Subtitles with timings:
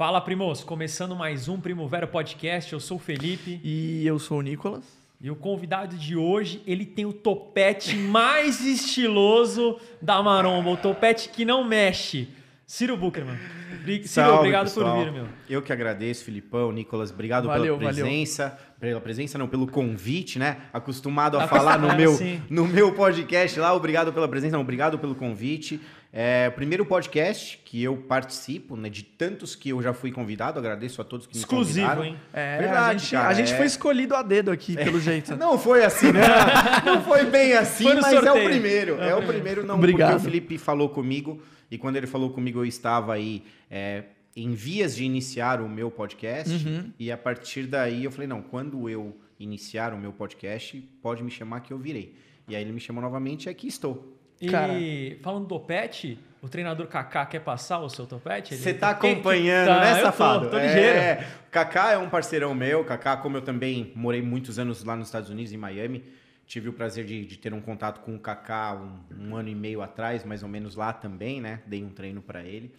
[0.00, 0.64] Fala, primos!
[0.64, 2.72] Começando mais um Primavera Podcast.
[2.72, 3.60] Eu sou o Felipe.
[3.62, 4.82] E eu sou o Nicolas.
[5.20, 10.70] E o convidado de hoje, ele tem o topete mais estiloso da maromba.
[10.70, 12.30] O topete que não mexe.
[12.66, 13.36] Ciro Bucherman.
[13.84, 14.96] Ciro, Salve, obrigado pessoal.
[14.96, 15.26] por vir, meu.
[15.46, 18.06] Eu que agradeço, Filipão, Nicolas, obrigado Valeu, pela valeu.
[18.06, 18.58] presença.
[18.80, 20.62] Pela presença, não, pelo convite, né?
[20.72, 22.40] Acostumado a Tá falar no meu, sim.
[22.48, 23.74] no meu podcast lá.
[23.74, 25.78] Obrigado pela presença, não, obrigado pelo convite.
[26.12, 28.88] É o primeiro podcast que eu participo, né?
[28.90, 30.58] De tantos que eu já fui convidado.
[30.58, 32.04] Agradeço a todos que me Exclusivo, convidaram.
[32.04, 32.16] hein?
[32.32, 33.56] É, Verdade, a gente, cara, a gente é.
[33.56, 35.34] foi escolhido a dedo aqui, pelo jeito.
[35.38, 36.20] Não foi assim, né?
[36.84, 38.50] Não foi bem assim, Foi mas é o sorteio.
[38.50, 39.00] primeiro.
[39.00, 40.10] É É, o o primeiro, não, Obrigado.
[40.14, 41.40] porque o Felipe falou comigo,
[41.70, 44.02] e quando ele falou comigo, eu estava aí é,
[44.34, 46.90] em vias de iniciar o meu podcast, Uhum.
[46.98, 51.30] e a partir daí eu falei, não, quando eu iniciar o meu podcast, pode me
[51.30, 52.16] chamar que eu virei.
[52.48, 54.16] E aí ele me chamou novamente e aqui estou.
[54.40, 54.72] E Cara.
[55.22, 58.54] falando do topete, o treinador Kaká quer passar o seu topete?
[58.56, 60.48] Você tá acompanhando, Tá, né, eu tô, safado?
[60.50, 60.98] Tô, ligeiro.
[60.98, 62.84] É, Kaká é um parceirão meu.
[62.84, 66.04] Kaká, como eu também morei muitos anos lá nos Estados Unidos, em Miami,
[66.46, 69.54] tive o prazer de, de ter um contato com o Kaká um, um ano e
[69.54, 71.60] meio atrás, mais ou menos lá também, né?
[71.66, 72.72] Dei um treino pra ele.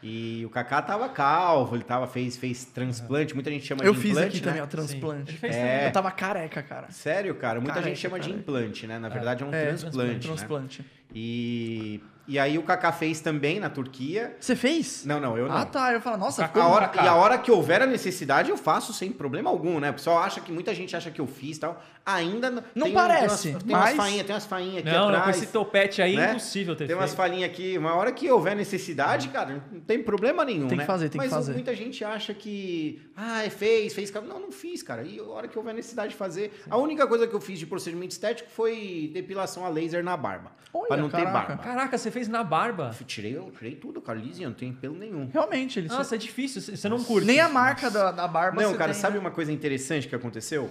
[0.00, 3.98] E o Kaká tava calvo, ele tava, fez, fez transplante, muita gente chama Eu de
[3.98, 4.52] fiz implante, aqui né?
[4.52, 4.70] também, ó, Sim.
[4.70, 5.30] transplante.
[5.32, 5.60] Ele fez É.
[5.72, 5.86] também.
[5.86, 6.88] Eu tava careca, cara.
[6.90, 7.58] Sério, cara?
[7.58, 8.40] Muita Careca, gente chama de careca.
[8.40, 8.96] implante, né?
[9.00, 10.18] Na verdade é um É, transplante, né?
[10.34, 10.84] transplante.
[11.14, 14.36] E, e aí o Kaká fez também na Turquia.
[14.38, 15.04] Você fez?
[15.06, 15.56] Não, não, eu não.
[15.56, 15.92] Ah, tá.
[15.92, 16.62] Eu falo, nossa, ficou...
[16.62, 19.90] A hora, e a hora que houver a necessidade, eu faço sem problema algum, né?
[19.90, 21.82] O pessoal acha que muita gente acha que eu fiz e tal.
[22.04, 22.62] Ainda não.
[22.74, 25.10] Não tem, parece, Tem umas, tem mas- umas fainhas, tem umas fainhas aqui Não, não,
[25.12, 25.36] com atrás.
[25.36, 26.30] esse topete aí é né?
[26.30, 27.16] impossível ter Tem umas feito.
[27.16, 27.78] falinhas aqui.
[27.78, 30.84] Uma hora que houver necessidade, cara, não tem problema nenhum, Tem que né?
[30.86, 31.52] fazer, tem que Mas fazer.
[31.52, 33.02] muita gente acha que.
[33.16, 34.12] Ah, fez, fez.
[34.12, 35.02] Não, não fiz, cara.
[35.02, 36.62] E a hora que houver necessidade de fazer.
[36.70, 40.52] A única coisa que eu fiz de procedimento estético foi depilação a laser na barba.
[40.72, 41.32] Olha, pra não ter caraca.
[41.48, 41.62] barba.
[41.62, 42.90] Caraca, você fez na barba.
[42.98, 44.18] Eu Tirei, eu tirei tudo, cara.
[44.18, 45.28] Lisinha, não tem pelo nenhum.
[45.32, 45.88] Realmente, ele...
[45.88, 46.60] Nossa, é difícil.
[46.60, 47.26] Você não curte.
[47.26, 49.20] Nem a marca da, da barba Não, você cara, tem, sabe né?
[49.20, 50.68] uma coisa interessante que aconteceu?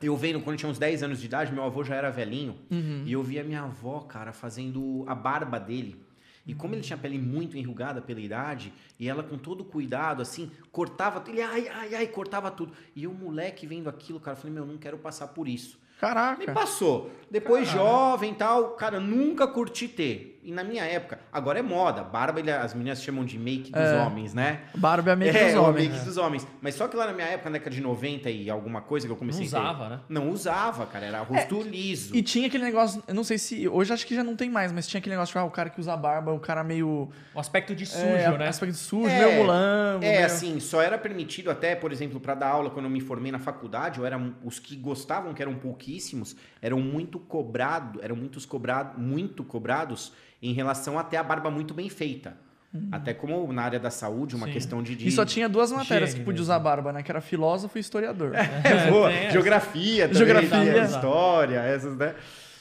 [0.00, 2.56] Eu vendo, quando eu tinha uns 10 anos de idade, meu avô já era velhinho,
[2.70, 3.02] Uhum.
[3.06, 6.00] e eu via minha avó, cara, fazendo a barba dele.
[6.44, 10.20] E como ele tinha a pele muito enrugada pela idade, e ela com todo cuidado,
[10.20, 12.72] assim, cortava, ele, ai, ai, ai, cortava tudo.
[12.96, 15.78] E eu, moleque, vendo aquilo, cara, eu falei, meu, eu não quero passar por isso.
[15.78, 16.52] Me Caraca.
[16.52, 17.12] passou.
[17.30, 20.40] Depois, jovem e tal, cara, nunca curti ter.
[20.44, 23.80] E na minha época, agora é moda, barba, ele- as meninas chamam de make dos
[23.80, 24.02] É.
[24.02, 24.62] homens, né?
[24.74, 25.88] Barba é meio é, dos homens.
[25.92, 26.46] make dos homens.
[26.60, 29.10] Mas só que lá na minha época, na década de 90 e alguma coisa que
[29.12, 30.00] eu Não comecei a usava, né?
[30.08, 31.06] Não usava, cara.
[31.06, 32.16] Era rosto liso.
[32.16, 33.68] E tinha aquele negócio, eu não sei se.
[33.68, 35.70] Hoje acho que já não tem mais, mas tinha aquele negócio, tipo, ah, o cara
[35.70, 37.08] que usa barba, o cara meio.
[37.32, 38.48] O aspecto de sujo, é, né?
[38.48, 40.04] Aspecto sujo, É, meio mulambo.
[40.04, 43.00] É, meio- assim, só era permitido até, por exemplo, para dar aula quando eu me
[43.00, 48.16] formei na faculdade, eu era os que gostavam, que eram pouquíssimos, eram muito cobrados, eram
[48.16, 52.36] muitos cobrado, muito cobrados em relação até a barba muito bem feita.
[52.90, 54.52] Até como na área da saúde, uma Sim.
[54.54, 55.08] questão de, de Hum.
[55.08, 57.02] E só tinha duas matérias que podia usar barba, né?
[57.02, 58.32] Que era filósofo e historiador.
[58.34, 59.10] É, boa.
[59.10, 59.32] tem essa.
[59.32, 60.82] Geografia também, Geografia.
[60.84, 62.14] história, essas, né?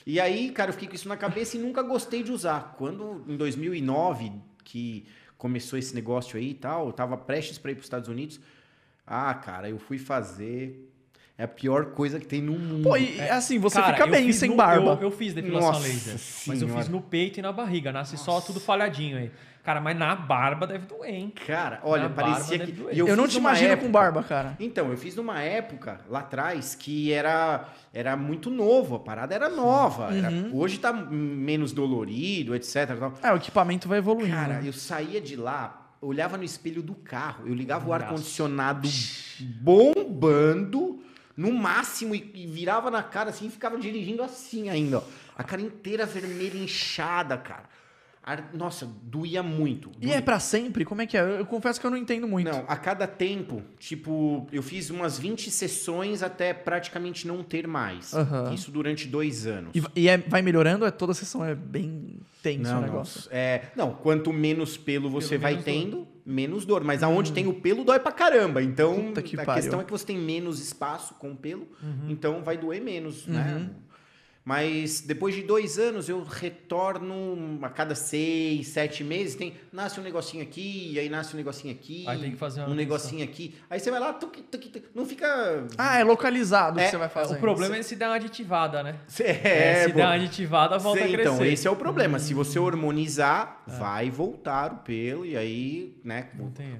[0.06, 2.76] E aí, cara, eu fiquei com isso na cabeça e nunca gostei de usar.
[2.78, 4.34] Quando, em 2009,
[4.66, 5.06] que
[5.38, 8.38] começou esse negócio aí e tal, eu tava prestes para ir para os Estados Unidos.
[9.08, 10.91] Ah, cara, eu fui fazer...
[11.42, 12.84] É a pior coisa que tem no mundo.
[12.84, 14.92] Pô, e assim, você Cara, fica eu bem sem no- barba.
[15.02, 16.14] Eu, eu fiz depilação Nossa laser.
[16.14, 16.78] Mas eu Senhora.
[16.84, 17.92] fiz no peito e na barriga.
[17.92, 19.32] Nasce só tudo falhadinho aí.
[19.64, 21.34] Cara, mas na barba deve doer, hein?
[21.48, 22.72] Cara, olha, Na parecia que...
[22.72, 22.96] doer.
[22.96, 24.56] e Eu, não te imagino época- com barba, cara.
[24.60, 29.50] Então, eu fiz numa época lá atrás que era, era muito novo, a parada era
[29.50, 30.16] nova.
[30.16, 30.52] era- Uhum.
[30.56, 32.98] hoje tá menos dolorido, etc.
[33.00, 33.14] tal.
[33.24, 34.36] É, o equipamento vai evoluindo.
[34.36, 34.68] Cara, né?
[34.68, 38.04] eu saía de lá, olhava no espelho do carro, eu ligava o Nossa.
[38.06, 38.88] ar-condicionado
[39.62, 41.00] bombando
[41.36, 45.04] no máximo e, e virava na cara assim e ficava dirigindo assim ainda, ó.
[45.38, 47.64] A cara inteira vermelha, inchada, cara.
[48.54, 49.90] Nossa, doía muito.
[49.98, 50.16] E doía.
[50.18, 50.86] é pra sempre?
[50.86, 51.22] Como é que é?
[51.22, 52.50] Eu, eu confesso que eu não entendo muito.
[52.52, 58.14] Não, a cada tempo, tipo, eu fiz umas 20 sessões até praticamente não ter mais.
[58.14, 58.54] Aham.
[58.54, 59.72] Isso durante dois anos.
[59.76, 60.86] E, e é- vai melhorando?
[60.86, 63.28] É, toda sessão é bem tenso não, o não, negócio.
[63.32, 66.84] é, não, quanto menos pelo você Pelo vai menos tendo, menos dor.
[66.84, 68.62] Mas aonde tem o pelo dói pra caramba.
[68.62, 69.62] Então, que a pariu.
[69.64, 72.06] questão é que você tem menos espaço com o pelo, Uhum.
[72.10, 73.68] então vai doer menos, né?
[74.44, 79.36] Mas depois de dois anos eu retorno a cada seis, sete meses.
[79.36, 82.74] Tem, nasce um negocinho aqui, aí nasce um negocinho aqui, Aí tem que fazer um
[82.74, 83.56] negocinho aqui.
[83.70, 85.28] Aí você vai lá, tuc, tuc, tuc, não fica.
[85.78, 87.36] Ah, é localizado É, que você vai fazer.
[87.36, 88.96] O problema é se der uma aditivada, né?
[89.20, 89.98] É, se pô.
[89.98, 91.34] der uma aditivada, volta Sim, a crescer.
[91.34, 92.18] Então, esse é o problema.
[92.18, 92.64] Se você Hum.
[92.64, 93.72] hormonizar, É.
[93.78, 96.30] vai voltar o pelo e aí, né?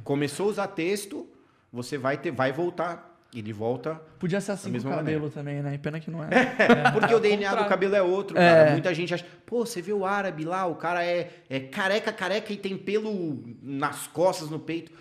[0.04, 1.28] Começou a usar texto,
[1.72, 3.11] você vai ter, vai voltar.
[3.34, 3.96] Ele volta.
[4.20, 5.78] Podia ser assim o cabelo também, né?
[5.78, 6.28] Pena que não é.
[6.92, 8.42] Porque o DNA do cabelo é outro, É.
[8.42, 8.72] cara.
[8.72, 12.52] Muita gente acha, pô, você vê o árabe lá, o cara é, é careca, careca
[12.52, 14.92] e tem pelo nas costas, no peito.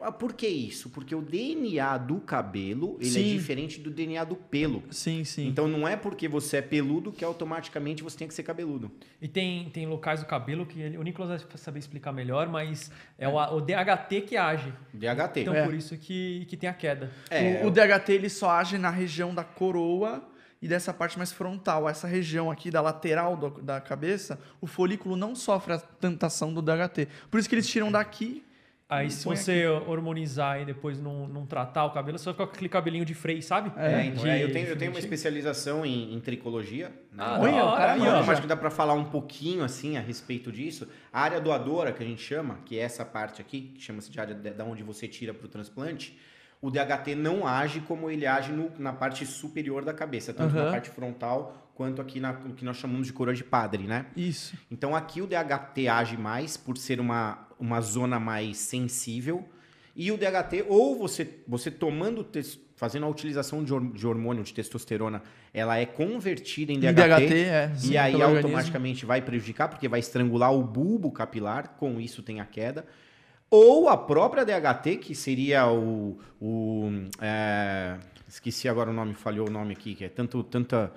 [0.00, 0.90] Ah, Por que isso?
[0.90, 4.82] Porque o DNA do cabelo ele é diferente do DNA do pelo.
[4.90, 5.48] Sim, sim.
[5.48, 8.90] Então não é porque você é peludo que automaticamente você tem que ser cabeludo.
[9.22, 12.90] E tem, tem locais do cabelo que ele- o Nicolas vai saber explicar melhor, mas
[13.18, 14.72] é o, o DHT que age.
[14.92, 15.40] DHT.
[15.40, 15.64] Então É.
[15.64, 17.10] por isso que, que tem a queda.
[17.30, 20.22] É, o, o DHT ele só age na região da coroa
[20.60, 21.88] e dessa parte mais frontal.
[21.88, 26.60] Essa região aqui da lateral do- da cabeça, o folículo não sofre a tentação do
[26.60, 27.08] DHT.
[27.30, 28.42] Por isso que eles tiram daqui.
[28.88, 32.52] Aí se você hormonizar e depois não, não tratar o cabelo, você vai ficar com
[32.52, 33.72] aquele cabelinho de freio, sabe?
[33.76, 36.90] É, então, De- é, eu, tenho, eu tenho uma especialização em, em tricologia.
[37.10, 37.16] né?
[37.18, 38.04] Ah, Olha, cara ó.
[38.24, 40.86] Eu acho que dá pra falar um pouquinho assim a respeito disso.
[41.12, 44.20] A área doadora, que a gente chama, que é essa parte aqui, que chama-se de
[44.20, 46.16] área de- da onde você tira para o transplante,
[46.62, 50.62] o DHT não age como ele age no- na parte superior da cabeça, tanto na
[50.62, 50.70] Aham.
[50.70, 54.06] parte frontal quanto aqui na, no que nós chamamos de coroa de padre, né?
[54.16, 54.56] Isso.
[54.70, 59.48] Então aqui o DHT age mais por ser uma, uma zona mais sensível.
[59.94, 64.42] E o DHT, ou você, você tomando, tes- fazendo a utilização de, hor- de hormônio
[64.42, 65.22] de testosterona,
[65.54, 66.94] ela é convertida em Em DHT.
[66.94, 67.72] DHT, é.
[67.76, 68.36] sim, E aí organismo.
[68.38, 72.84] automaticamente vai prejudicar, porque vai estrangular o bulbo capilar, com isso tem a queda.
[73.50, 76.18] Ou a própria DHT, que seria o.
[76.40, 76.90] o
[77.20, 77.96] é,
[78.28, 80.92] esqueci agora o nome, falhou o nome aqui, que é tanto, tanta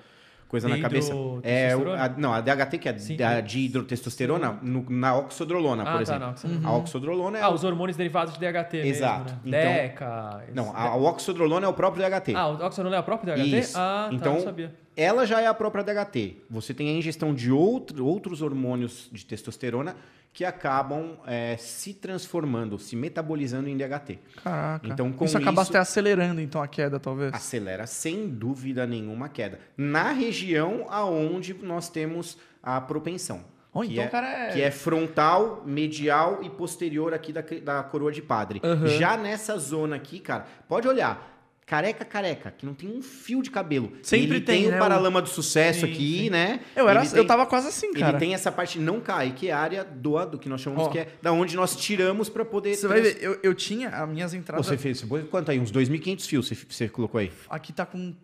[0.49, 1.13] coisa na cabeça.
[1.13, 1.39] É, o-
[1.79, 2.03] Dihidrotestosterona?
[2.03, 3.21] a- não, a DHT, que é Sim.
[3.23, 6.33] a de hidrotestosterona, no- na oxodrolona, Ah, por tá, exemplo.
[6.35, 7.41] você- A oxodrolona é.
[7.41, 9.23] Ah, o- os hormônios derivados de DHT Exato.
[9.25, 9.81] mesmo, Então- né?
[9.83, 10.41] DECA...
[10.47, 12.35] esse- Não, a, a oxodrolona é o próprio DHT.
[12.35, 13.59] Ah, o oxonol é a própria DHT?
[13.59, 13.77] Isso.
[13.77, 14.73] Ah, tá, Então, não sabia.
[14.97, 16.37] ela já é a própria DHT.
[16.49, 19.95] Você tem a ingestão de outro, outros hormônios de testosterona
[20.31, 24.19] que acabam é, se transformando, se metabolizando em DHT.
[24.43, 24.87] Caraca.
[24.87, 27.33] Então, com isso acaba isso- até acelerando, então, a queda, talvez.
[27.33, 29.59] Acelera sem dúvida nenhuma a queda.
[29.75, 33.43] Na região aonde nós temos a propensão.
[33.73, 37.83] Oh, que então é, cara é- que é frontal, medial e posterior aqui da, da
[37.83, 38.59] coroa de padre.
[38.63, 38.87] Aham.
[38.87, 41.38] Já nessa zona aqui, cara, pode olhar.
[41.69, 43.91] Careca, careca, que não tem um fio de cabelo.
[44.01, 46.29] Sempre Ele tem, tem, né, o paralama do sucesso Sim, aqui, sim.
[46.31, 46.61] né?
[46.75, 48.13] Eu, era, eu tem- tava quase assim, cara.
[48.13, 50.87] Ele tem essa parte não cai, que é a área do, do que nós chamamos
[50.87, 50.89] Ó.
[50.89, 52.75] que é da onde nós tiramos para poder.
[52.75, 54.65] Você vai trans- ver, eu, eu tinha as minhas entradas.
[54.65, 55.59] Você fez, quanto aí?
[55.59, 57.31] Uns 2.500 fios você, você colocou aí?
[57.47, 58.15] Aqui tá com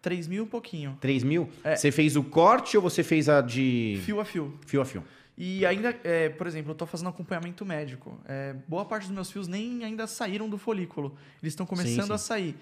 [0.00, 0.96] 3 mil e pouquinho.
[1.00, 1.50] 3 mil?
[1.64, 1.74] É.
[1.74, 4.56] Você fez o corte ou você fez a de Fio a fio.
[4.64, 5.02] fio a fio?
[5.36, 8.16] E ainda, é, por exemplo, eu tô fazendo acompanhamento médico.
[8.28, 11.16] É, boa parte dos meus fios nem ainda saíram do folículo.
[11.42, 12.12] Eles estão começando sim.
[12.12, 12.56] a sair.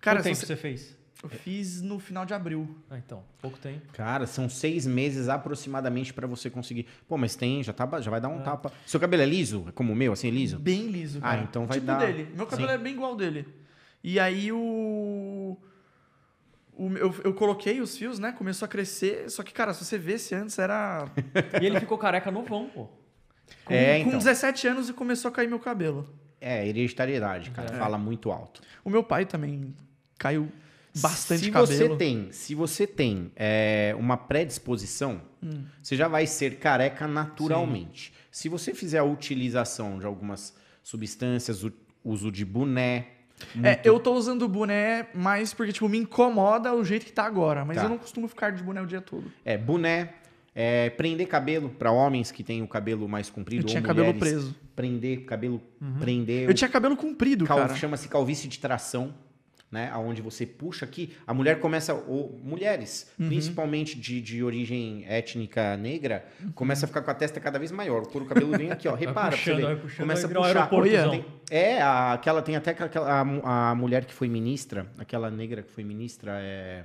[0.00, 0.96] Cara, Quanto tempo você- você fez?
[1.22, 2.76] eu fiz no final de abril.
[2.90, 3.80] Ah, então, pouco tempo.
[3.92, 6.86] Cara, são seis meses aproximadamente pra você conseguir.
[7.08, 8.20] Pô, mas tem, já, tá, já vai É.
[8.20, 8.70] dar um tapa.
[8.86, 9.64] Seu cabelo é liso?
[9.68, 10.58] É como o meu, assim, liso?
[10.58, 11.42] Bem liso, Ah, cara.
[11.42, 12.28] então vai tipo dar- dele.
[12.36, 12.74] Meu cabelo Sim.
[12.74, 13.46] é bem igual ao dele.
[14.04, 15.56] E aí o...
[16.74, 18.30] o eu, eu coloquei os fios, né?
[18.32, 19.28] Começou a crescer.
[19.30, 21.06] Só que, cara, se você vê se antes era...
[21.60, 22.86] E ele ficou careca novão, pô.
[23.64, 24.18] Com, É, com então.
[24.18, 26.06] 17 anos e começou a cair meu cabelo.
[26.40, 27.74] É, hereditariedade, cara.
[27.74, 27.78] É.
[27.78, 28.60] Fala muito alto.
[28.84, 29.74] O meu pai também
[30.18, 30.48] caiu
[31.00, 31.66] bastante se cabelo.
[31.76, 35.64] Você tem, se você tem é, uma predisposição, Hum.
[35.82, 38.12] você já vai ser careca naturalmente.
[38.30, 41.72] Se você fizer a utilização de algumas substâncias, o
[42.04, 43.08] uso de boné.
[43.62, 47.24] É, eu tô usando o boné mais porque, tipo, me incomoda o jeito que tá
[47.24, 47.64] agora.
[47.64, 47.82] Mas Tá.
[47.84, 49.30] eu não costumo ficar de boné o dia todo.
[49.44, 50.14] É, boné,
[50.54, 53.62] é, prender cabelo para homens que têm o cabelo mais comprido.
[53.64, 54.56] Eu tinha ou cabelo mulheres, preso.
[54.74, 55.60] Prender cabelo,
[56.00, 56.48] prender.
[56.48, 57.74] Eu tinha cabelo comprido, cal- cara.
[57.74, 59.12] Chama-se calvície de tração,
[59.70, 59.92] né?
[59.96, 63.26] Onde você puxa aqui, a mulher começa, ou mulheres, Uhum.
[63.28, 68.02] principalmente de, de origem étnica negra, começa a ficar com a testa cada vez maior.
[68.02, 68.94] O couro cabelo vem aqui, ó.
[68.94, 70.26] Repara, pra você puxando, puxando, começa
[70.60, 71.10] a puxar.
[71.10, 75.62] Tem- é, a- aquela tem até aquela a, a mulher que foi ministra, aquela negra
[75.62, 76.84] que foi ministra, é,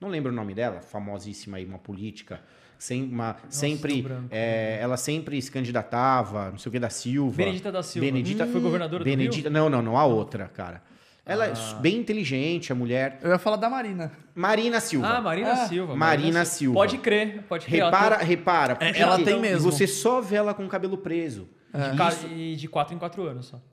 [0.00, 2.40] não lembro o nome dela, famosíssima aí, uma política.
[2.78, 4.28] Sem uma, sempre, deu branco.
[4.32, 7.36] é, ela sempre se candidatava, não sei o que da Silva.
[7.36, 8.06] Benedita da Silva.
[8.06, 10.82] Benedita foi governadora do Benedita, não, não, não, a outra, cara.
[11.24, 11.74] Ela é Ah.
[11.74, 13.18] bem inteligente, a mulher.
[13.22, 14.10] Eu ia falar da Marina.
[14.34, 14.80] Marina?
[14.80, 15.06] Silva.
[15.06, 15.94] Ah, Marina Ah, Silva.
[15.94, 16.74] Marina Silva.
[16.74, 17.84] Pode crer, pode crer.
[17.84, 18.76] repara, Ela repara.
[18.80, 19.70] É, puxa ela tem mesmo.
[19.70, 21.48] Você só vê ela com o cabelo preso.
[21.96, 23.60] Ca- e de 4 em 4 anos só.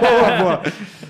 [0.00, 0.62] boa, boa.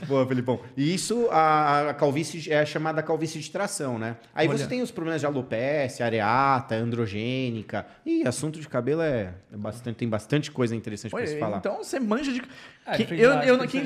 [0.06, 0.60] Boa, Felipão.
[0.76, 4.16] E isso, a, a calvície é chamada calvície de tração, né?
[4.34, 4.58] Aí Olha.
[4.58, 7.86] você tem os problemas de alopecia, areata, androgênica.
[8.04, 11.58] E assunto de cabelo é, é bastante, tem bastante coisa interessante pra Oi, se falar.
[11.58, 12.42] então você manja de.
[12.86, 13.82] Ah, Quem- fez eu, eu, não- quem,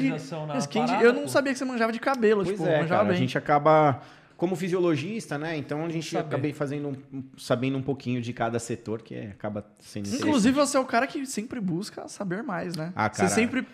[0.87, 1.29] parada, eu não pô.
[1.29, 2.45] sabia que você manjava de cabelo.
[2.45, 3.17] Pois tipo, é, manjava cara, bem.
[3.17, 4.01] a gente acaba
[4.43, 5.57] como fisiologista, né?
[5.57, 6.27] Então a gente Saber.
[6.27, 10.27] acabei fazendo um- sabendo um pouquinho de cada setor que é- acaba sendo interessante.
[10.29, 12.93] Inclusive, você é o cara que sempre busca saber mais, né?
[12.97, 13.65] Ah, você cara, sempre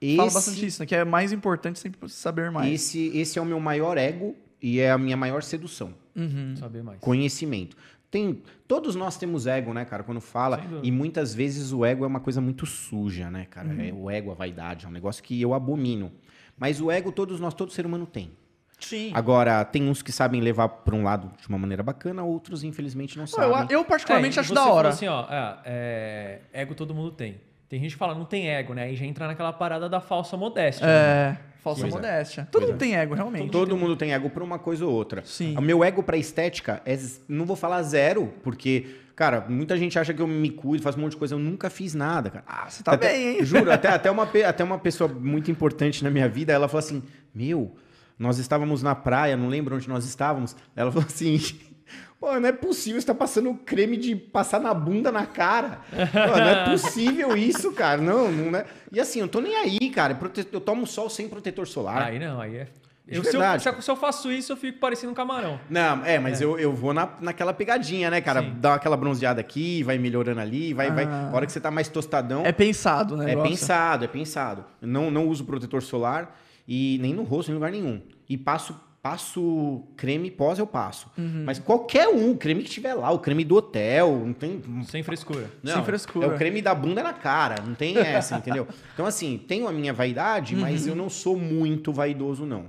[0.00, 0.86] esse, fala bastante isso, né?
[0.86, 2.72] Que é mais importante sempre saber mais.
[2.72, 6.54] esse esse é o meu maior ego e é a minha maior sedução, Uhum.
[6.56, 6.98] Saber mais.
[6.98, 7.76] conhecimento.
[8.10, 8.40] tem.
[8.66, 10.02] Todos nós temos ego, né, cara?
[10.02, 10.64] Quando fala.
[10.82, 13.68] E muitas vezes o ego é uma coisa muito suja, né, cara?
[13.68, 13.80] Uhum.
[13.80, 16.10] É, o ego, a vaidade, é um negócio que eu abomino.
[16.56, 18.30] Mas o ego, todos nós, todo ser humano tem.
[18.78, 19.10] Sim.
[19.14, 23.16] Agora, tem uns que sabem levar para um lado de uma maneira bacana, outros, infelizmente,
[23.18, 23.66] não sabem.
[23.70, 24.88] eu, eu particularmente É, acho você da hora.
[24.90, 27.40] assim, ó, é, é, ego todo mundo tem.
[27.68, 28.84] Tem gente que fala, não tem ego, né?
[28.84, 30.86] Aí já entra naquela parada da falsa modéstia.
[30.86, 30.92] né?
[30.92, 31.96] É, falsa Pois é.
[31.96, 32.48] modéstia.
[32.52, 33.50] Todo Pois mundo tem ego, realmente.
[33.50, 35.22] Todo mundo tem ego para uma coisa ou outra.
[35.24, 35.56] Sim.
[35.56, 36.96] O meu ego para estética é,
[37.28, 41.00] não vou falar zero, porque, cara, muita gente acha que eu me cuido, faço um
[41.00, 42.44] monte de coisa, eu nunca fiz nada, cara.
[42.46, 43.44] Ah, você tá Até- bem, hein?
[43.44, 47.02] Juro, até, até, uma, até uma pessoa muito importante na minha vida, ela falou assim:
[47.34, 47.74] Meu,
[48.18, 50.56] nós estávamos na praia, não lembro onde nós estávamos.
[50.74, 51.38] Ela falou assim.
[52.18, 55.80] Pô, não é possível você tá passando creme de passar na bunda na cara.
[55.90, 58.00] Pô, não é possível isso, cara.
[58.00, 58.64] Não, não é.
[58.90, 60.18] E assim, eu tô nem aí, cara.
[60.50, 62.02] Eu tomo sol sem protetor solar.
[62.02, 62.68] Aí não, aí é.
[63.08, 65.60] Eu, se, eu, se eu- faço isso, eu fico parecendo um camarão.
[65.70, 68.42] Não, é, mas Eu, eu vou na, naquela pegadinha, né, cara?
[68.42, 68.54] Sim.
[68.58, 71.04] Dá aquela bronzeada aqui, vai melhorando ali, vai, vai.
[71.04, 71.30] Ah.
[71.32, 72.44] A hora que você tá mais tostadão.
[72.44, 73.32] É pensado, né?
[73.32, 74.64] É pensado, é pensado.
[74.80, 78.00] Não, não uso protetor solar e nem no rosto, em lugar nenhum.
[78.28, 81.08] E passo, passo creme pós eu passo.
[81.16, 81.44] Uhum.
[81.46, 84.60] Mas qualquer um, o creme que tiver lá, o creme do hotel, não tem.
[84.88, 85.50] Sem frescura.
[85.62, 86.26] Não, Sem frescura.
[86.26, 88.66] É o creme da bunda na cara, não tem essa, entendeu?
[88.94, 90.88] Então, assim, tenho a minha vaidade, mas Uhum.
[90.90, 92.64] eu não sou muito vaidoso, não.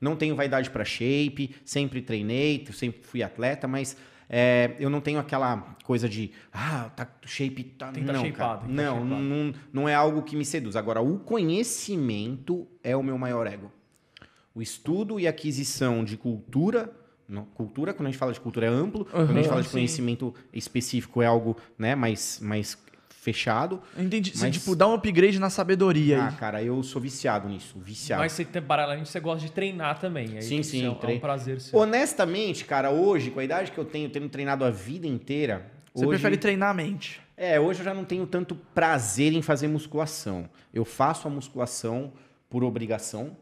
[0.00, 3.96] Não tenho vaidade pra shape, sempre treinei, sempre fui atleta, mas
[4.32, 7.90] é, eu não tenho aquela coisa de, ah, tá shape, tá.
[7.90, 8.58] Tem tá não, shapeado, cara.
[8.60, 9.22] tem que tá não, shapeado.
[9.22, 10.76] não, não é algo que me seduz.
[10.76, 13.72] Agora, o conhecimento é o meu maior ego.
[14.54, 16.92] O estudo e aquisição de cultura.
[17.28, 19.04] não, cultura, quando a gente fala de cultura, é amplo.
[19.04, 19.72] quando a gente fala de sim.
[19.72, 22.78] conhecimento específico, é algo né, mais, mais
[23.20, 23.82] fechado.
[23.98, 24.30] Entendi.
[24.34, 26.34] Você, Mas- tipo, dá um upgrade na sabedoria Ah, aí.
[26.36, 27.78] cara, eu sou viciado nisso.
[27.78, 28.22] Viciado.
[28.22, 30.36] Mas você paralelamente você gosta de treinar também.
[30.36, 31.78] Aí Sim, sim, É um, é um prazer seu.
[31.78, 35.70] Honestamente, cara, hoje, com a idade que eu tenho, tendo treinado a vida inteira.
[35.92, 37.20] Você hoje, prefere treinar a mente.
[37.36, 40.48] É, hoje eu já não tenho tanto prazer em fazer musculação.
[40.72, 42.12] Eu faço a musculação
[42.48, 43.36] por obrigação,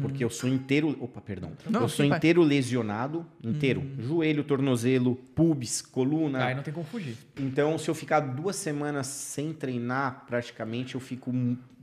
[0.00, 0.96] porque eu sou inteiro.
[1.00, 1.50] Opa, perdão.
[1.64, 1.72] Uhum.
[1.72, 2.10] Não, eu sou sim.
[2.10, 2.16] Uhum.
[2.16, 3.82] inteiro lesionado, inteiro.
[3.98, 6.44] Joelho, tornozelo, pubis, coluna.
[6.44, 7.16] Aí não tem como fugir.
[7.38, 11.32] Então, se eu ficar duas semanas sem treinar, praticamente eu fico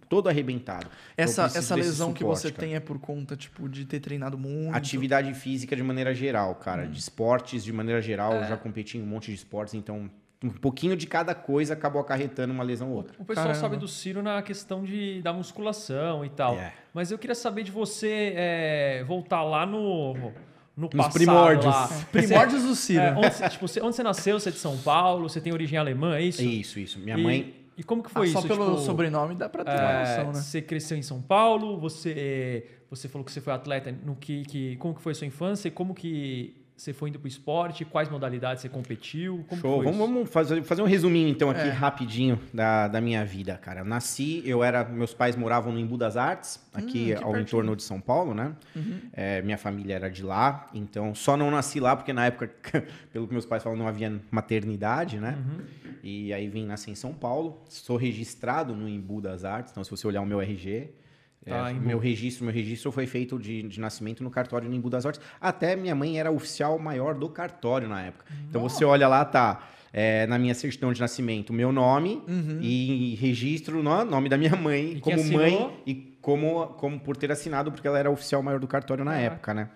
[0.08, 0.88] todo arrebentado.
[1.14, 2.60] Então, Essa, preciso essa lesão que suporte, você cara.
[2.60, 4.76] tem é por conta, tipo, de ter treinado muito.
[4.76, 6.84] Atividade física de maneira geral, cara.
[6.84, 6.92] Hum.
[6.92, 8.34] De esportes de maneira geral.
[8.34, 8.44] É.
[8.44, 10.10] Eu já competi em um monte de esportes, então
[10.44, 13.14] um pouquinho de cada coisa acabou acarretando uma lesão ou outra.
[13.20, 13.60] O pessoal Caramba.
[13.62, 16.56] sabe do Ciro na questão de, da musculação e tal.
[16.56, 16.74] É.
[16.94, 20.32] Mas eu queria saber de você é, voltar lá no, no
[20.78, 21.14] Nos passado.
[21.14, 21.66] primórdios.
[21.66, 21.90] Lá.
[22.12, 23.02] Primórdios do Ciro.
[23.02, 24.40] É, onde, você- tipo, você- onde você nasceu?
[24.40, 25.28] Você é de São Paulo?
[25.28, 26.16] Você tem origem alemã?
[26.18, 26.42] É isso?
[26.44, 27.00] Isso, isso.
[27.00, 27.54] Minha E- mãe.
[27.76, 28.48] E como que Ah, foi só isso?
[28.48, 30.40] pelo tipo, sobrenome dá pra ter uma é, noção, né?
[30.42, 34.76] Você cresceu em São Paulo, você, você falou que você foi atleta, no que, que,
[34.78, 38.08] como que foi a sua infância e como que você foi indo pro esporte, quais
[38.08, 39.76] modalidades você competiu, como Show.
[39.78, 41.70] foi Vamos, vamos fazer, fazer um resuminho então aqui É.
[41.72, 43.80] rapidinho da, da minha vida, cara.
[43.82, 47.40] Eu nasci, eu era, meus pais moravam no Embu das Artes, aqui que ao pertinho.
[47.42, 48.56] entorno de São Paulo, né?
[49.12, 52.54] É, minha família era de lá, então só não nasci lá porque na época,
[53.12, 55.36] pelo que meus pais falam, não havia maternidade, né?
[56.04, 57.64] E aí vim nascer em São Paulo.
[57.68, 60.92] Sou registrado no Embu das Artes, então se você olhar o meu RG,
[61.48, 64.90] Tá, é, meu registro, meu registro foi feito de, de nascimento no cartório no Embu
[64.90, 65.22] das Artes.
[65.40, 68.26] Até minha mãe era oficial maior do cartório na época.
[68.50, 72.22] Então você olha lá, tá é, na minha certidão de nascimento meu nome
[72.62, 77.32] e registro no nome da minha mãe E como mãe e como, como por ter
[77.32, 79.34] assinado porque ela era oficial maior do cartório na Caraca.
[79.34, 79.70] época, né?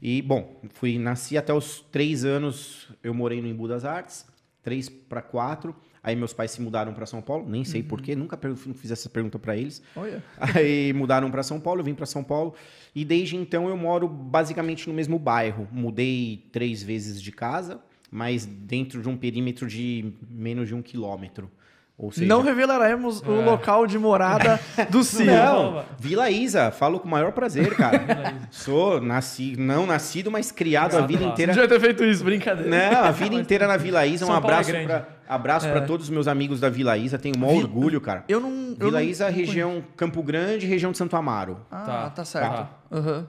[0.00, 4.26] E bom, fui nasci até os três anos eu morei no Embu das Artes,
[4.62, 5.74] três para quatro.
[6.02, 8.38] Aí meus pais se mudaram para São Paulo, nem sei porquê, nunca
[8.74, 9.82] fiz essa pergunta para eles.
[9.94, 10.22] Olha.
[10.38, 12.54] Aí mudaram para São Paulo, eu vim para São Paulo
[12.94, 15.68] e desde então eu moro basicamente no mesmo bairro.
[15.70, 17.80] Mudei três vezes de casa,
[18.10, 21.50] mas dentro de um perímetro de menos de um quilômetro.
[21.98, 23.44] Ou seja, Não revelaremos o É.
[23.44, 25.26] local de morada do Ciro.
[25.30, 28.36] não, Vila Isa, falo com o maior prazer, cara.
[28.50, 31.32] Sou nasci, não nascido, mas criado a vida lá.
[31.32, 31.52] inteira.
[31.52, 32.70] Devia ter feito isso, brincadeira.
[32.70, 34.24] Não, a vida inteira na Vila Isa.
[34.24, 34.86] Um São Paulo é abraço grande.
[34.86, 35.72] para abraço É.
[35.72, 37.18] pra todos os meus amigos da Vila Isa.
[37.18, 38.24] Tenho o maior Vi- orgulho, cara.
[38.28, 38.50] Eu não.
[38.50, 41.60] eu Vila não- Isa, não região Campo Grande, região de Santo Amaro.
[41.70, 42.52] Ah, Tá, tá, certo.
[42.52, 42.70] tá.
[42.92, 43.28] Aham.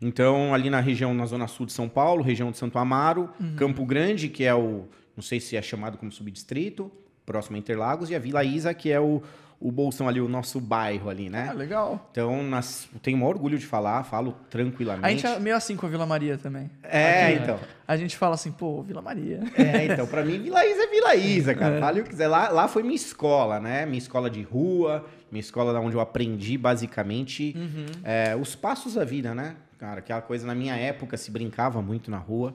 [0.00, 3.54] Então, ali na região, na zona sul de São Paulo, região de Santo Amaro, Uhum.
[3.56, 6.90] Campo Grande, que é o, não sei se é chamado como subdistrito,
[7.24, 9.22] próximo a Interlagos, e a Vila Isa, que é o,
[9.62, 11.48] o bolsão ali, o nosso bairro ali, né?
[11.50, 12.08] Ah, legal.
[12.10, 15.06] Então, nas, tenho o maior orgulho de falar, falo tranquilamente.
[15.06, 16.68] A gente é meio assim com a Vila Maria também.
[16.82, 17.60] É, Aqui, então.
[17.86, 19.40] A gente fala assim, pô, Vila Maria.
[19.56, 21.78] É, então, pra mim, Vila Isa é Vila Isa, cara.
[21.80, 22.26] Fale o que quiser.
[22.26, 23.86] Lá, lá foi minha escola, né?
[23.86, 27.54] Minha escola de rua, minha escola onde eu aprendi, basicamente,
[28.02, 29.54] é, os passos da vida, né?
[29.78, 32.54] Cara, aquela coisa, na minha época, se brincava muito na rua.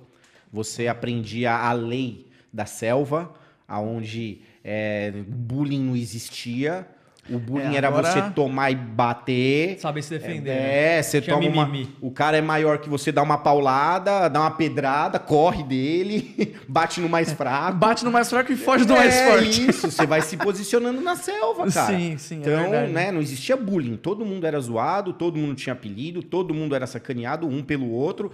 [0.51, 3.33] Você aprendia a lei da selva,
[3.67, 6.85] aonde é, bullying não existia.
[7.29, 9.77] O bullying É, era agora- você tomar e bater.
[9.79, 10.49] Saber se defender.
[10.51, 10.97] né?
[10.97, 11.65] É, você Tinha toma uma.
[11.65, 11.89] mimimi.
[12.01, 17.01] O cara é maior que você, dá uma paulada, dá uma pedrada, corre dele, bate
[17.01, 17.77] no mais fraco.
[17.77, 19.69] Bate no mais fraco e foge do mais é forte.
[19.69, 21.87] isso, você vai se posicionando na selva, cara.
[21.97, 22.91] Sim, sim, é Então, verdade.
[22.93, 23.97] né, não existia bullying.
[23.97, 28.31] Todo mundo era zoado, todo mundo tinha apelido, todo mundo era sacaneado um pelo outro.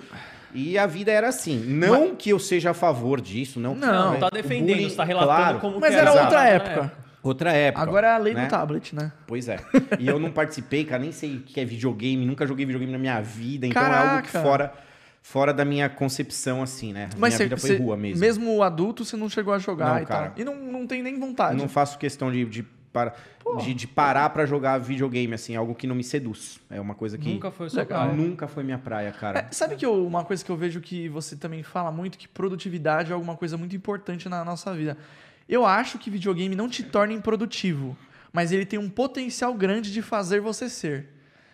[0.53, 1.57] E a vida era assim.
[1.65, 3.73] Não que eu seja a favor disso, não.
[3.73, 6.21] Não, Não né, tá defendendo, bullying, você tá relatando claro, como Mas que era era
[6.23, 6.93] outra época.
[7.23, 7.81] Outra época.
[7.81, 8.45] Agora é a lei né?
[8.45, 9.11] do tablet, né?
[9.25, 9.57] Pois é.
[9.97, 12.99] E eu não participei, cara, nem sei o que é videogame, nunca joguei videogame na
[12.99, 14.41] minha vida, então é algo que Caraca.
[14.41, 14.73] fora,
[15.21, 17.07] fora da minha concepção, assim, né?
[17.17, 18.61] Mas minha você, vida foi você- rua mesmo.
[18.61, 20.29] adulto, você não chegou a jogar Não, e cara.
[20.31, 20.33] tal.
[20.37, 21.55] E não, não tem nem Eu vontade.
[21.57, 23.13] não faço questão de, de, para,
[23.59, 26.59] de, de parar pra jogar videogame, assim, algo que não me seduz.
[26.69, 27.85] É uma coisa que Nunca foi Legal.
[27.85, 28.11] cara.
[28.13, 29.39] nunca foi minha praia, cara.
[29.39, 32.27] É, sabe que eu- uma coisa que eu vejo que você também fala muito, que
[32.27, 34.97] produtividade é alguma coisa muito importante na nossa vida.
[35.47, 37.97] Eu acho que videogame não te torna improdutivo,
[38.31, 41.09] mas ele tem um potencial grande de fazer você ser.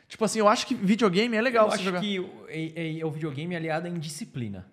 [0.07, 2.01] Tipo assim, eu acho que videogame é legal Eu você acho jogar.
[2.01, 4.65] que o, é, é o videogame aliado em disciplina.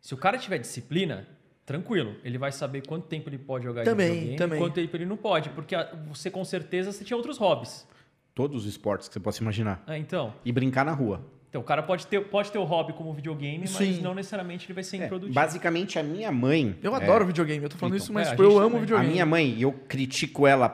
[0.00, 1.28] Se o cara tiver disciplina,
[1.66, 2.16] tranquilo.
[2.24, 4.58] Ele vai saber quanto tempo ele pode jogar Também, videogame também.
[4.58, 5.50] quanto tempo ele não pode.
[5.50, 5.74] Porque
[6.06, 7.86] você, com certeza, você tinha outros hobbies.
[8.34, 9.82] Todos os esportes que você possa imaginar.
[9.86, 11.26] Ah, então, E brincar na rua.
[11.48, 14.00] Então, o cara pode ter, pode ter o hobby como videogame, mas Sim.
[14.02, 15.34] não necessariamente ele vai ser É, improdutivo.
[15.34, 16.76] basicamente, a minha mãe.
[16.82, 18.04] Eu é, adoro videogame, eu tô falando então.
[18.04, 18.76] isso, mas É, a tipo, eu amo também.
[18.76, 19.12] A videogame.
[19.12, 20.68] minha mãe, e eu critico ela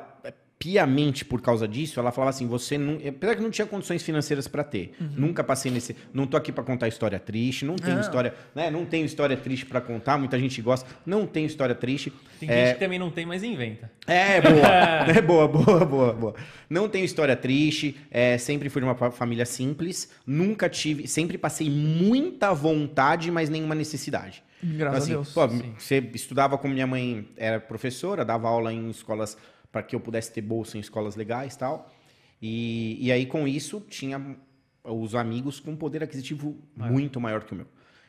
[0.58, 4.48] piamente por causa disso, ela falava assim, você não, apesar que não tinha condições financeiras
[4.48, 8.00] pra ter, nunca passei nesse, não tô aqui pra contar história triste, não tenho Não.
[8.00, 12.12] história, né, não tenho história triste pra contar, muita gente gosta, não tenho história triste.
[12.40, 13.90] Tem É, gente que também não tem, mas inventa.
[14.06, 14.68] é, boa.
[15.18, 16.34] é boa, boa, boa, boa.
[16.70, 21.36] Não tenho história triste, é, sempre fui de uma fa- família simples, nunca tive, sempre
[21.36, 24.42] passei muita vontade, mas nenhuma necessidade.
[24.62, 25.32] Graças Assim, a Deus.
[25.32, 25.46] pô,
[25.78, 29.36] você estudava como minha mãe era professora, dava aula em escolas
[29.74, 31.92] para que eu pudesse ter bolsa em escolas legais e tal.
[32.40, 34.36] E, e aí, com isso, tinha
[34.84, 37.66] os amigos com poder aquisitivo muito maior que o meu.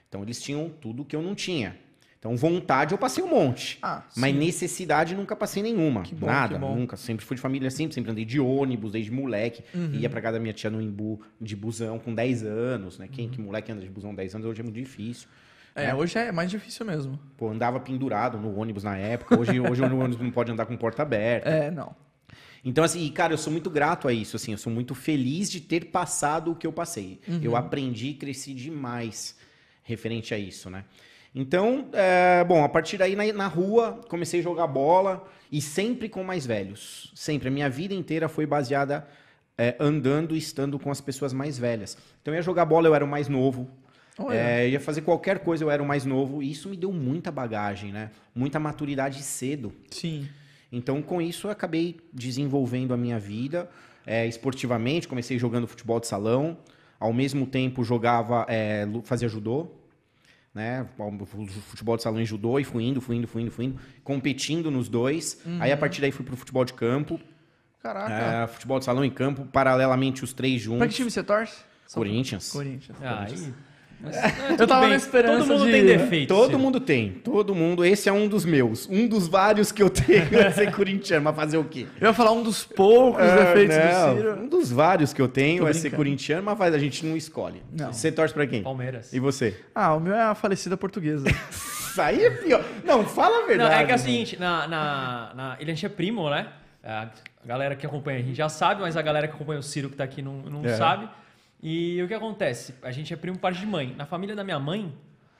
[0.07, 1.75] Então, eles tinham tudo que eu não tinha.
[2.19, 3.79] Então, vontade eu passei um monte.
[3.81, 4.39] Ah, mas sim.
[4.39, 6.03] necessidade nunca passei nenhuma.
[6.03, 6.75] Que bom, Nada, que bom.
[6.75, 6.95] nunca.
[6.97, 9.63] Sempre fui de família simples, sempre andei de ônibus, desde moleque.
[9.73, 9.91] Uhum.
[9.93, 13.05] Ia pra casa da minha tia no Imbu de busão com 10 anos, né?
[13.05, 13.11] Uhum.
[13.11, 15.27] Quem que moleque anda de busão com 10 anos hoje é muito difícil.
[15.75, 17.19] É, hoje é mais difícil mesmo.
[17.35, 19.37] Pô, andava pendurado no ônibus na época.
[19.37, 21.49] Hoje, hoje o ônibus não pode andar com porta aberta.
[21.49, 21.93] É, não.
[22.63, 24.53] Então, assim, cara, eu sou muito grato a isso, assim.
[24.53, 27.19] Eu sou muito feliz de ter passado o que eu passei.
[27.43, 29.37] Eu aprendi e cresci demais
[29.83, 30.85] referente a isso, né?
[31.33, 36.07] Então, é, bom, a partir daí, na, na rua, comecei a jogar bola e sempre
[36.07, 37.11] com mais velhos.
[37.13, 37.49] Sempre.
[37.49, 39.05] A minha vida inteira foi baseada
[39.57, 41.97] é, andando e estando com as pessoas mais velhas.
[42.21, 43.69] Então, eu ia jogar bola, eu era o mais novo.
[44.31, 46.41] É, ia fazer qualquer coisa, eu era o mais novo.
[46.41, 48.11] E isso me deu muita bagagem, né?
[48.33, 49.73] Muita maturidade cedo.
[49.91, 50.27] Sim.
[50.71, 53.69] Então, com isso, eu acabei desenvolvendo a minha vida
[54.05, 55.07] é, esportivamente.
[55.07, 56.57] Comecei jogando futebol de salão.
[56.99, 59.67] Ao mesmo tempo, jogava, é, fazia judô.
[60.53, 60.87] Né?
[61.67, 62.57] Futebol de salão e judô.
[62.57, 63.79] E fui indo, fui indo, fui indo, fui indo.
[64.03, 65.41] Competindo nos dois.
[65.59, 67.19] Aí, a partir daí, fui pro futebol de campo.
[67.81, 68.43] Caraca.
[68.43, 69.45] É, futebol de salão e campo.
[69.45, 70.95] Paralelamente, os três Pra que juntos.
[70.95, 71.61] time você torce?
[71.93, 72.51] Corinthians.
[72.51, 72.97] Corinthians.
[73.03, 73.53] Ah, aí.
[74.05, 76.27] Mas, Eu tava na esperança Todo mundo de- tem defeito.
[76.27, 76.59] Todo Ciro.
[76.59, 77.83] mundo tem, todo mundo.
[77.83, 78.87] Esse é um dos meus.
[78.89, 81.85] Um dos vários que eu tenho é ser corintiano, mas fazer o quê?
[81.99, 84.39] Eu ia falar um dos poucos Ah, defeitos não, do Ciro.
[84.43, 87.61] Um dos vários que eu tenho é ser corintiano, mas faz- a gente não escolhe.
[87.71, 87.91] Não.
[87.91, 88.61] Você torce pra quem?
[88.63, 89.11] Palmeiras.
[89.13, 89.59] E você?
[89.73, 91.25] Ah, o meu é a falecida portuguesa.
[91.95, 92.61] Isso aí é pior.
[92.83, 93.83] Não, fala a Não, verdade.
[93.83, 96.47] é que é o seguinte, na, na, na, ele a gente é primo, né?
[96.83, 97.07] A
[97.45, 99.95] galera que acompanha a gente já sabe, mas a galera que acompanha o Ciro que
[99.95, 100.75] tá aqui não, não É.
[100.75, 101.07] sabe.
[101.61, 102.75] E o que acontece?
[102.81, 103.93] A gente é primo parte de mãe.
[103.95, 104.95] Na família da minha mãe,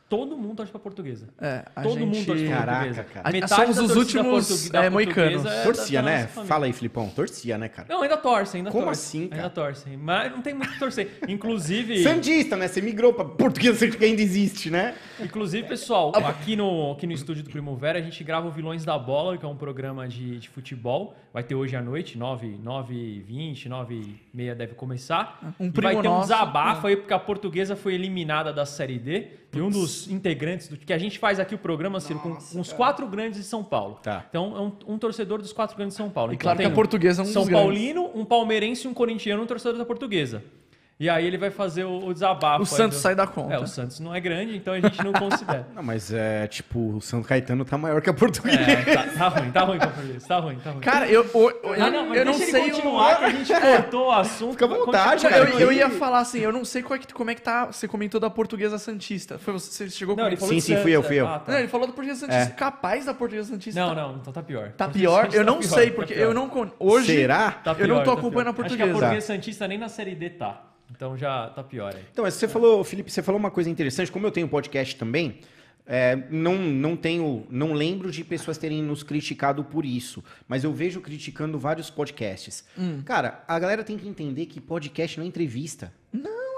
[0.08, 1.28] todo mundo torce pra portuguesa.
[1.42, 2.06] É, a todo gente...
[2.16, 3.04] mundo torce pra Caraca, portuguesa.
[3.06, 3.28] cara.
[3.30, 5.34] A- Metade somos da os torcida últimos, portu- da é, moicanos.
[5.42, 6.22] portuguesa é Torcia, da- da né?
[6.22, 6.48] nossa família.
[6.54, 7.10] Fala aí, Filipão.
[7.10, 7.88] Torcia, né, cara?
[7.90, 9.02] Não, ainda torce, ainda Como torce.
[9.18, 9.42] assim, cara?
[9.42, 9.98] Ainda torce.
[9.98, 11.20] Mas não tem muito que torcer.
[11.28, 12.68] Inclusive, Santista, né?
[12.68, 14.96] Você migrou pra português, você ainda existe, né?
[15.20, 18.98] inclusive, pessoal, aqui no, aqui no estúdio do Primavera, a gente grava o Vilões da
[18.98, 21.16] Bola, que é um programa de, de futebol.
[21.34, 25.40] Vai ter hoje à noite, 9, 9 20 9 e meia deve começar.
[25.60, 28.66] Um E primo vai ter um nosso, desabafo aí, porque a portuguesa foi eliminada da
[28.66, 29.28] Série D.
[29.54, 32.60] E um dos integrantes do que a gente faz aqui o programa, Ciro, com, com
[32.60, 34.00] os quatro grandes de São Paulo.
[34.02, 34.26] Tá.
[34.30, 36.34] Então, é um, um torcedor dos quatro grandes de São Paulo.
[36.34, 37.66] E Então, claro que tem a portuguesa é um São dos grandes.
[37.66, 40.44] Paulino, um palmeirense e um corintiano, um torcedor da portuguesa.
[40.98, 42.64] E aí ele vai fazer o, o desabafo.
[42.64, 43.54] O Santos do- sai da conta.
[43.54, 45.68] É, o Santos não é grande, então a gente não considera.
[45.76, 48.58] Não, mas é tipo, o Santo Caetano tá maior que a portuguesa.
[48.62, 50.80] É, tá, tá ruim, tá ruim com o português, tá ruim, tá ruim.
[50.80, 53.30] Cara, eu, eu, eu, Ah, não, mas eu não sei ele o- continuar, que a
[53.30, 54.52] gente cortou o assunto.
[54.54, 55.50] Fica à vontade, cara.
[55.50, 57.66] Eu, eu ia falar assim, eu não sei qual é que, como é que tá.
[57.66, 59.38] Você comentou da portuguesa Santista.
[59.38, 61.28] Foi você, você chegou Não, com ele falou Sim, sim, fui eu, fui eu.
[61.28, 61.52] Ah, tá.
[61.52, 62.54] Não, ele falou da portuguesa Santista.
[62.56, 63.78] Capaz da portuguesa Santista.
[63.82, 64.72] Não, tá, não, então tá pior.
[64.72, 65.22] Tá Português pior?
[65.24, 66.24] Santista Eu tá não pior, sei, tá porque pior.
[66.24, 66.48] eu não.
[66.48, 67.08] con- Hoje.
[67.18, 67.52] Será?
[67.52, 68.66] Tá Eu não pior, tô tá acompanhando a pior.
[68.66, 69.00] Acho que a portuguesa.
[69.12, 70.62] portuguesa Santista nem na Série D tá.
[70.92, 72.04] Então já tá pior aí.
[72.12, 74.12] Então, mas você falou, Felipe, você falou uma coisa interessante.
[74.12, 75.40] Como eu tenho podcast também,
[75.86, 80.74] é, não, não tenho, não lembro de pessoas terem nos criticado por isso, mas eu
[80.74, 82.66] vejo criticando vários podcasts.
[82.78, 83.02] Hum.
[83.06, 85.94] Cara, a galera tem que entender que podcast não é entrevista.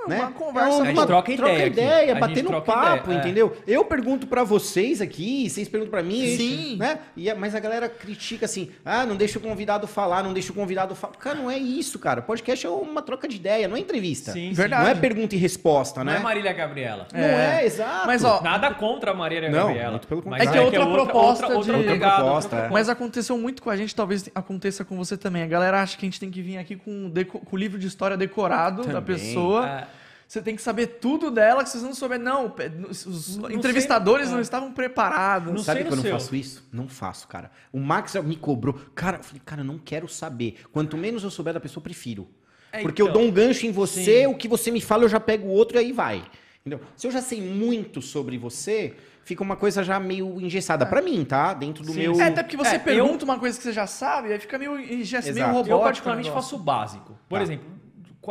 [0.08, 0.22] É né?
[0.22, 0.78] uma conversa.
[0.78, 1.68] É A gente troca ideia aqui.
[1.68, 3.20] ideia, troca papo, ideia, é.
[3.20, 3.58] entendeu?
[3.68, 6.78] Eu pergunto pra vocês aqui, vocês perguntam pra mim, Sim.
[6.78, 7.00] né?
[7.16, 10.52] E, a- mas a galera critica assim: "Ah, não deixa o convidado falar, não deixa
[10.52, 11.14] o convidado falar".
[11.18, 12.22] Cara, não é isso, cara.
[12.22, 14.32] Podcast é uma troca de ideia, não é entrevista.
[14.32, 14.84] Sim, Verdade.
[14.84, 16.20] Não é pergunta e resposta, Não né?
[16.20, 17.08] é Marília Gabriela.
[17.14, 18.08] Não é, exato.
[18.08, 19.92] Mas, ó, Nada contra a Marília Não, Gabriela.
[19.92, 20.68] muito pelo mas contrário.
[20.68, 22.72] É que é outra proposta outra, outra de- Outra proposta, outra é.
[22.72, 25.44] Mas aconteceu muito com a gente, talvez aconteça com você também.
[25.44, 27.12] A galera acha que a gente tem que vir aqui com,
[27.46, 29.16] com o livro de história decorado da Também.
[29.16, 29.68] pessoa.
[29.68, 29.88] É.
[30.28, 32.24] Você tem que saber tudo dela, que vocês não souberem.
[32.26, 32.54] Não,
[32.90, 34.42] os Não entrevistadores sei, não é.
[34.42, 35.54] estavam preparados.
[35.54, 36.12] Não Sabe sei que eu não seu.
[36.14, 36.68] faço isso?
[36.72, 37.50] Não faço, cara.
[37.72, 38.74] O Max me cobrou.
[38.94, 40.58] Cara, eu falei, cara, eu não quero saber.
[40.74, 42.28] Quanto menos eu souber da pessoa, eu prefiro.
[42.74, 43.08] É, Porque então.
[43.08, 44.28] eu dou um gancho em você, Sim.
[44.28, 46.26] o que você me fala, eu já pego o outro e aí vai.
[46.60, 46.82] Entendeu?
[46.98, 50.86] Se eu já sei muito sobre você, fica uma coisa já meio engessada.
[50.86, 51.54] Pra mim, tá?
[51.54, 52.20] Dentro do Sim, meu.
[52.20, 54.74] É, até porque você É, pergunta uma coisa que você já sabe, aí fica meio,
[55.06, 55.48] já- meio Exato.
[55.54, 55.72] robótico.
[55.74, 57.18] Eu particularmente faço o básico.
[57.30, 57.44] Por Tá.
[57.44, 57.66] exemplo,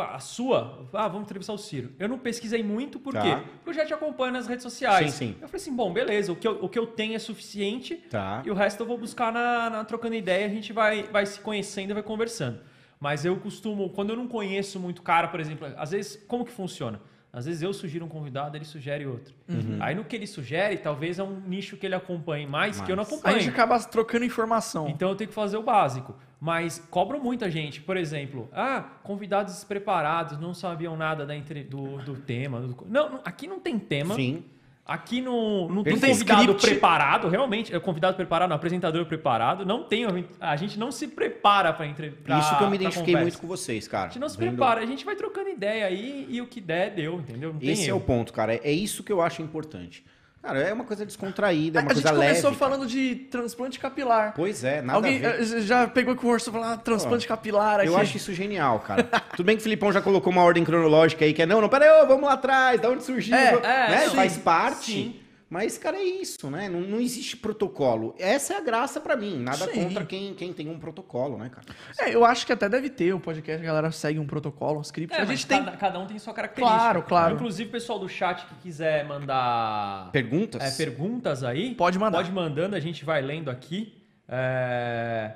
[0.00, 1.92] a sua, ah, vamos entrevistar o Ciro.
[1.98, 3.22] Eu não pesquisei muito, por Tá.
[3.22, 3.42] quê?
[3.56, 5.12] Porque eu já te acompanho nas redes sociais.
[5.12, 5.36] Sim, sim.
[5.40, 8.42] Eu falei assim, bom, beleza, o que eu, o que eu tenho é suficiente Tá.
[8.44, 11.40] e o resto eu vou buscar na, na trocando ideia, a gente vai, vai se
[11.40, 12.60] conhecendo e vai conversando.
[12.98, 16.52] Mas eu costumo, quando eu não conheço muito cara, por exemplo, às vezes, como que
[16.52, 17.00] funciona?
[17.32, 19.34] Às vezes eu sugiro um convidado, ele sugere outro.
[19.46, 19.76] Uhum.
[19.80, 22.96] Aí no que ele sugere, talvez é um nicho que ele acompanhe mais, que eu
[22.96, 23.12] não Mais.
[23.12, 23.40] A acompanho.
[23.40, 24.88] gente acaba trocando informação.
[24.88, 26.16] Então eu tenho que fazer o básico.
[26.40, 27.80] Mas cobram muita gente.
[27.80, 32.60] Por exemplo, ah, convidados despreparados, não sabiam nada da entre- do, do tema.
[32.60, 34.14] do- Não, aqui não tem tema.
[34.14, 34.44] Sim.
[34.88, 36.64] Aqui não, não tem convidado Script.
[36.64, 37.74] preparado, realmente.
[37.74, 39.66] É convidado preparado, não, apresentador preparado.
[39.66, 40.04] Não tem.
[40.38, 42.38] A gente não se prepara para entrevista.
[42.38, 44.04] Isso que eu me identifiquei muito com vocês, cara.
[44.04, 46.60] A gente não se Vendo- prepara, a gente vai trocando ideia aí e o que
[46.60, 47.52] der, deu, entendeu?
[47.60, 48.54] Esse é o ponto, cara.
[48.54, 50.04] É- É isso que eu acho importante.
[50.42, 52.58] Cara, é uma coisa descontraída, é uma a gente coisa começou leve.
[52.58, 54.32] falando de transplante capilar.
[54.36, 57.26] Pois é, nada Alguém a eh, já pegou com o Orso e falou, ah, transplante
[57.26, 57.88] capilar aqui.
[57.88, 59.02] Eu acho isso genial, cara.
[59.36, 61.68] Tudo bem que o Filipão já colocou uma ordem cronológica aí, que é, não, não,
[61.68, 64.08] peraí, vamos lá atrás, da onde surgiu, É, é, né?
[64.08, 64.92] sim, faz parte.
[64.92, 65.20] sim.
[65.48, 66.68] Mas, cara, é isso, né?
[66.68, 68.16] Não, não existe protocolo.
[68.18, 69.38] Essa é a graça pra mim.
[69.38, 69.84] Nada Sim.
[69.84, 71.66] contra quem, quem tem um protocolo, né, cara?
[72.00, 74.82] É, eu acho que até deve ter o podcast, a galera segue um protocolo, um
[74.82, 75.14] script.
[75.14, 75.64] É, a gente tem.
[75.64, 76.78] cada, cada um tem sua característica.
[76.78, 77.34] Claro, claro.
[77.36, 80.60] Inclusive, o pessoal do chat que quiser mandar Perguntas?
[80.60, 82.18] é, perguntas aí, Pode mandar.
[82.18, 84.02] Pode mandando, a gente vai lendo aqui.
[84.28, 85.30] É,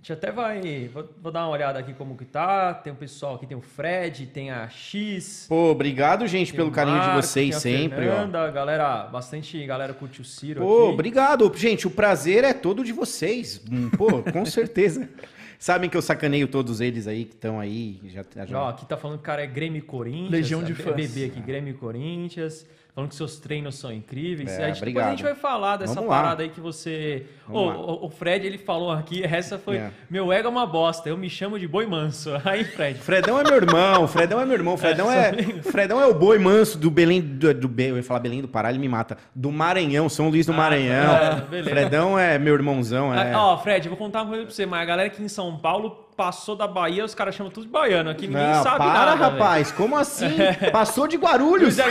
[0.00, 0.88] a gente até vai.
[0.88, 2.72] Vou, vou dar uma olhada aqui como que tá.
[2.72, 5.44] Tem o pessoal aqui, tem o Fred, tem a X.
[5.46, 8.12] Pô, obrigado, gente, pelo o carinho de Marco, vocês tem a sempre, ó.
[8.12, 10.92] Fernanda, galera, bastante galera curte o Ciro Pô, aqui.
[10.94, 11.52] obrigado.
[11.54, 13.62] Gente, o prazer é todo de vocês.
[13.70, 15.06] Hum, Pô, com certeza.
[15.58, 18.00] Sabem que eu sacaneio todos eles aí que estão aí.
[18.06, 18.58] Já, já...
[18.58, 20.30] Ó, aqui tá falando que o cara é Grêmio Corinthians.
[20.30, 20.96] Legião de é fãs.
[20.96, 22.66] Bebê aqui, Grêmio Corinthians.
[23.00, 24.50] Falando que seus treinos são incríveis.
[24.50, 26.16] É, a gente, depois a gente vai falar dessa Vamos lá.
[26.22, 27.24] parada aí que você.
[27.48, 27.58] Lá.
[27.78, 29.76] o, Fred, ele falou aqui, essa foi.
[29.78, 29.90] É.
[30.10, 32.30] Meu ego é uma bosta, eu me chamo de boi manso.
[32.44, 32.98] Aí, Fred.
[33.00, 35.32] Fredão é meu irmão, Fredão é meu irmão, Fredão é,
[35.62, 38.70] Fredão é o boi manso do Belém do, do eu ia falar Belém do Pará,
[38.70, 39.16] ele me mata.
[39.34, 41.16] Do Maranhão, São Luís do Ah, Maranhão.
[41.52, 41.62] é.
[41.62, 43.32] Fredão é meu irmãozão, é.
[43.32, 45.28] Ah, Ó, Fred, eu vou contar uma coisa pra você, mas a galera aqui em
[45.28, 48.10] São Paulo passou da Bahia, os caras chamam tudo de baiano.
[48.10, 49.14] Aqui ninguém Não, sabe para, nada.
[49.14, 49.72] rapaz.
[49.72, 50.36] Como assim?
[50.72, 51.76] Passou de Guarulhos.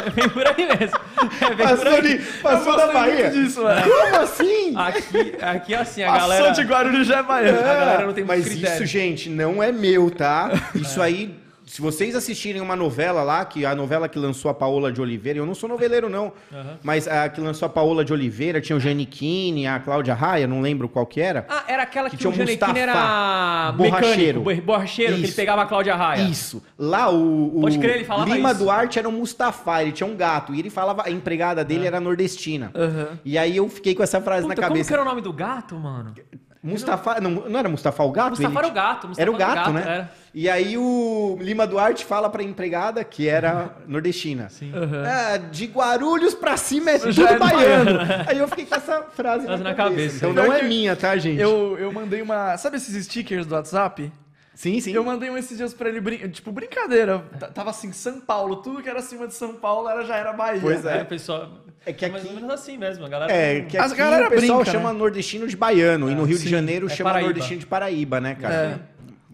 [0.00, 0.98] É, vem por aí mesmo.
[1.40, 2.02] É, vem por Passou, aí.
[2.02, 3.30] de, passou da Bahia.
[3.30, 3.60] disso.
[3.62, 4.74] Como assim?
[4.76, 6.50] Aqui, aqui assim, a Passou galera.
[6.52, 7.58] de Guarulhos já é baiano.
[7.58, 8.76] a galera não tem Mas critério.
[8.76, 10.50] isso, gente, não é meu, tá?
[10.74, 11.34] Isso aí,
[11.70, 15.38] se vocês assistirem uma novela lá, que a novela que lançou a Paola de Oliveira,
[15.38, 16.78] eu não sou noveleiro, não, Aham.
[16.82, 20.60] mas a que lançou a Paola de Oliveira, tinha o Giannichini, a Cláudia Raia, não
[20.60, 21.46] lembro qual que era.
[21.48, 24.40] Ah, era aquela que, Que tinha o o Janequine era Mustafa, mecânico, borracheiro.
[24.40, 25.36] bo- borracheiro, que ele Isso.
[25.36, 26.22] pegava a Cláudia Raia.
[26.22, 26.60] Isso.
[26.76, 28.58] Lá o, o Pode crer, ele falava Lima isso.
[28.64, 30.52] Duarte era um Mustafa, ele tinha um gato.
[30.54, 32.72] E ele falava, a empregada dele era nordestina.
[32.74, 33.18] Aham.
[33.24, 34.92] E aí eu fiquei com essa frase Puta, na como que cabeça.
[34.94, 36.14] era o nome do gato, mano?
[36.62, 38.30] Mustafa, não, não era Mustafa o gato?
[38.30, 39.08] Mustafa Ele era o gato.
[39.08, 39.80] Mustafa Era o gato, né?
[39.82, 40.12] Era.
[40.34, 44.48] E aí o Lima Duarte fala pra empregada que era nordestina.
[44.50, 44.70] Sim.
[45.06, 47.90] Ah, de Guarulhos pra cima é tudo Já é baiano.
[48.26, 49.74] Aí eu fiquei com essa frase na, na cabeça.
[49.74, 50.16] cabeça.
[50.28, 51.40] Então não é minha, tá, gente?
[51.40, 52.56] Eu, eu mandei uma.
[52.58, 54.12] Sabe esses stickers do WhatsApp?
[54.54, 54.92] Sim, sim.
[54.92, 57.24] Eu mandei um esses dias pra ele, brin- tipo, brincadeira.
[57.54, 60.60] Tava assim, São Paulo, tudo que era acima de São Paulo era, já era Bahia.
[60.60, 60.98] Pois é.
[60.98, 61.48] Aí pessoal.
[61.86, 63.32] É que mais aqui- ou menos assim mesmo, a galera.
[63.32, 64.98] É, que As aqui galera o pessoal brinca, chama né?
[64.98, 66.44] nordestino de baiano, e no Rio sim.
[66.44, 67.28] de Janeiro É chama Paraíba.
[67.30, 68.90] nordestino de Paraíba, né, cara?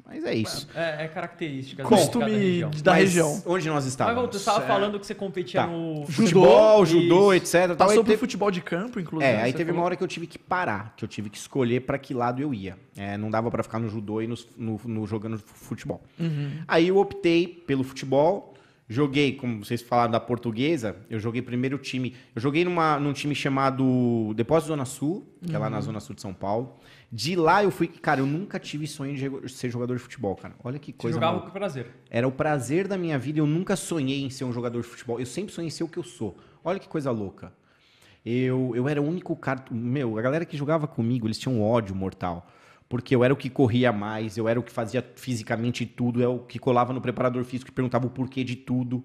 [0.09, 0.69] Mas é isso.
[0.73, 2.71] É, é característica Costume cada região.
[2.83, 3.43] da Mas região.
[3.45, 4.17] Onde nós Mas estávamos?
[4.21, 4.69] volta, você estava Certo.
[4.69, 5.67] falando que você competia Tá.
[5.67, 7.55] no Futebol, judô, etc.
[7.55, 9.29] Aí pro teve- futebol de campo, inclusive.
[9.31, 9.81] É, aí você teve falou.
[9.81, 12.41] uma hora que eu tive que parar, que eu tive que escolher pra que lado
[12.41, 12.77] eu ia.
[12.97, 16.01] É, não dava pra ficar no judô e no, no- no jogando futebol.
[16.21, 16.51] Uhum.
[16.69, 18.55] Aí eu optei pelo futebol.
[18.89, 22.15] Joguei, como vocês falaram da portuguesa, eu joguei primeiro time.
[22.35, 25.73] Eu joguei numa, num time chamado Depósito Zona Sul, que é lá Uhum.
[25.73, 26.75] na Zona Sul de São Paulo.
[27.11, 27.89] De lá eu fui.
[27.89, 30.55] Cara, eu nunca tive sonho de ser jogador de futebol, cara.
[30.63, 31.15] Olha que Você coisa.
[31.17, 31.51] jogava maluca.
[31.51, 31.87] com prazer.
[32.09, 33.41] Era o prazer da minha vida.
[33.41, 35.19] Eu nunca sonhei em ser um jogador de futebol.
[35.19, 36.37] Eu sempre sonhei em ser o que eu sou.
[36.65, 37.53] Olha que coisa louca.
[38.25, 39.65] Eu, eu era o único cara.
[39.71, 42.49] Meu, a galera que jogava comigo, eles tinham um ódio mortal.
[42.89, 46.37] Porque eu era o que corria mais, eu era o que fazia fisicamente tudo, eu
[46.37, 49.05] o que colava no preparador físico e perguntava o porquê de tudo.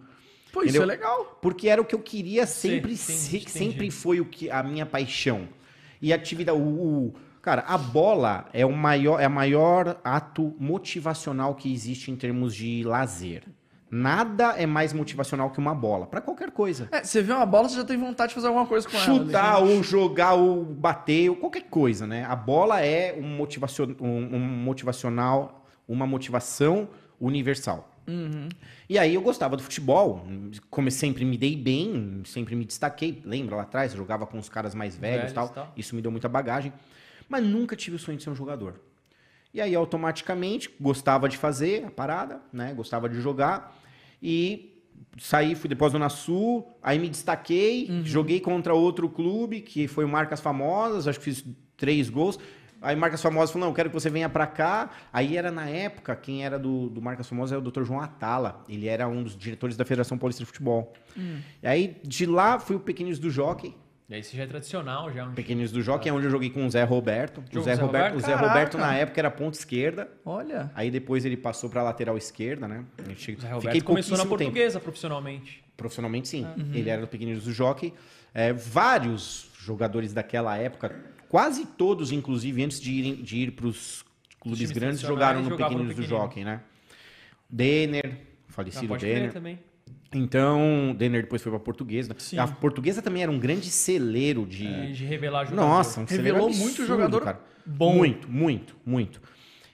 [0.52, 1.39] Pô, isso é legal.
[1.41, 3.50] Porque era o que eu queria sempre sim, entendi.
[3.50, 5.48] sempre foi o que a minha paixão.
[6.02, 10.54] E a atividade, o, o- cara, a bola é o maior, é o maior ato
[10.60, 13.44] motivacional que existe em termos de lazer.
[13.91, 16.88] Nada é mais motivacional que uma bola, pra qualquer coisa.
[16.93, 19.06] É, você vê uma bola, você já tem vontade de fazer alguma coisa com ela.
[19.06, 19.73] Chutar ali.
[19.73, 22.23] ou jogar ou bater ou qualquer coisa, né?
[22.23, 26.88] A bola é um, motivacion, um, um motivacional, uma motivação
[27.19, 27.89] universal.
[28.89, 30.25] E aí eu gostava do futebol,
[30.69, 33.21] como sempre me dei bem, sempre me destaquei.
[33.25, 35.49] Lembra lá atrás, eu jogava com os caras mais velhos e tal.
[35.49, 35.71] tal.
[35.77, 36.73] Isso me deu muita bagagem.
[37.30, 38.82] Mas nunca tive o sonho de ser um jogador.
[39.54, 42.73] E aí, automaticamente, gostava de fazer a parada, né?
[42.73, 43.81] Gostava de jogar.
[44.22, 44.84] E
[45.18, 50.10] saí, fui depois Zona Sul, aí me destaquei, joguei contra outro clube, que foi o
[50.10, 52.40] Marcas Famosas, acho que fiz três gols.
[52.82, 54.90] Aí Marcas Famosas falou, não, eu quero que você venha pra cá.
[55.14, 57.84] Aí era na época, quem era do, do Marcas Famosas era o Dr.
[57.84, 58.64] João Atala.
[58.68, 60.92] Ele era um dos diretores da Federação Paulista de Futebol.
[61.62, 63.76] E aí, de lá, fui o Pequenos do Jockey.
[64.12, 65.26] E aí isso já é tradicional, já.
[65.28, 67.41] Pequenos do Jockey é onde eu joguei com o Zé Roberto.
[67.56, 68.19] O Zé, o Zé Roberto, o Roberto?
[68.19, 68.47] Zé Caraca.
[68.50, 70.12] Roberto, na época, era ponta esquerda.
[70.26, 70.69] Olha.
[70.76, 72.84] Aí depois ele passou pra lateral esquerda, né?
[73.08, 74.52] Eu cheguei- O Zé Roberto Fiquei começou na pouquíssimo tempo.
[74.52, 75.63] portuguesa profissionalmente.
[75.78, 76.45] Profissionalmente, sim.
[76.74, 77.93] Ele era do Pequeninos do Jockey.
[78.34, 80.93] É, vários jogadores daquela época,
[81.30, 84.04] quase todos, inclusive, antes de, irem, de ir para os
[84.41, 86.04] clubes grandes, jogaram no Pequeninos do.
[86.04, 86.60] Jockey, né?
[87.50, 88.17] Denner,
[88.50, 89.34] Ah, falecido pode crer Denner.
[89.34, 89.60] também.
[90.13, 92.13] Então, Denner depois foi pra Portuguesa.
[92.17, 92.38] Sim.
[92.38, 94.65] A Portuguesa também era um grande celeiro de...
[94.65, 95.65] E de revelar jogador.
[95.67, 97.39] Nossa, um celeiro Revelou absurdo, muito jogador cara.
[97.65, 97.95] bom.
[97.95, 99.21] Muito, muito, muito.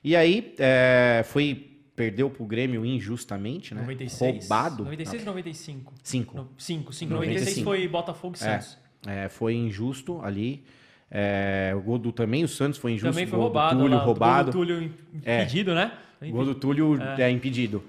[0.03, 1.71] E aí, é, foi...
[1.95, 3.81] Perdeu pro Grêmio injustamente, né?
[3.81, 4.41] 96.
[4.47, 4.83] Roubado.
[4.83, 5.93] 96 ou 95?
[6.03, 6.37] Cinco.
[6.37, 7.11] No, 5, 5.
[7.11, 7.15] 95.
[7.15, 8.77] 96 foi Botafogo e Santos.
[9.07, 10.63] É, foi injusto ali.
[11.09, 13.09] É, o gol do também, o Santos foi injusto.
[13.09, 13.75] Também foi roubado.
[13.77, 14.51] Do Túlio lá, roubado.
[14.51, 14.93] O gol do Túlio
[15.25, 15.41] É.
[15.41, 15.91] impedido, né?
[16.21, 17.31] O gol do Túlio é.
[17.31, 17.83] impedido.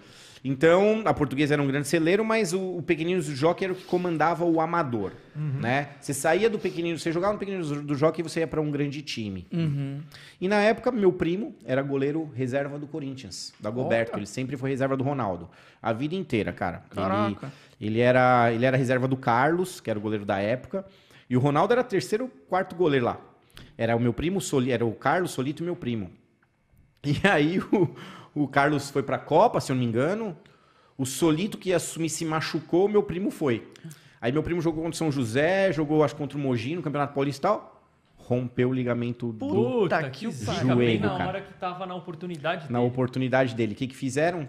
[0.44, 3.76] Então, a portuguesa era um grande celeiro, mas o, o Pequeninos do Jockey era o
[3.76, 5.60] que comandava o amador, Uhum.
[5.60, 5.90] né?
[6.00, 8.70] Você saía do Pequenino, você jogava no Pequeninos do Jockey e você ia para um
[8.70, 9.46] grande time.
[10.40, 14.16] E na época, meu primo era goleiro reserva do Corinthians, da Goberto.
[14.16, 15.48] Ele sempre foi reserva do Ronaldo.
[15.80, 16.82] A vida inteira, cara.
[16.90, 17.52] Ele, Caraca.
[17.80, 20.84] ele, era, ele era reserva do Carlos, que era o goleiro da época.
[21.30, 23.20] E o Ronaldo era terceiro, quarto goleiro lá.
[23.76, 26.10] Era o meu primo, Soli, era o Carlos Solito e meu primo.
[27.04, 27.94] E aí o,
[28.34, 30.36] o Carlos foi pra Copa, se eu não me engano.
[30.96, 33.66] O Solito que ia assumir se machucou, meu primo foi.
[34.20, 37.14] Aí meu primo jogou contra o São José, jogou acho contra o Mogi no Campeonato
[37.14, 37.82] Paulista e tal.
[38.16, 41.26] Rompeu o ligamento do, Puta Puta que na Joelho, cara.
[41.28, 42.90] hora que tava na oportunidade na dele.
[42.90, 43.72] oportunidade dele.
[43.72, 44.40] O que que fizeram?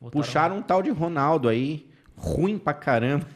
[0.00, 1.88] Botaram- Puxaram um tal de Ronaldo aí.
[2.16, 3.26] Ruim pra caramba.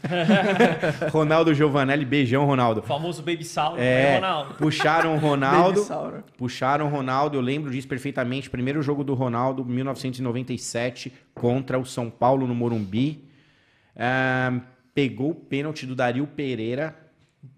[1.12, 2.80] Ronaldo Giovanelli, beijão, Ronaldo.
[2.80, 4.54] O famoso Baby Saulo, É, Ronaldo.
[4.54, 5.84] puxaram o Ronaldo.
[6.36, 8.48] Puxaram o Ronaldo, eu lembro disso perfeitamente.
[8.48, 13.24] Primeiro jogo do Ronaldo, 1997, contra o São Paulo no Morumbi.
[13.96, 14.60] Ah,
[14.94, 16.94] pegou o pênalti do Dario Pereira.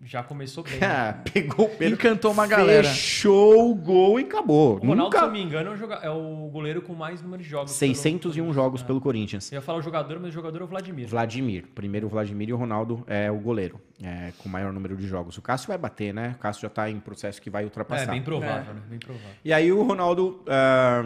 [0.02, 0.78] Já começou bem.
[0.82, 2.00] Ah, pegou o pênalti.
[2.00, 2.88] Encantou uma galera.
[2.88, 4.76] Fechou o gol e acabou.
[4.76, 5.20] O Ronaldo, se eu Nunca.
[5.22, 7.72] não me engano, é o, é o goleiro com mais número de jogos.
[7.72, 8.84] 601 pelo- jogos É.
[8.84, 9.52] pelo Corinthians.
[9.52, 11.06] Eu ia falar o jogador, mas o jogador é o Vladimir.
[11.08, 11.66] Vladimir.
[11.74, 15.06] Primeiro o Vladimir e o Ronaldo é o goleiro, é, com o maior número de
[15.06, 15.36] jogos.
[15.38, 16.34] O Cássio vai bater, né?
[16.36, 18.10] O Cássio já tá em processo que vai É, ultrapassar.
[18.10, 18.80] bem provável, né?
[18.88, 19.28] Bem provável.
[19.44, 21.02] E aí o Ronaldo, ah,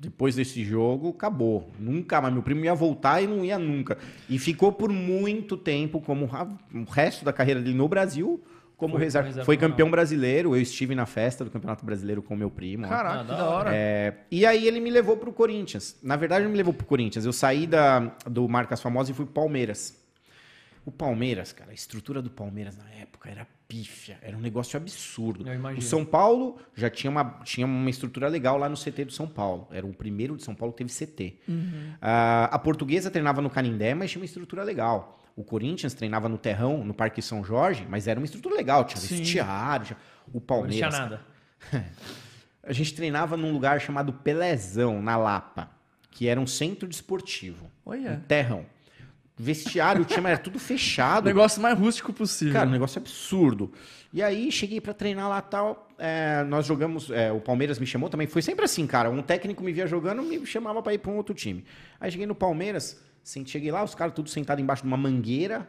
[0.00, 1.70] depois desse jogo, acabou.
[1.78, 2.32] Nunca mais.
[2.34, 3.96] Meu primo ia voltar e não ia nunca.
[4.28, 6.28] E ficou por muito tempo como
[6.74, 8.42] o resto da carreira dele no Brasil.
[8.76, 9.28] Como Foi reserva.
[9.28, 10.54] reserva Foi campeão brasileiro.
[10.54, 12.86] Eu estive na festa do Campeonato Brasileiro com meu primo.
[12.88, 13.70] Caraca, Ah, que da da hora.
[13.72, 15.96] É, e aí ele me levou pro Corinthians.
[16.02, 17.24] Na verdade, ele me levou pro Corinthians.
[17.24, 19.96] Eu saí da, do Marcas Famosas e fui pro Palmeiras.
[20.84, 25.44] O Palmeiras, cara, a estrutura do Palmeiras na época era pífia, era um negócio absurdo.
[25.76, 29.26] O São Paulo já tinha uma, tinha uma estrutura legal lá no CT do São
[29.26, 29.66] Paulo.
[29.72, 31.40] Era o primeiro de São Paulo que teve CT.
[32.00, 35.18] Ah, a portuguesa treinava no Canindé, mas tinha uma estrutura legal.
[35.34, 38.84] O Corinthians treinava no Terrão, no Parque São Jorge, mas era uma estrutura legal.
[38.84, 39.86] Tinha vestiário.
[39.86, 39.98] Tinha...
[40.28, 40.76] O Não Palmeiras.
[40.76, 41.20] tinha nada.
[42.62, 45.68] A gente treinava num lugar chamado Pelezão, na Lapa,
[46.10, 47.70] que era um centro desportivo.
[47.84, 48.12] Olha.
[48.12, 48.64] Um terrão.
[49.36, 51.24] Vestiário tinha, mas era tudo fechado.
[51.26, 52.52] Negócio mais rústico possível.
[52.54, 53.72] Cara, um negócio absurdo.
[54.12, 55.88] E aí cheguei pra treinar lá tal.
[55.98, 57.10] é, nós jogamos.
[57.10, 58.28] é, o Palmeiras me chamou também.
[58.28, 59.10] Foi sempre assim, cara.
[59.10, 61.64] Um técnico me via jogando, me chamava pra ir pra um outro time.
[62.00, 63.00] Aí cheguei no Palmeiras,
[63.46, 65.68] cheguei lá, os caras tudo sentados embaixo de uma mangueira.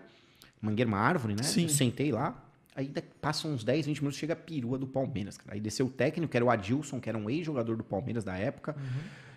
[0.62, 1.44] Mangueira, uma árvore, né?
[1.44, 1.64] Sim.
[1.64, 2.40] Eu sentei lá.
[2.76, 5.54] Aí passam uns 10, 20 minutos, chega a perua do Palmeiras, cara.
[5.54, 8.38] Aí desceu o técnico, que era o Adilson, que era um ex-jogador do Palmeiras da
[8.38, 8.76] época.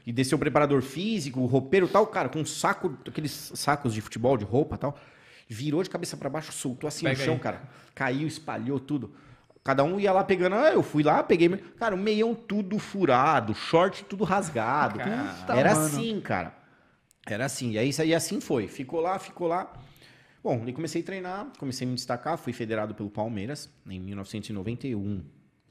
[0.08, 3.92] E desceu o preparador físico, o roupeiro e tal, cara, com um saco, aqueles sacos
[3.92, 4.98] de futebol, de roupa e tal.
[5.46, 7.40] Virou de cabeça pra baixo, soltou assim Pega no chão, aí.
[7.40, 7.62] cara.
[7.94, 9.14] Caiu, espalhou tudo.
[9.62, 10.54] Cada um ia lá pegando.
[10.54, 11.54] Ah, eu fui lá, peguei.
[11.78, 14.98] Cara, o meião tudo furado, short tudo rasgado.
[14.98, 15.86] Puta, Era mano.
[15.86, 16.54] assim, cara.
[17.26, 17.72] Era assim.
[17.72, 18.66] E aí e assim foi.
[18.66, 19.70] Ficou lá, ficou lá.
[20.42, 25.22] Bom, aí comecei a treinar, comecei a me destacar, fui federado pelo Palmeiras em 1991.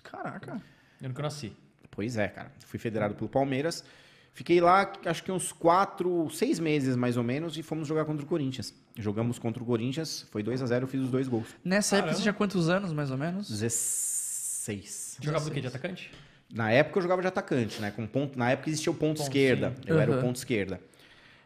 [0.04, 0.62] Caraca.
[1.02, 1.58] Eu nunca nasci.
[1.90, 2.52] Pois é, cara.
[2.68, 3.84] Fui federado pelo Palmeiras.
[4.38, 8.24] Fiquei lá, acho que uns quatro, seis meses mais ou menos, e fomos jogar contra
[8.24, 8.72] o Corinthians.
[8.96, 11.48] Jogamos contra o Corinthians, foi 2 a 0 eu fiz os dois gols.
[11.66, 12.18] Nessa época Caramba.
[12.18, 13.50] você tinha quantos anos, mais ou menos?
[13.50, 15.18] 16.
[15.22, 15.60] Jogava do quê?
[15.60, 16.12] De atacante?
[16.54, 17.90] Na época eu jogava de atacante, né?
[17.90, 19.74] Com ponto, na época existia o ponto, Ponto, esquerda.
[19.76, 19.82] sim.
[19.88, 20.80] Eu era o ponto esquerda.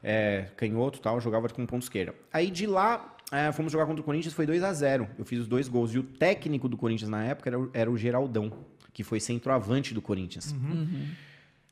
[0.03, 2.13] É, canhoto e tal, eu jogava com ponto esquerda.
[2.33, 5.39] Aí de lá, é, fomos jogar contra o Corinthians, foi 2 a 0 Eu fiz
[5.39, 5.93] os dois gols.
[5.93, 8.51] E o técnico do Corinthians na época era, o- era o Geraldão,
[8.91, 10.53] que foi centroavante do Corinthians.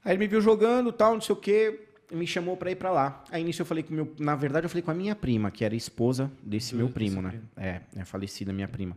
[0.03, 2.75] Aí ele me viu jogando, tal, não sei o quê, e me chamou pra ir
[2.75, 3.23] pra lá.
[3.31, 5.63] Aí nisso eu falei com meu, na verdade eu falei com a minha prima, que
[5.65, 7.39] era esposa desse meu desse primo, né?
[7.57, 8.95] É, é falecida minha prima.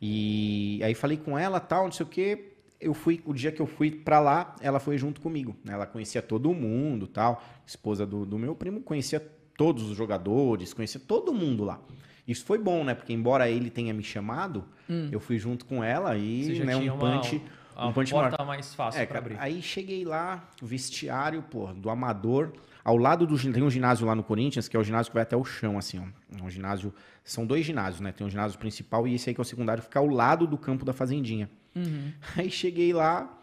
[0.00, 2.52] E aí falei com ela, tal, não sei o quê.
[2.78, 5.56] Eu fui, o dia que eu fui pra lá, ela foi junto comigo.
[5.64, 5.72] né?
[5.72, 7.42] Ela conhecia todo mundo, tal.
[7.66, 9.18] Esposa do, do meu primo conhecia
[9.56, 11.80] todos os jogadores, conhecia todo mundo lá.
[12.28, 12.94] Isso foi bom, né?
[12.94, 14.64] Porque embora ele tenha me chamado,
[15.10, 17.42] eu fui junto com ela e, né, um punch, uma
[17.78, 18.30] um maior.
[18.30, 19.38] porta mais fácil É, pra cara, abrir.
[19.44, 22.52] aí cheguei lá, vestiário, pô, do Amador,
[22.84, 25.22] ao lado do tem um ginásio lá no Corinthians, que é o ginásio que vai
[25.24, 26.36] até o chão, assim, ó.
[26.38, 28.12] É um ginásio, são dois ginásios, né?
[28.12, 30.56] Tem um ginásio principal e esse aí que é o secundário, fica ao lado do
[30.56, 31.50] campo da fazendinha.
[32.36, 33.38] Aí cheguei lá,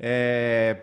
[0.00, 0.80] é,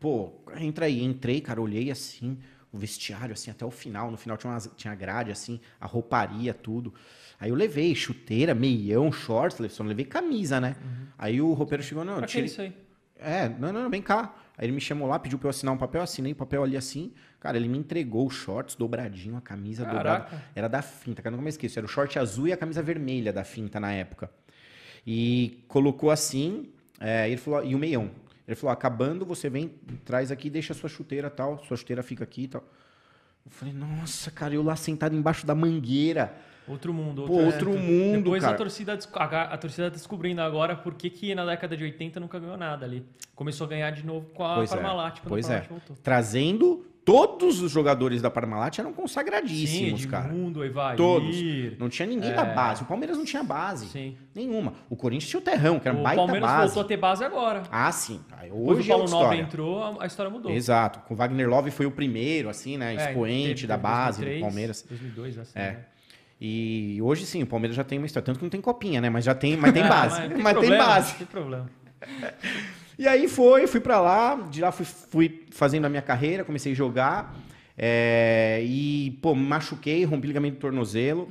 [0.00, 2.36] pô, entra aí, entrei, cara, olhei assim,
[2.72, 6.52] o vestiário, assim, até o final, no final tinha, umas, tinha grade, assim, a rouparia,
[6.52, 6.92] tudo.
[7.38, 10.76] Aí eu levei chuteira, meião, shorts, só não levei camisa, né?
[11.18, 12.72] Aí o roupeiro chegou, não, Pra que tire, isso aí?
[13.18, 14.34] é, não, não, não, vem cá.
[14.58, 16.76] Aí ele me chamou lá, pediu pra eu assinar um papel, assinei o papel ali
[16.76, 17.12] assim.
[17.38, 20.24] Cara, ele me entregou os shorts dobradinho, a camisa dobrada.
[20.24, 20.42] Caraca.
[20.54, 21.78] Era da finta, cara, nunca me esqueço.
[21.78, 24.30] Era o short azul e a camisa vermelha da finta na época.
[25.06, 28.10] E colocou assim, é, ele falou, e o meião.
[28.48, 29.68] Ele falou, acabando, você vem,
[30.04, 32.64] traz aqui, deixa a sua chuteira tal, sua chuteira fica aqui e tal.
[33.44, 36.34] Eu falei, nossa, cara, eu lá sentado embaixo da mangueira.
[36.68, 37.24] Outro mundo.
[37.26, 38.54] Pô, outro mundo, Depois cara.
[38.54, 39.24] a torcida, a,
[39.54, 43.04] a torcida descobrindo agora por que, que na década de 80 nunca ganhou nada ali.
[43.34, 45.60] Começou a ganhar de novo com a Pois é, Parmalat, quando pois é.
[45.68, 45.96] Voltou.
[46.02, 50.28] Trazendo, todos os jogadores da Parmalat eram Sim, consagradíssimos, cara.
[50.28, 50.96] Edmundo, Evair.
[50.96, 51.36] Todos.
[51.78, 52.54] Não tinha ninguém da É.
[52.54, 52.82] base.
[52.82, 53.86] O Palmeiras não tinha base.
[53.86, 54.16] Sim.
[54.34, 54.72] Nenhuma.
[54.90, 56.64] O Corinthians tinha o Terrão, que era um O baita Palmeiras base.
[56.66, 57.62] voltou a ter base agora.
[57.70, 58.20] Ah, sim.
[58.36, 59.40] Aí Hoje o Paulo é outra Nobre história.
[59.42, 60.50] entrou, a, história mudou.
[60.50, 61.00] Exato.
[61.00, 62.94] Com o Wagner Love foi o primeiro, assim, né?
[62.94, 64.82] É, Expoente teve- da base 2003, do Palmeiras.
[64.88, 65.52] 2002, assim.
[65.58, 65.62] É.
[65.72, 65.84] né?
[66.40, 68.24] E hoje sim, o Palmeiras já tem uma história.
[68.26, 69.08] Tanto que não tem copinha, né?
[69.08, 70.20] Mas já tem, mas tem Ah, base.
[70.20, 71.14] mas mas tem, tem problema, base.
[71.14, 71.70] Tem problema.
[72.98, 76.72] E aí foi, fui pra lá, de lá fui, fui fazendo a minha carreira, comecei
[76.72, 77.36] a jogar.
[77.76, 81.28] é, e, pô, me machuquei, rompi ligamento do tornozelo.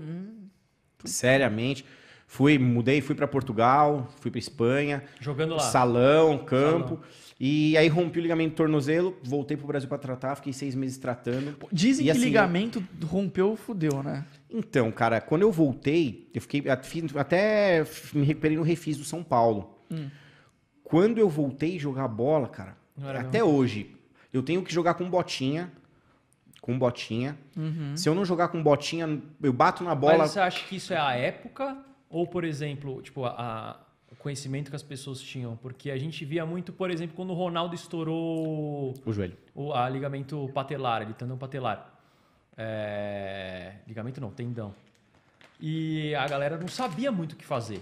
[1.04, 1.84] Seriamente.
[2.28, 5.04] Fui, mudei, fui pra Portugal, fui pra Espanha.
[5.20, 5.60] Jogando lá.
[5.60, 6.96] Salão, campo.
[6.96, 7.02] Salão.
[7.40, 10.98] E aí rompi o ligamento do tornozelo, voltei pro Brasil pra tratar, fiquei seis meses
[10.98, 11.56] tratando.
[11.72, 14.24] Dizem E que assim, ligamento rompeu, fudeu, né?
[14.58, 16.64] Então, cara, quando eu voltei, eu fiquei
[17.20, 19.78] até me recuperei no Refis do São Paulo.
[20.84, 23.96] Quando eu voltei a jogar bola, cara, Não até hoje,
[24.32, 25.72] eu tenho que jogar com botinha,
[26.62, 27.38] com botinha.
[27.96, 30.20] Se eu não jogar com botinha, eu bato na bola.
[30.20, 31.78] Mas você acha que isso é a época?
[32.10, 33.80] Ou, por exemplo, tipo, a-
[34.12, 35.58] o conhecimento que as pessoas tinham?
[35.58, 39.36] Porque a gente via muito, por exemplo, quando o Ronaldo estourou O joelho.
[39.54, 41.95] o a ligamento patelar, ele tendão patelar.
[42.58, 44.74] É, ligamento não, tendão.
[45.60, 47.82] E a galera não sabia muito o que fazer.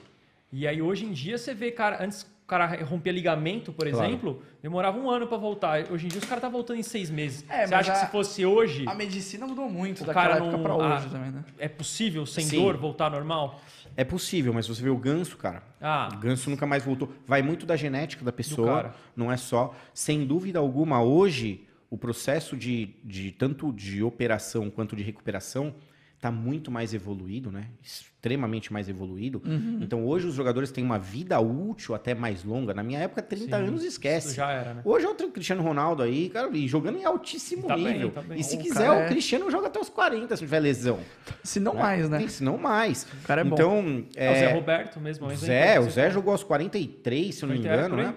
[0.51, 4.05] E aí hoje em dia você vê, cara, antes o cara rompia ligamento, por Claro.
[4.05, 5.91] exemplo, demorava um ano pra voltar.
[5.91, 7.43] Hoje em dia os caras tá voltando em seis meses.
[7.49, 10.35] É, Você acha a- que se fosse hoje, A medicina mudou muito O daquela cara
[10.37, 11.43] época não- pra hoje ah, também, né?
[11.57, 12.57] é possível, sem Sim.
[12.61, 13.59] dor, voltar normal?
[13.95, 15.63] É possível, mas você vê o ganso, cara.
[15.81, 17.11] Ah, O ganso nunca mais voltou.
[17.27, 19.73] Vai muito da genética da pessoa, não é só.
[19.93, 25.75] Sem dúvida alguma, hoje, o processo de, de tanto de operação quanto de recuperação
[26.15, 27.67] está muito mais evoluído, né?
[27.83, 29.41] Extremamente mais evoluído.
[29.45, 29.77] Uhum.
[29.81, 32.73] Então, hoje, os jogadores têm uma vida útil até mais longa.
[32.73, 34.33] Na minha época, 30 sim, anos, esquece.
[34.35, 34.81] já era, né?
[34.83, 38.09] Hoje é o Cristiano Ronaldo aí, cara, e jogando em altíssimo Tá bem, nível.
[38.11, 38.39] tá bem.
[38.39, 40.99] E se O quiser, o é- Cristiano joga até os 40 se tiver lesão.
[41.43, 42.27] Se não mais, né?
[42.27, 43.03] Se não mais.
[43.03, 43.53] O cara é bom.
[43.53, 45.35] então, É, o Zé é, Roberto mesmo.
[45.35, 48.15] Zé, é o Zé jogou aos 43, se eu não me 40 era engano, né?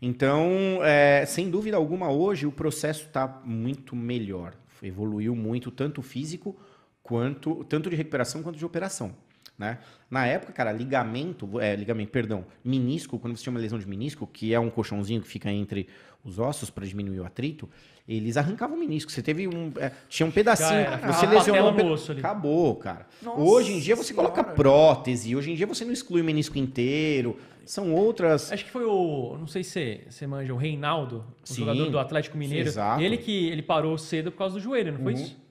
[0.00, 4.54] Então, é, sem dúvida alguma, hoje o processo está muito melhor.
[4.82, 6.56] Evoluiu muito, tanto físico
[7.02, 9.14] quanto tanto de recuperação quanto de operação.
[9.58, 9.78] Né?
[10.08, 14.24] Na época, cara, ligamento, é, ligamento, perdão, menisco, quando você tinha uma lesão de menisco,
[14.26, 15.88] que é um colchãozinho que fica entre
[16.24, 17.68] os ossos para diminuir o atrito,
[18.08, 19.10] eles arrancavam o menisco.
[19.10, 19.72] Você teve um.
[19.78, 20.78] é, tinha um pedacinho.
[20.78, 21.72] era, você lesionou.
[21.72, 22.20] um osso ali.
[22.20, 23.06] Acabou, cara.
[23.20, 24.54] Nossa hoje em dia você coloca Senhora.
[24.54, 27.36] prótese, hoje em dia você não exclui o menisco inteiro.
[27.66, 28.50] São outras.
[28.52, 29.36] Acho que foi o.
[29.38, 31.56] Não sei se você manja, o Reinaldo, o Sim.
[31.56, 32.68] jogador do Atlético Mineiro.
[32.68, 33.02] Exato.
[33.02, 35.20] Ele que ele parou cedo por causa do joelho, não foi Uhum.
[35.20, 35.47] isso?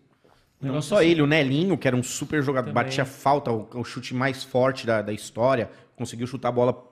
[0.60, 2.84] Não só ele, o Nelinho, que era um super jogador, Também.
[2.84, 6.84] batia falta, o, o chute mais forte da, da história, conseguiu chutar a bola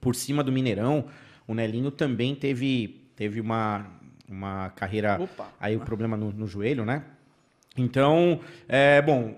[0.00, 1.04] por cima do Mineirão.
[1.46, 3.86] O Nelinho também teve, teve uma,
[4.28, 5.20] uma carreira.
[5.20, 5.48] Opa.
[5.60, 7.04] Aí o problema no, no joelho, né?
[7.76, 9.34] Então, é, bom,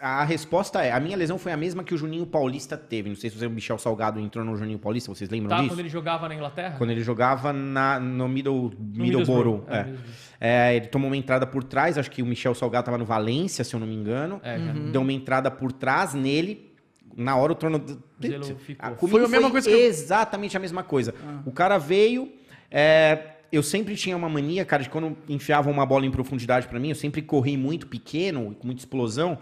[0.00, 3.08] a resposta é: a minha lesão foi a mesma que o Juninho Paulista teve.
[3.08, 5.68] Não sei se você, o Michel Salgado entrou no Juninho Paulista, vocês lembram Tá, disso?
[5.68, 6.74] quando ele jogava na Inglaterra?
[6.78, 9.64] Quando ele jogava na, no Middle, No Middleborough.
[9.68, 9.94] É, É.
[10.40, 13.64] É, ele tomou uma entrada por trás, acho que o Michel Salgado estava no Valência,
[13.64, 14.40] se eu não me engano.
[14.42, 14.72] É, cara.
[14.90, 16.72] Deu uma entrada por trás nele.
[17.16, 21.14] Na hora o comigo Foi a mesma coisa que eu- Exatamente a mesma coisa.
[21.46, 22.32] O cara veio.
[22.70, 26.80] é, eu sempre tinha uma mania, cara, de quando enfiavam uma bola em profundidade pra
[26.80, 29.38] mim, eu sempre corri muito pequeno, com muita explosão.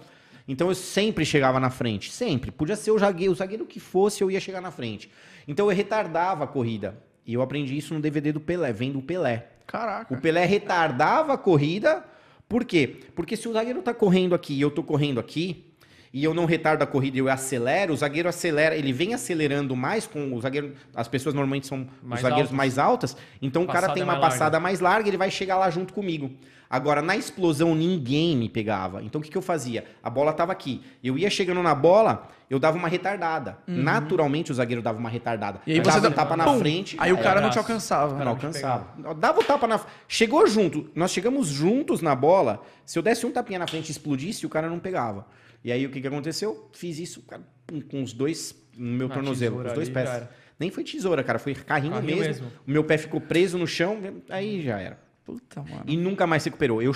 [0.46, 2.10] Então eu sempre chegava na frente.
[2.10, 2.50] Sempre.
[2.50, 5.10] Podia ser o zagueiro, o zagueiro que fosse, eu ia chegar na frente.
[5.46, 7.02] Então eu retardava a corrida.
[7.24, 9.48] E eu aprendi isso no DVD do Pelé, vendo o Pelé.
[9.66, 10.12] Caraca.
[10.12, 12.04] O Pelé retardava a corrida.
[12.48, 13.00] Por quê?
[13.14, 15.71] Porque se o zagueiro tá correndo aqui e eu tô correndo aqui,
[16.12, 20.06] e eu não retardo a corrida eu acelero, o zagueiro acelera, ele vem acelerando mais
[20.06, 20.74] com o zagueiro.
[20.94, 22.56] As pessoas normalmente são Mais os zagueiros altas.
[22.56, 24.34] mais altas, então o cara Passada tem uma mais larga.
[24.38, 26.30] passada mais larga, ele vai chegar lá junto comigo.
[26.68, 29.02] Agora, na explosão, ninguém me pegava.
[29.02, 29.84] Então, o que, que eu fazia?
[30.02, 30.80] A bola tava aqui.
[31.04, 33.58] Eu ia chegando na bola, eu dava uma retardada.
[33.66, 35.58] Naturalmente, o zagueiro dava uma retardada.
[35.58, 35.62] Uhum.
[35.66, 36.58] E aí dava você um dá- tapa na Pum!
[36.60, 36.96] frente.
[36.98, 37.42] Aí o já cara era.
[37.42, 38.14] não te alcançava.
[38.16, 38.86] Não Não alcançava.
[39.18, 39.80] Dava o tapa na.
[40.08, 40.90] Chegou junto.
[40.94, 42.62] Nós chegamos juntos na bola.
[42.86, 45.26] Se eu desse um tapinha na frente e explodisse, o cara não pegava.
[45.64, 46.68] E aí o que, que aconteceu?
[46.72, 47.42] Fiz isso cara,
[47.90, 50.28] com os dois no meu Uma tornozelo, tesoura os dois ali, pés.
[50.58, 51.38] Nem foi tesoura, cara.
[51.38, 52.44] Foi carrinho, Carrinho mesmo.
[52.44, 52.52] mesmo.
[52.66, 53.98] O meu pé ficou preso no chão.
[54.28, 54.98] Aí já era.
[55.24, 55.84] Puta, mano.
[55.86, 56.82] E nunca mais se recuperou.
[56.82, 56.92] Eu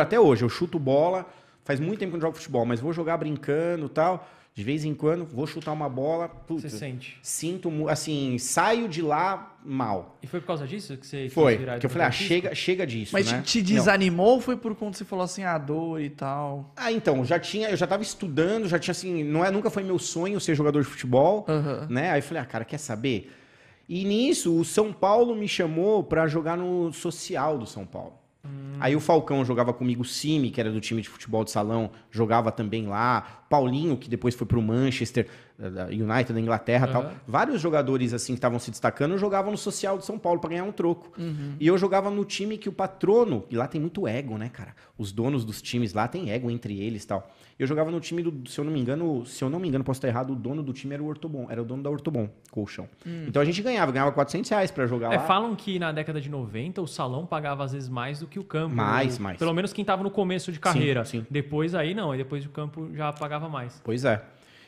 [0.00, 1.26] Até hoje, eu chuto bola.
[1.64, 4.28] Faz muito tempo que eu não jogo futebol, mas vou jogar brincando e tal.
[4.54, 6.28] De vez em quando, vou chutar uma bola.
[6.28, 7.18] Putz, Você sente.
[7.20, 10.16] sinto, assim, saio de lá mal.
[10.22, 13.10] E foi por causa disso que você Foi, que eu falei, ah, chega, chega disso,
[13.12, 13.42] Mas né?
[13.42, 13.64] te, Não.
[13.64, 16.72] desanimou ou foi por conta que você falou assim, a dor e tal?
[16.76, 19.82] Ah, então, já tinha, eu já tava estudando, já tinha assim, não é, nunca foi
[19.82, 21.88] meu sonho ser jogador de futebol, Aham.
[21.90, 22.12] né?
[22.12, 23.32] Aí eu falei, ah, cara, quer saber?
[23.88, 28.12] E nisso, o São Paulo me chamou pra jogar no social do São Paulo.
[28.80, 31.90] Aí o Falcão jogava comigo, o Cime, que era do time de futebol de salão,
[32.10, 33.44] jogava também lá.
[33.48, 35.28] Paulinho, que depois foi pro Manchester
[35.58, 37.10] da United da Inglaterra e tal.
[37.28, 40.64] Vários jogadores assim que estavam se destacando jogavam no social de São Paulo pra ganhar
[40.64, 41.12] um troco.
[41.60, 44.74] E eu jogava no time que o patrono, e lá tem muito ego, né, cara?
[44.98, 47.30] Os donos dos times lá têm ego entre eles e tal.
[47.56, 49.84] Eu jogava no time do, se eu não me engano, se eu não me engano,
[49.84, 52.28] posso estar errado, o dono do time era o Ortobon, era o dono da Ortobon,
[52.50, 52.88] colchão.
[53.28, 55.22] Então a gente ganhava, ganhava 400 reais pra jogar É, lá.
[55.22, 58.44] falam que na década de 90 o salão pagava às vezes mais do que o
[58.44, 58.74] campo.
[58.74, 59.38] Mais, O- mais.
[59.38, 61.04] Pelo menos quem tava no começo de carreira.
[61.04, 61.24] sim.
[61.30, 63.80] Depois aí não, aí depois o campo já pagava mais.
[63.84, 64.20] Pois é.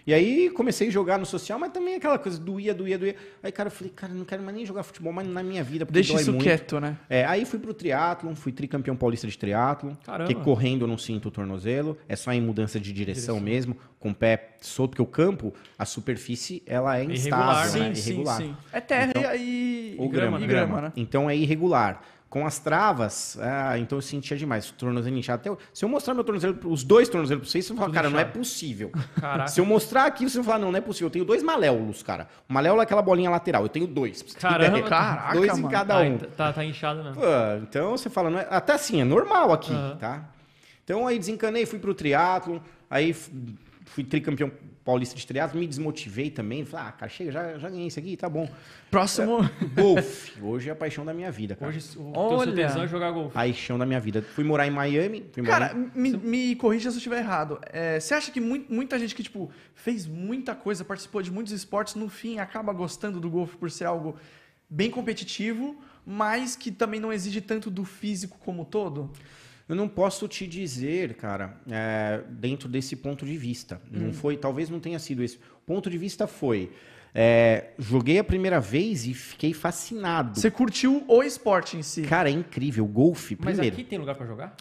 [0.06, 3.16] E aí comecei a jogar no social, mas também aquela coisa doía, doía, doía.
[3.42, 5.84] Aí, cara, eu falei, cara, não quero mais nem jogar futebol mais na minha vida,
[5.84, 6.44] porque Deixa dói isso muito.
[6.44, 6.96] quieto, né?
[7.10, 9.94] É, aí fui pro triatlon, fui tricampeão paulista de triatlon.
[10.04, 10.30] Caramba.
[10.32, 13.40] Porque correndo eu não sinto o tornozelo, é só em mudança de direção, Direção.
[13.40, 17.88] mesmo, com o pé solto, porque o campo, a superfície, ela é Irregular, instável, né?
[17.88, 17.94] né?
[17.98, 18.42] Irregular.
[18.72, 20.92] É terra Então- e, e grama, e grama, né?
[20.94, 22.00] Então é irregular.
[22.28, 24.68] Com as travas, ah, então eu sentia demais.
[24.68, 25.40] O tornozelo inchado.
[25.40, 27.94] Até eu- se eu mostrar meu tornozelo, os dois tornozelos pra vocês, vocês vão falar,
[27.94, 28.38] cara, não é inchado.
[28.38, 28.90] possível.
[29.20, 29.48] Caraca.
[29.48, 31.06] Se eu mostrar aqui, vocês vão falar, não, não é possível.
[31.06, 32.26] Eu tenho dois maléolos, cara.
[32.48, 33.62] O maléolo é aquela bolinha lateral.
[33.62, 34.22] Eu tenho dois.
[34.40, 34.82] Caramba.
[34.82, 35.66] Caraca, Dois mano.
[35.66, 36.18] em cada Ai, um.
[36.18, 37.14] tá, tá inchado mesmo.
[37.20, 37.26] Pô,
[37.62, 39.96] então você fala, não é- até assim, é normal aqui, Aham.
[39.96, 40.24] tá?
[40.82, 42.58] Então aí desencanei, fui pro triatlon,
[42.90, 43.14] aí
[43.86, 44.50] fui tricampeão
[44.84, 46.64] paulista de triatlo, me desmotivei também.
[46.64, 48.48] Falei, ah, cara, chega, já, já ganhei isso aqui, tá bom.
[48.90, 49.38] Próximo.
[49.74, 50.40] Golfe.
[50.40, 51.70] Hoje é a paixão da minha vida, cara.
[51.70, 52.52] Hoje o Olha.
[52.54, 53.32] tesão é jogar golfe.
[53.34, 54.22] Paixão da minha vida.
[54.22, 55.24] Fui morar em Miami.
[55.32, 57.58] Fui morar Cara, me, me corrija se eu estiver errado.
[57.72, 61.52] É, você acha que mui- muita gente que, tipo, fez muita coisa, participou de muitos
[61.52, 64.16] esportes, no fim acaba gostando do golfe por ser algo
[64.70, 69.10] bem competitivo, mas que também não exige tanto do físico como todo?
[69.68, 73.80] Eu não posso te dizer, cara, é, dentro desse ponto de vista.
[73.90, 75.36] Não foi, talvez não tenha sido esse.
[75.36, 76.70] O ponto de vista foi.
[77.12, 80.38] é, joguei a primeira vez e fiquei fascinado.
[80.38, 82.02] Você curtiu o esporte em si?
[82.02, 82.86] Cara, é incrível.
[82.86, 83.74] Golfe, Mas primeiro.
[83.74, 84.54] aqui tem lugar pra jogar?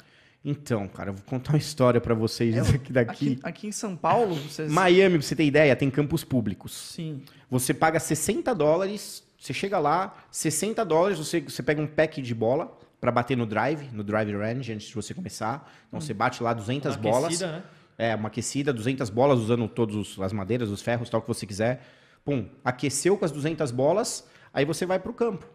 [0.44, 3.32] Então, cara, eu vou contar uma história pra vocês Eu- aqui daqui.
[3.34, 4.72] Aqui, aqui em São Paulo, vocês...
[4.72, 6.72] Miami, pra você ter ideia, tem campos públicos.
[6.94, 7.22] Sim.
[7.50, 12.34] Você paga 60 dólares, você chega lá, 60 dólares, você, você pega um pack de
[12.36, 12.76] bola
[13.06, 15.72] pra bater no drive, no drive range, antes de você começar.
[15.88, 17.26] Então você bate lá 200 Uma bolas.
[17.26, 17.64] aquecida, né?
[17.98, 21.84] É, uma aquecida, 200 bolas, usando todas as madeiras, os ferros, tal que você quiser.
[22.26, 25.46] Pum, aqueceu com as 200 bolas, aí você vai pro campo.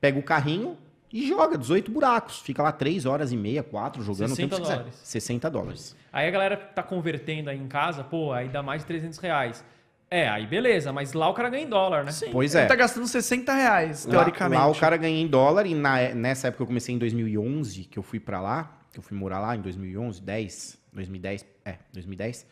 [0.00, 0.76] Pega o carrinho
[1.12, 2.40] e joga 18 buracos.
[2.40, 4.76] Fica lá 3 horas e meia, 4, jogando o tempo 60 que você quiser.
[4.78, 5.00] dólares.
[5.04, 5.96] 60 dólares.
[6.12, 9.64] Aí a galera tá convertendo aí em casa, pô, aí dá mais de 300 reais.
[10.10, 12.12] É, aí beleza, mas lá o cara ganha em dólar, né?
[12.12, 12.30] Sim.
[12.32, 12.66] Pois Ele é.
[12.66, 14.58] tá gastando 60 reais, Lá, teoricamente.
[14.60, 17.98] lá o cara ganha em dólar e na- nessa época eu comecei em 2011, que
[17.98, 22.46] eu fui pra lá, que eu fui morar lá em 2011, 10, 2010, é, 2010.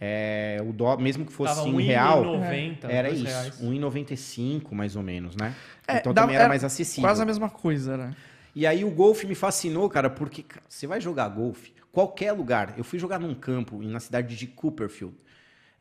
[0.00, 3.60] É, o dó, mesmo que fosse Tava em real, 1,90, era isso, reais.
[3.60, 5.54] 1,95 mais ou menos, né?
[5.86, 7.08] É, então dá- também era era mais acessível.
[7.08, 8.14] Quase a mesma coisa, né?
[8.54, 12.74] E aí o golfe me fascinou, cara, porque cara, você vai jogar golfe, qualquer lugar.
[12.76, 15.14] Eu fui jogar num campo na cidade de Cooperfield,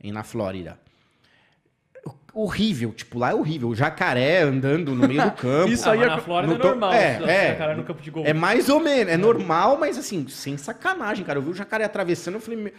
[0.02, 0.78] em- na Flórida.
[2.34, 3.70] Horrível, tipo, lá é horrível.
[3.70, 5.70] O jacaré andando no meio do campo.
[5.70, 6.94] Isso Ah, aí mas é- na Flórida não é normal.
[6.94, 7.54] é, é.
[7.54, 8.30] o cara no campo de golfe.
[8.30, 11.38] É mais ou menos, é normal, mas assim, sem sacanagem, cara.
[11.38, 12.74] Eu vi o jacaré atravessando, eu falei, "Meu,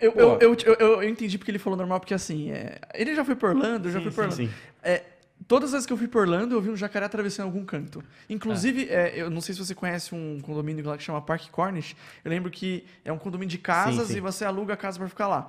[0.00, 3.24] Eu, eu, eu, eu, eu entendi porque ele falou normal, porque assim, é, ele já
[3.24, 4.50] foi por Orlando, eu já Sim, fui por sim, Orlando.
[4.50, 4.58] sim.
[4.82, 5.02] É,
[5.46, 8.02] todas as vezes que eu fui por Orlando, eu vi um jacaré atravessando algum canto.
[8.28, 11.94] Inclusive, é, eu não sei se você conhece um condomínio lá que chama Park Cornish.
[12.24, 14.18] Eu lembro que é um condomínio de casas Sim, sim.
[14.18, 15.46] e você aluga a casa pra ficar lá.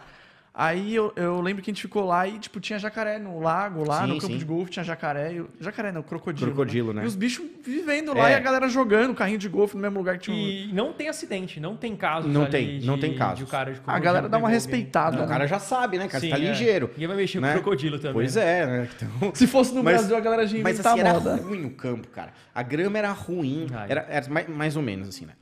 [0.58, 3.86] Aí eu, eu lembro que a gente ficou lá e, tipo, tinha jacaré no lago,
[3.86, 4.38] lá Sim, no campo sim.
[4.40, 5.34] de golfe, tinha jacaré.
[5.34, 6.50] E, o- jacaré não, crocodilo.
[6.52, 7.04] Crocodilo, né?
[7.04, 8.34] E os bichos vivendo lá É.
[8.34, 10.40] e a galera jogando carrinho de golfe no mesmo lugar que tinha um...
[10.40, 13.40] E não tem acidente, não tem casos Não ali tem, de, não tem casos.
[13.40, 15.18] de o cara de A galera dá uma respeitada.
[15.18, 15.28] o né?
[15.28, 16.22] cara já sabe, né, cara?
[16.22, 16.48] Sim, Você tá é.
[16.50, 16.90] ligeiro.
[16.94, 17.50] Ninguém vai mexer né?
[17.56, 18.14] com crocodilo também.
[18.14, 18.60] Pois né?
[18.62, 18.90] é, né?
[18.96, 21.36] Então, Se fosse no Mas- Brasil, a galera já ia Mas assim, era moda.
[21.36, 22.32] ruim o campo, cara.
[22.54, 23.68] A grama era ruim.
[23.74, 23.88] Ai.
[23.90, 25.34] Era, era mais, mais ou menos assim, né?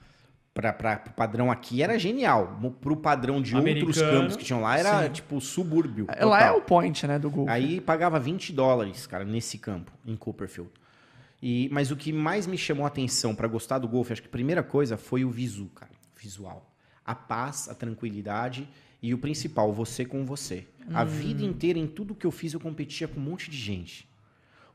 [0.53, 2.57] Pra, pro padrão aqui era genial.
[2.61, 5.09] Mo- Pro padrão de outros Americano, campos que tinham lá era sim.
[5.11, 6.05] tipo subúrbio.
[6.09, 6.57] É, Lá é total.
[6.59, 7.51] o point, né, do golfe.
[7.51, 10.69] Aí pagava 20 dólares, cara, nesse campo, em Cooperfield.
[11.41, 14.27] E, mas o que mais me chamou a atenção pra gostar do golfe, acho que
[14.27, 15.91] a primeira coisa foi o visu, cara.
[16.15, 16.69] o Visual.
[17.05, 18.69] A paz, a tranquilidade
[19.01, 20.67] e o principal, você com você.
[20.93, 24.07] A vida inteira, em tudo que eu fiz, eu competia com um monte de gente.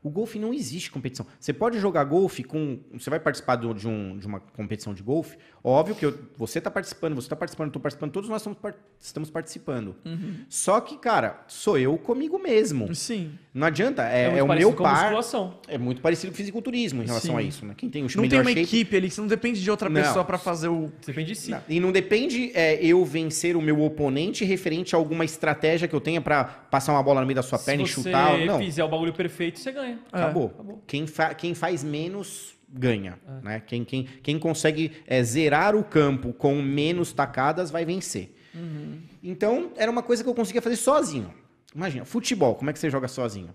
[0.01, 1.25] O golfe não existe competição.
[1.39, 2.79] Você pode jogar golfe com.
[2.93, 5.37] Você vai participar do- de, um- de uma competição de golfe.
[5.61, 8.57] Óbvio que eu- você está participando, você está participando, eu estou participando, todos nós estamos,
[8.97, 9.95] estamos participando.
[10.47, 12.93] Só que, cara, sou eu comigo mesmo.
[12.95, 13.31] Sim.
[13.53, 15.01] Não adianta, é, muito é o meu com par.
[15.01, 15.59] musculação.
[15.67, 17.37] É muito parecido com fisiculturismo em relação Sim.
[17.37, 17.73] a isso, né?
[17.75, 20.01] Quem tem o Não tem uma shape- equipe ali, você não depende de outra Não.
[20.01, 20.89] pessoa pra fazer o.
[21.05, 21.51] Depende de si.
[21.51, 25.95] Não, E não depende é, eu vencer o meu oponente referente a alguma estratégia que
[25.95, 28.59] eu tenha pra passar uma bola no meio da sua perna e Se você chutar.
[28.59, 29.88] Fizer o bagulho perfeito, você ganha.
[30.11, 30.47] Acabou.
[30.53, 30.83] acabou.
[30.87, 33.17] Quem, fa- quem faz menos ganha.
[33.43, 33.61] Né?
[33.65, 38.35] Quem, quem, quem consegue é, zerar o campo com menos tacadas vai vencer.
[39.23, 41.33] Então, era uma coisa que eu conseguia fazer sozinho.
[41.75, 43.49] Imagina, futebol, como é que você joga sozinho?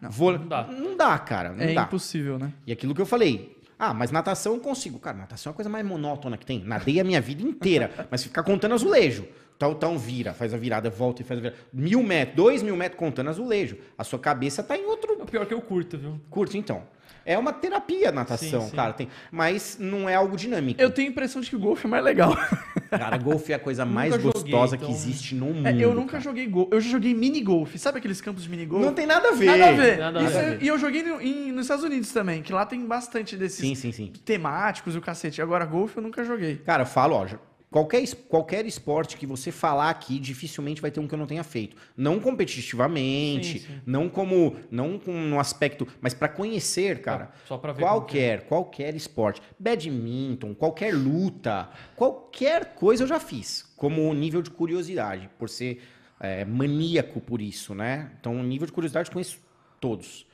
[0.00, 0.64] não, Vôlei- não dá.
[0.66, 1.52] Não dá, cara.
[1.52, 1.82] Não é dá.
[1.82, 2.52] impossível, né?
[2.66, 3.56] E aquilo que eu falei.
[3.78, 4.98] Ah, mas natação eu consigo.
[4.98, 6.62] Cara, natação é a coisa mais monótona que tem.
[6.64, 7.90] Nadei a minha vida inteira.
[8.10, 9.26] mas ficar contando azulejo.
[9.56, 11.60] Então, então vira, faz a virada, volta e faz a virada.
[11.72, 13.76] Mil metros, dois mil metros contando azulejo.
[13.96, 16.20] A sua cabeça tá em outro É pior que eu curto, viu?
[16.28, 16.82] curso, então.
[17.24, 18.76] É uma terapia a natação, Sim, sim.
[18.76, 18.92] cara.
[18.94, 20.80] Tem, mas não é algo dinâmico.
[20.80, 22.34] Eu tenho a impressão de que o golfe é mais legal.
[22.90, 25.66] Cara, golfe é a coisa mais joguei, gostosa então- que existe no mundo.
[25.68, 26.24] É, eu nunca cara.
[26.24, 26.72] joguei golfe.
[26.74, 27.78] Eu já joguei mini golfe.
[27.78, 28.84] Sabe aqueles campos de mini golfe?
[28.86, 29.46] Não tem nada a ver.
[29.46, 29.98] Nada a ver.
[29.98, 30.62] Nada a Isso ver.
[30.62, 33.74] E eu joguei no- em- nos Estados Unidos também, que lá tem bastante desses Sim,
[33.76, 34.12] sim, sim.
[34.24, 35.40] temáticos e o cacete.
[35.40, 36.56] Agora, golfe eu nunca joguei.
[36.56, 37.26] Cara, eu falo, ó,
[37.70, 41.44] qualquer, qualquer esporte que você falar aqui, dificilmente vai ter um que eu não tenha
[41.44, 41.76] feito.
[41.96, 43.80] Não competitivamente, Sim, sim.
[43.86, 47.30] não como, não com um aspecto, mas pra conhecer, cara.
[47.46, 47.84] Só pra ver é.
[47.86, 55.30] Qualquer, qualquer esporte, badminton, qualquer luta, qualquer coisa eu já fiz, como nível de curiosidade,
[55.38, 55.80] por ser
[56.18, 58.10] é, maníaco por isso, né?
[58.20, 59.38] Então, nível de curiosidade eu conheço
[59.80, 60.26] todos.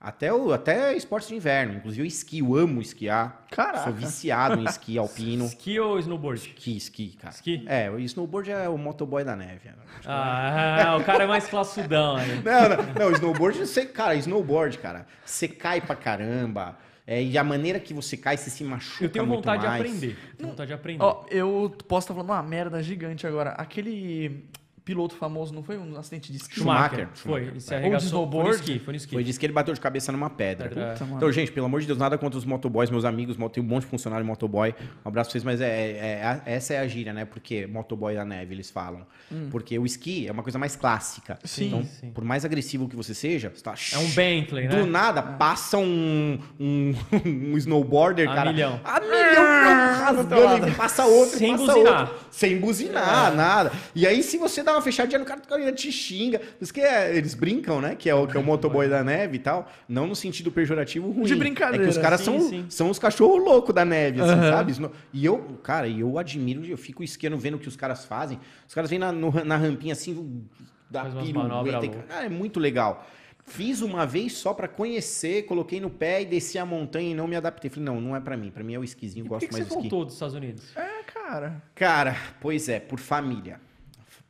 [0.00, 1.74] Até, o, até esportes de inverno.
[1.74, 3.46] Inclusive eu esqui, eu amo esquiar.
[3.50, 3.84] Caraca.
[3.84, 5.44] Sou viciado em esqui alpino.
[5.46, 6.40] Esqui ou snowboard?
[6.40, 7.34] Esqui, esqui, cara.
[7.34, 7.64] Esqui?
[7.66, 9.70] É, o snowboard é o motoboy da neve.
[10.06, 12.28] Ah, o cara é mais classudão aí.
[12.44, 16.78] Não, não, não, snowboard, você, cara, snowboard, cara, você cai pra caramba.
[17.04, 19.68] É, e a maneira que você cai, você se machuca Eu tenho muito vontade de
[19.68, 19.80] mais.
[19.82, 20.16] aprender.
[20.36, 21.02] Tenho vontade de aprender.
[21.02, 23.50] Ó, eu posso estar falando uma merda gigante agora.
[23.52, 24.44] Aquele
[24.88, 26.54] piloto famoso, não foi um acidente de esqui?
[26.60, 27.08] Schumacher.
[27.14, 27.42] Schumacher, Foi.
[27.42, 27.74] Ele se.
[27.74, 28.50] Ou de Foi no snowboard.
[28.54, 28.78] esqui.
[28.78, 29.12] Foi no esqui.
[29.16, 30.70] Foi disso que ele bateu de cabeça numa pedra.
[30.70, 30.92] Pedra.
[30.92, 31.16] Puta, mano.
[31.18, 33.84] Então, gente, pelo amor de Deus, nada contra os motoboys, meus amigos, tem um monte
[33.84, 34.74] de funcionário motoboy.
[35.04, 37.26] Um abraço pra vocês, mas é, é- é- essa é a gíria, né?
[37.26, 39.06] Porque motoboy da neve, eles falam.
[39.50, 41.38] Porque o esqui é uma coisa mais clássica.
[41.44, 42.10] Sim, então, sim.
[42.10, 43.74] por mais agressivo que você seja, você tá...
[43.92, 44.74] É um Bentley, né?
[44.74, 46.94] Do nada, passa um, um,
[47.52, 48.52] um snowboarder, A cara.
[48.52, 48.80] milhão.
[48.84, 52.00] A milhão, rasgando, e passa outro, Sem passa buzinar.
[52.00, 52.14] outro.
[52.30, 53.72] Sem buzinar, nada.
[53.94, 56.38] E aí, se você dá uma fechadinha no cara, o cara ainda te xinga.
[56.38, 57.94] Por isso que é- eles brincam, né?
[57.94, 59.70] Que é o, que é o motoboy da neve e tal.
[59.88, 61.24] Não no sentido pejorativo ruim.
[61.24, 61.84] De brincadeira.
[61.84, 62.66] É que os caras Sim, são, sim.
[62.68, 64.50] são os cachorros loucos da neve, assim, Aham.
[64.50, 64.72] sabe?
[65.12, 68.38] E eu, cara, eu admiro, eu fico esquiando vendo o que os caras fazem.
[68.66, 70.44] Os caras vêm na, no- na rampinha assim,
[70.90, 71.86] da pirueta.
[71.86, 71.90] e-.
[72.08, 73.06] Cara, é muito legal.
[73.44, 77.26] Fiz uma vez só pra conhecer, coloquei no pé e desci a montanha e não
[77.26, 77.70] me adaptei.
[77.70, 78.50] Falei, não, não é pra mim.
[78.50, 79.88] Pra mim é o esquisinho, Por gosto que, que mais você do esqui.
[79.88, 80.76] voltou dos Estados Unidos?
[80.76, 81.62] É, cara.
[81.74, 83.58] Cara, pois é, por família.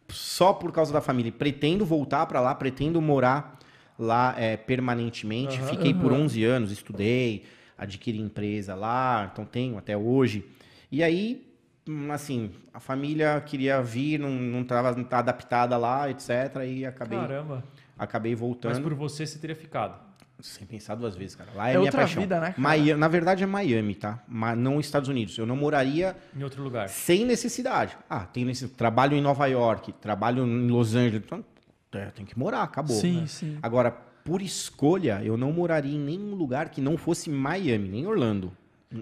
[0.09, 1.30] Só por causa da família.
[1.30, 3.59] Pretendo voltar pra lá, pretendo morar
[3.98, 5.59] lá é, permanentemente.
[5.59, 5.68] Aham.
[5.68, 7.44] Fiquei por 11 anos, estudei,
[7.76, 10.46] adquiri empresa lá, então tenho até hoje.
[10.90, 11.46] E aí,
[11.86, 16.30] hum, assim, a família queria vir, não, não tava não tá adaptada lá, etc.
[16.66, 17.64] E acabei, Caramba.
[17.98, 18.82] acabei Mas voltando.
[18.82, 20.07] por você, você teria ficado.
[20.41, 21.51] Sem pensar duas vezes, cara.
[21.55, 22.22] Lá é, É minha outra paixão.
[22.22, 22.55] vida, né?
[22.57, 24.22] Miami- na verdade é Miami, tá?
[24.28, 25.36] Mas não Estados Unidos.
[25.36, 26.89] Eu não moraria Em outro lugar.
[26.89, 27.97] sem necessidade.
[28.09, 28.76] Ah, tem necessidade.
[28.78, 31.22] Trabalho em Nova York, trabalho em Los Angeles.
[31.26, 31.45] Então,
[31.93, 32.95] é, tem que morar, acabou.
[32.97, 33.26] Sim, né?
[33.26, 33.59] sim.
[33.61, 38.53] Agora, por escolha, eu não moraria em nenhum lugar que não fosse Miami, nem Orlando.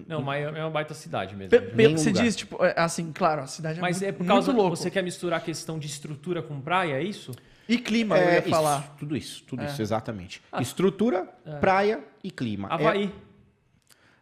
[0.07, 1.49] Não, Miami é uma baita cidade mesmo.
[1.51, 1.65] Pe- né?
[1.67, 2.23] pe- nenhum você lugar.
[2.23, 4.75] diz, tipo, é, assim, claro, a cidade é Mas muito, é por causa muito louco.
[4.75, 7.31] você quer misturar a questão de estrutura com praia, é isso?
[7.69, 8.95] E clima, eu ia isso, falar.
[8.97, 9.65] tudo isso, tudo É.
[9.65, 10.41] isso, exatamente.
[10.51, 10.61] Ah.
[10.61, 11.27] Estrutura,
[11.59, 12.69] praia e clima.
[12.69, 13.11] É- Havaí.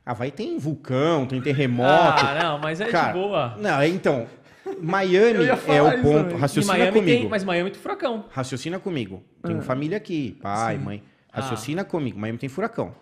[0.06, 1.89] Havaí tem vulcão, tem terremoto.
[2.26, 3.56] Ah, não, mas é Cara, de boa.
[3.60, 4.28] Não, é, então,
[4.82, 6.18] Miami é o ponto.
[6.24, 6.38] também.
[6.38, 7.20] E Raciocina Miami comigo.
[7.22, 8.26] tem, mas Miami tem furacão.
[8.30, 9.24] Raciocina comigo.
[9.43, 9.64] Tenho Ah.
[9.64, 10.84] família aqui, pai, Sim.
[10.84, 11.04] mãe.
[11.32, 11.41] Ah.
[11.41, 12.20] Raciocina comigo.
[12.20, 12.93] Miami tem furacão.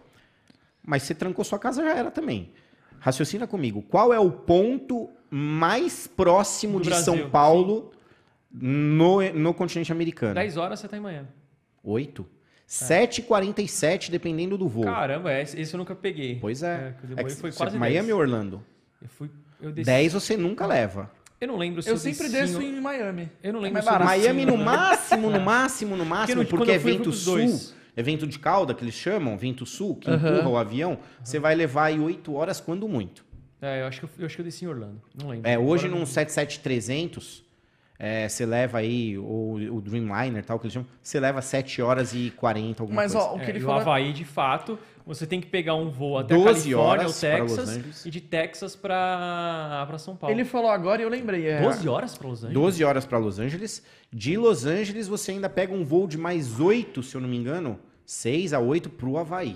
[0.85, 2.51] Mas você trancou sua casa, já era também.
[2.99, 3.81] Raciocina comigo.
[3.81, 7.91] Qual é o ponto mais próximo Do de Brasil, São Paulo
[8.53, 10.35] no, no continente americano?
[10.35, 11.27] 10 horas você tá em Miami.
[11.83, 12.25] Oito?
[12.67, 14.83] 7h47, dependendo do voo.
[14.85, 16.37] Caramba, esse, esse eu nunca peguei.
[16.39, 16.95] pois é.
[17.17, 18.13] É que foi quase Miami 10.
[18.13, 18.63] ou Orlando?
[19.01, 19.29] Eu fui,
[19.61, 19.85] eu desci.
[19.85, 21.11] 10 você nunca leva.
[21.41, 23.29] Eu não lembro se Eu eu, sempre desço em- Miami.
[23.43, 26.57] Eu não É lembro mais se Miami no máximo, no máximo, no máximo, no- quando
[26.57, 27.75] porque eu é vento sul, dois.
[27.97, 30.35] é vento de cauda que eles chamam, vento sul, que Aham.
[30.35, 33.25] empurra o avião, você vai levar aí 8 horas quando muito.
[33.61, 35.01] É, eu acho, que eu, eu acho que eu desci em Orlando.
[35.21, 35.49] Não lembro.
[35.49, 37.43] É, hoje Agora num 77300,
[37.99, 42.13] é, você leva aí o, o Dreamliner, tal que eles chamam, você leva 7 horas
[42.13, 43.27] e 40 alguma Mas, coisa.
[43.27, 43.81] ó, o É, que ele e o falou...
[43.81, 48.09] Havaí, de fato, você tem que pegar um voo até 12 Califórnia ou Texas e
[48.09, 50.33] de Texas pra, pra São Paulo.
[50.35, 51.47] Ele falou agora e eu lembrei.
[51.47, 52.53] É, 12 horas pra Los Angeles?
[52.61, 53.83] 12 horas para Los Angeles.
[54.11, 57.37] De Los Angeles você ainda pega um voo de mais 8, se eu não me
[57.37, 59.55] engano, 6 a 8 pro Havaí.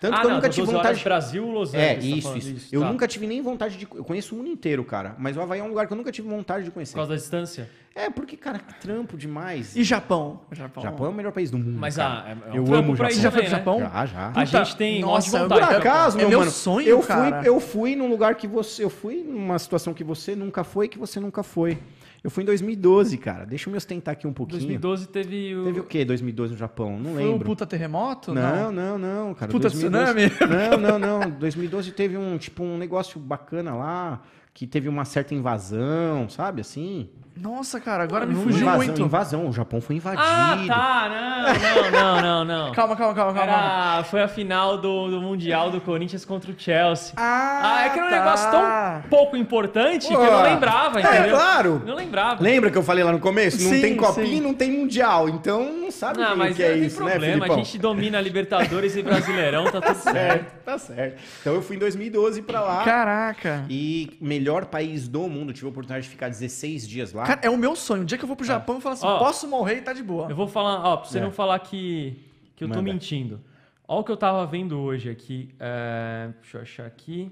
[0.00, 2.24] Tanto ah, que eu não, nunca tive 12 horas vontade de Brasil, Los É, Angeles.
[2.24, 2.74] tá isso, isso.
[2.74, 2.92] Eu tá.
[2.92, 3.88] nunca tive nem vontade de.
[3.92, 5.16] Eu conheço o mundo inteiro, cara.
[5.18, 6.92] Mas o Havaí é um lugar que eu nunca tive vontade de conhecer.
[6.92, 7.68] Por causa da distância?
[7.96, 9.74] É, porque, cara, que trampo demais.
[9.74, 10.40] E Japão?
[10.52, 10.84] Japão.
[10.84, 11.76] Japão é o melhor país do mundo.
[11.80, 12.24] Mas cara.
[12.26, 13.12] ah, é, é um eu amo o Japão.
[13.12, 13.58] ir Já foi pro né?
[13.58, 13.80] Japão?
[13.80, 14.32] Já, já.
[14.36, 15.60] A gente tem nossa, vontade.
[15.66, 17.42] Por acaso, É meu meu mano, sonho, eu fui, cara.
[17.44, 20.96] eu fui num lugar que você, eu fui numa situação que você nunca foi, que
[20.96, 21.76] você nunca foi.
[22.22, 23.44] Eu fui em 2012, cara.
[23.46, 24.60] Deixa eu me ostentar aqui um pouquinho.
[24.60, 25.64] 2012 teve o...
[25.64, 26.04] Teve o quê?
[26.04, 26.98] 2012 no Japão?
[26.98, 27.44] Não Foi um lembro.
[27.46, 28.34] puta terremoto?
[28.34, 29.50] Não, não, não, cara.
[29.50, 30.78] Puta 2012 tsunami?
[30.78, 31.30] Não, não, não.
[31.30, 37.08] 2012 teve um, tipo, um negócio bacana lá, que teve uma certa invasão, sabe, assim?
[37.40, 39.02] Nossa, cara, agora me fugiu invasão, muito.
[39.02, 39.48] invasão.
[39.48, 40.22] O Japão foi invadido.
[40.24, 41.08] Ah, tá!
[41.08, 42.72] Não, não, não, não, não.
[42.72, 43.52] Calma, calma, calma, calma.
[43.52, 47.12] Era, foi a final do, do Mundial do Corinthians contra o Chelsea.
[47.16, 48.16] Ah, Ah, é que era um tá.
[48.18, 51.36] negócio tão pouco importante que eu não Pô, lembrava, é, entendeu?
[51.36, 51.82] claro.
[51.86, 52.42] Não lembrava.
[52.42, 53.62] Lembra que eu falei lá no começo?
[53.62, 54.36] Não Sim, tem copinha sim.
[54.36, 55.28] e não tem mundial.
[55.28, 57.34] Então não sabe Não, o que é não tem isso, né, problema.
[57.34, 57.54] Filipão?
[57.54, 60.18] a gente domina Libertadores e Brasileirão, tá tudo certo.
[60.18, 61.20] Certo, tá certo.
[61.40, 62.84] Então eu fui em 2012 pra lá.
[62.84, 63.64] Caraca.
[63.70, 65.52] E melhor país do mundo.
[65.52, 67.24] Tive a oportunidade de ficar 16 dias lá.
[67.28, 68.02] Cara, é o meu sonho.
[68.02, 69.92] O dia que eu vou pro Japão, eu falo assim, Ó, posso morrer e tá
[69.92, 70.30] de boa.
[70.30, 71.20] Eu vou falar, ó, pra você É.
[71.20, 72.24] não falar que,
[72.56, 72.90] que eu tô Manda.
[72.90, 73.40] mentindo.
[73.86, 75.54] Ó o que eu tava vendo hoje aqui.
[75.60, 77.30] É, deixa eu achar aqui.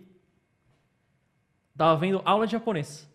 [1.77, 3.09] Tava vendo aula de japonês.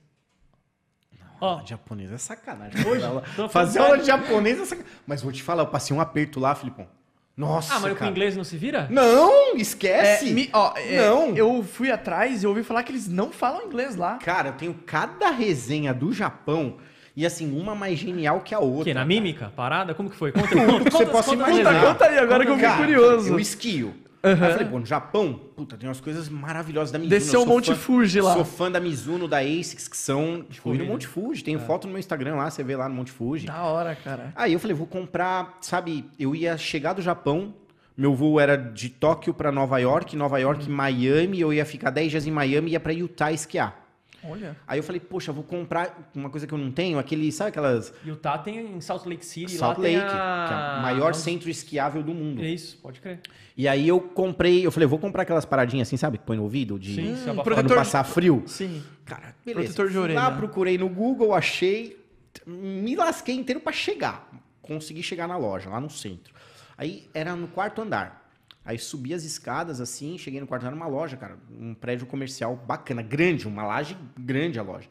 [1.39, 2.86] Ó, Aula de japonês é sacanagem.
[2.88, 3.03] Hoje,
[3.36, 4.97] tô Fazer aula de japonês é sacanagem.
[5.07, 6.88] Mas vou te falar, eu passei um aperto lá, Filipão.
[7.36, 8.11] Nossa, Ah, mas com cara.
[8.11, 8.88] inglês não se vira?
[8.89, 10.32] Não, É, esquece.
[10.32, 11.36] me- ó, é, Não.
[11.36, 14.17] Eu fui atrás e ouvi falar que eles não falam inglês lá.
[14.17, 16.77] Cara, eu tenho cada resenha do Japão
[17.15, 18.84] e assim, uma mais genial que a O outra.
[18.86, 18.93] quê?
[18.93, 19.07] Na cara.
[19.07, 19.51] mímica?
[19.55, 19.93] Parada?
[19.93, 20.32] Como que foi?
[20.32, 21.73] Conta, conta, que você conta, possa conta, imaginar.
[21.73, 21.88] conta.
[21.88, 23.29] Conta aí, agora que eu fiquei Cara, curioso.
[23.34, 23.93] Eu esquio.
[24.24, 24.45] Aham.
[24.45, 27.19] Aí eu falei, pô, no Japão, puta, tem umas coisas maravilhosas da Mizuno.
[27.19, 28.34] Desceu eu o Monte fã- Fuji lá.
[28.36, 30.45] Sou fã da Mizuno, da ASICS, que são...
[30.61, 30.86] Fui no.
[30.86, 33.47] Monte Fuji, tenho foto no meu Instagram lá, você vê lá no Monte Fuji.
[33.47, 34.32] Da hora, cara.
[34.36, 37.53] Aí eu falei, vou comprar, sabe, eu ia chegar do Japão,
[37.97, 40.76] meu voo era de Tóquio pra Nova York, Nova York, Uhum.
[40.76, 43.80] Miami, eu ia ficar 10 dias em Miami e ia pra Utah esquiar.
[44.24, 44.55] Olha.
[44.67, 47.93] Aí eu falei, poxa, vou comprar uma coisa que eu não tenho, aquele, sabe aquelas
[48.05, 50.45] Utah tem em Salt Lake City, Salt Lake, a...
[50.47, 52.43] que é o maior centro esquiável do mundo.
[52.43, 53.19] É isso, pode crer.
[53.57, 56.43] E aí eu comprei, eu falei, vou comprar aquelas paradinhas assim, sabe, que põe no
[56.43, 58.43] ouvido de Sim, Hum, pra não passar frio.
[58.45, 58.84] Sim.
[59.05, 59.74] Cara, beleza.
[59.74, 60.19] Protetor de orelha.
[60.19, 61.97] Lá procurei no Google, achei,
[62.45, 64.30] me lasquei inteiro pra chegar.
[64.61, 66.34] Consegui chegar na loja, lá no centro.
[66.78, 68.20] Aí era no quarto andar.
[68.64, 72.55] Aí subi as escadas assim, cheguei no quarto andar numa loja, cara, um prédio comercial
[72.55, 74.88] bacana, grande, uma laje grande a loja.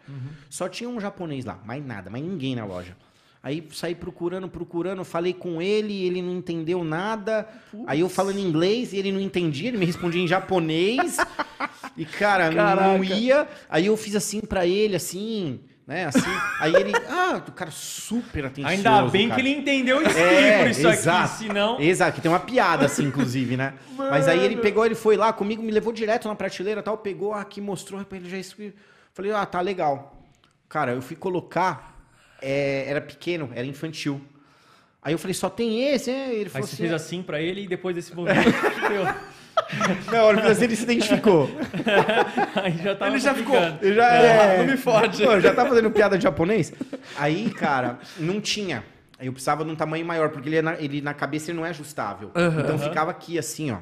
[0.49, 2.97] Só tinha um japonês lá, mais nada, mais ninguém na loja.
[3.43, 7.49] Aí saí procurando, procurando, falei com ele, ele não entendeu nada.
[7.87, 11.17] Aí eu falando inglês e ele não entendia, ele me respondia em japonês.
[11.97, 13.05] e cara, não Caraca.
[13.15, 13.49] ia.
[13.69, 15.61] Aí eu fiz assim pra ele, assim,
[15.91, 16.21] né, assim.
[16.61, 18.77] Aí ele, ah, o cara super atencioso.
[18.77, 19.43] Ainda bem cara.
[19.43, 21.25] que ele entendeu isso É, isso exato.
[21.25, 21.81] aqui, senão...
[21.81, 23.75] Exato, que tem uma piada assim, inclusive, né?
[23.97, 27.35] Mas aí ele pegou, ele foi lá comigo, me levou direto na prateleira tal, pegou
[27.35, 28.75] aqui, mostrou, ele já escreveu.
[29.13, 30.17] Falei, ah, tá legal.
[30.69, 32.01] Cara, eu fui colocar,
[32.41, 34.21] é, era pequeno, era infantil.
[35.03, 36.33] Aí eu falei, só tem esse, é?
[36.33, 38.49] Ele Aí falou você assim, fez assim pra ele e depois desse movimento...
[40.11, 41.49] não, ele fez- ele se identificou.
[42.63, 43.57] Aí já tava Ele já ficou.
[43.81, 44.59] Ele já é.
[44.59, 45.23] Não me fode.
[45.25, 46.73] Pô, já tá fazendo piada de japonês?
[47.17, 48.85] Aí, cara, não tinha.
[49.19, 51.59] Aí eu precisava de um tamanho maior, porque ele, é na, ele na cabeça ele
[51.59, 52.31] não é ajustável.
[52.35, 52.61] Aham.
[52.61, 53.79] então ficava aqui, assim, ó.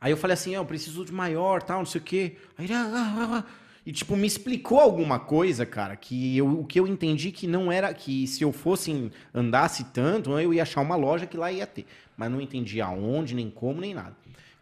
[0.00, 2.36] Aí eu falei assim, ó, eu preciso de maior, tal, não sei o quê.
[2.56, 3.44] Aí ele, ah, ah, ah, ah.
[3.84, 7.70] E, tipo, me explicou alguma coisa, cara, que eu, o que eu entendi que não
[7.70, 7.94] era...
[7.94, 11.86] Que se eu fosse, andasse tanto, eu ia achar uma loja que lá ia ter.
[12.16, 14.16] Mas não entendi aonde, nem como, nem nada.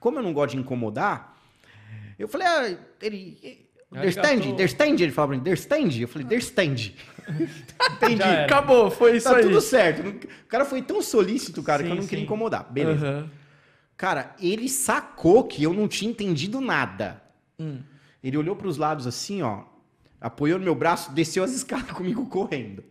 [0.04, 1.34] Como eu não gosto de incomodar,
[2.18, 3.64] eu falei, ah, ele...
[3.90, 4.56] Der stand, Arigatou.
[4.56, 5.98] der stand, ele falava pra mim, der stand?
[5.98, 6.92] Eu falei, der stand.
[7.96, 8.22] Entendi.
[8.22, 9.44] Acabou, foi isso Tá aí.
[9.44, 10.06] tudo certo.
[10.06, 12.24] O cara foi tão solícito, cara, que eu Sim, não queria sim.
[12.26, 12.70] incomodar.
[12.70, 13.06] Beleza.
[13.08, 13.30] Aham.
[13.96, 17.22] Cara, ele sacou que eu não tinha entendido nada.
[17.58, 17.78] Hum.
[18.22, 19.62] Ele olhou pros lados assim, ó,
[20.20, 22.84] apoiou no meu braço, desceu as escadas comigo correndo.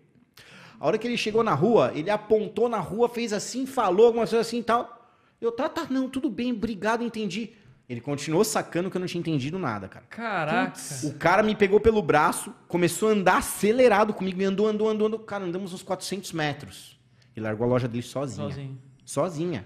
[0.80, 4.24] A hora que ele chegou na rua, ele apontou na rua, fez assim, falou alguma
[4.26, 5.03] coisa assim e tal.
[5.44, 7.52] Eu, tá, tá, não, tudo bem, obrigado, entendi.
[7.90, 10.06] Ele continuou sacando que eu não tinha entendido nada, cara.
[10.10, 10.80] Caraca.
[11.04, 15.08] O cara me pegou pelo braço, começou a andar acelerado comigo, me andou, andou, andou,
[15.08, 15.20] andou.
[15.20, 16.98] Cara, andamos uns 400 metros.
[17.36, 18.48] E largou a loja dele sozinha.
[18.48, 18.80] Sozinho.
[19.04, 19.66] Sozinha.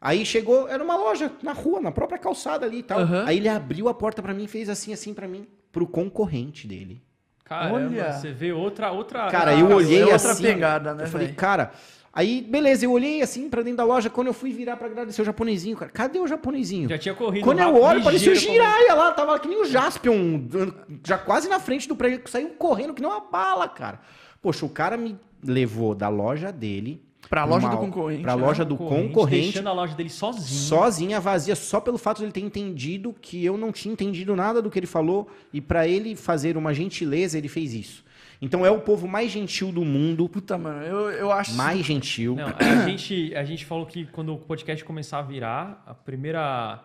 [0.00, 3.00] Aí chegou, era uma loja na rua, na própria calçada ali e tal.
[3.00, 3.24] Aham.
[3.26, 6.66] Aí ele abriu a porta pra mim e fez assim, assim pra mim, pro concorrente
[6.68, 7.02] dele.
[7.42, 8.12] Caramba, Olha.
[8.12, 8.90] você vê outra...
[8.92, 10.42] outra Cara, outra eu olhei é outra assim.
[10.42, 11.38] pegada, né, Eu falei, velho?
[11.38, 11.72] cara.
[12.14, 14.08] Aí, beleza, eu olhei assim pra dentro da loja.
[14.08, 16.88] Quando eu fui virar pra agradecer o japonesinho, cara, cadê o japonesinho?
[16.88, 20.40] Já tinha corrido Quando eu olho, parecia o Jiraya lá, tava que nem o Jaspion,
[21.04, 24.00] já quase na frente do prédio, saiu correndo que nem uma bala, cara.
[24.40, 28.42] Poxa, o cara me levou da loja dele Pra loja uma- do concorrente, Pra né?
[28.46, 30.44] loja do Concorrente, concorrente, Deixando a loja dele sozinho.
[30.60, 34.60] sozinha, vazia, só pelo fato de ele ter entendido que eu não tinha entendido nada
[34.62, 38.04] do que ele falou e pra ele fazer uma gentileza, ele fez isso.
[38.44, 41.54] Então é o povo mais gentil do mundo, Puta, mano, eu, eu acho.
[41.54, 42.36] mais gentil.
[42.36, 46.80] Não, a gente, a gente falou que quando o podcast começar a virar, a primeira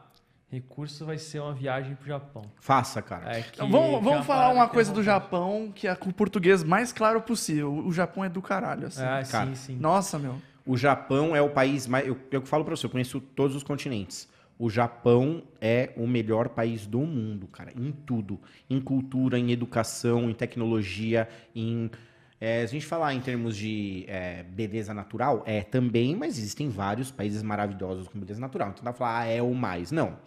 [0.52, 2.44] recurso vai ser uma viagem pro Japão.
[2.60, 3.38] Faça, cara.
[3.38, 5.04] É que- Então, vamos que é vamos falar uma que coisa do.
[5.04, 7.72] Japão que é com o português mais claro possível.
[7.86, 9.04] O Japão é do caralho, assim.
[9.04, 9.76] Ah, Cara, sim, sim.
[9.78, 10.36] Nossa, meu.
[10.66, 12.08] O Japão é o país mais.
[12.08, 14.28] Eu, eu falo pra você, eu conheço todos os continentes.
[14.60, 18.38] O Japão é o melhor país do mundo, cara, em tudo.
[18.70, 21.90] Em cultura, em educação, em tecnologia, em.
[22.42, 26.68] é, se a gente falar em termos de é, beleza natural, é também, mas existem
[26.68, 28.72] vários países maravilhosos com beleza natural.
[28.72, 29.92] Então dá pra falar, ah, é o mais.
[29.94, 30.18] Não.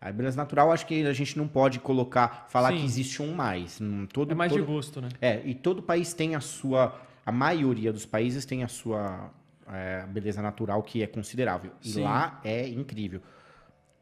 [0.00, 2.78] A beleza natural, acho que a gente não pode colocar, falar Sim.
[2.78, 3.80] que existe um mais.
[3.80, 5.08] Hum, Todo, É mais todo, de gosto, né?
[5.22, 7.00] é, e todo país tem a sua.
[7.24, 9.30] A maioria dos países tem a sua
[9.72, 11.70] é, beleza natural que é considerável.
[11.84, 12.02] E Sim.
[12.02, 13.20] lá é incrível.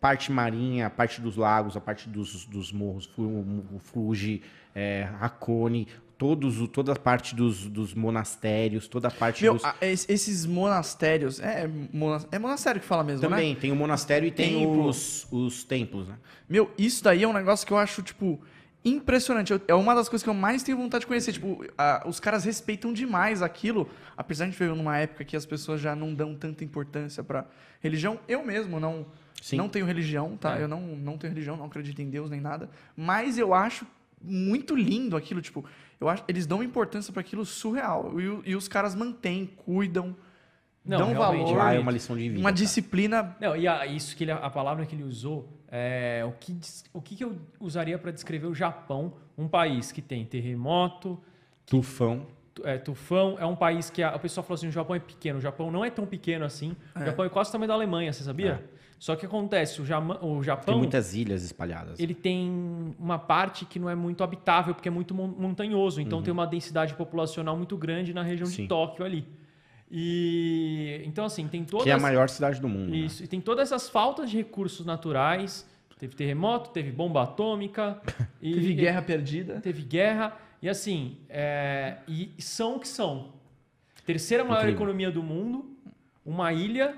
[0.05, 4.42] Parte marinha, a parte dos lagos, a parte dos, dos morros, Fu- Fuji,
[4.74, 5.88] é, Hakone,
[6.18, 9.64] todos, toda a parte dos, dos monastérios, toda a parte Meu, dos.
[9.64, 11.40] a- es- esses monastérios.
[11.40, 13.28] É, é mona- é monastério que fala mesmo, né?
[13.30, 16.16] Também tem o monastério e tem os, os templos, né?
[16.46, 18.38] Meu, isso daí é um negócio que eu acho, tipo,
[18.84, 19.55] impressionante.
[19.55, 21.32] Eu- É uma das coisas que eu mais tenho vontade de conhecer.
[21.32, 23.88] Tipo, a- os caras respeitam demais aquilo.
[24.18, 27.24] Apesar de a gente viver numa época que as pessoas já não dão tanta importância
[27.24, 27.46] pra
[27.80, 28.20] religião.
[28.28, 29.07] Eu mesmo não,
[29.45, 29.57] Sim.
[29.57, 30.59] não tenho religião, tá?
[30.59, 30.62] É.
[30.62, 32.70] Eu não, não tenho religião, não acredito em Deus nem nada.
[32.97, 33.86] Mas eu acho
[34.22, 35.42] muito lindo aquilo.
[35.42, 35.64] Tipo,
[36.01, 38.18] eu acho, eles dão importância pra aquilo surreal.
[38.18, 40.16] E, o- e os caras mantêm, cuidam,
[40.84, 41.61] Não, dão valor.
[41.61, 42.36] Ah, é uma lição de vida.
[42.40, 42.57] Uma cara.
[42.57, 43.36] disciplina.
[43.40, 46.59] Não, e a, isso que ele, a palavra que ele usou, é, o, que,
[46.92, 51.20] o que, que eu usaria para descrever o Japão, um país que tem terremoto,
[51.66, 52.26] Tufão.
[52.55, 55.01] tu- é, tufão, é um país que a, a pessoa falou assim, o Japão é
[55.01, 57.07] pequeno, o Japão não é tão pequeno assim, o É.
[57.07, 58.64] Japão é quase o tamanho da Alemanha, você sabia?
[59.05, 62.00] Só que acontece, o, Jama, o Tem Japão, muitas ilhas espalhadas.
[62.00, 66.22] ele tem uma parte que não é muito habitável, porque é muito mon- montanhoso, então
[66.22, 68.66] tem uma densidade populacional muito grande na região de Sim.
[68.66, 69.26] Tóquio ali.
[69.90, 72.92] E então assim, tem todas Que é a maior cidade do mundo.
[72.92, 72.96] né?
[72.96, 75.68] isso, e tem todas essas faltas de recursos naturais.
[75.98, 78.00] Teve terremoto, teve bomba atômica.
[78.40, 79.61] e, Teve guerra perdida.
[79.61, 80.34] Teve guerra.
[80.62, 83.34] E assim, é, e são o que são.
[84.07, 84.76] Terceira maior Incrível.
[84.76, 85.76] economia do mundo,
[86.24, 86.96] uma ilha,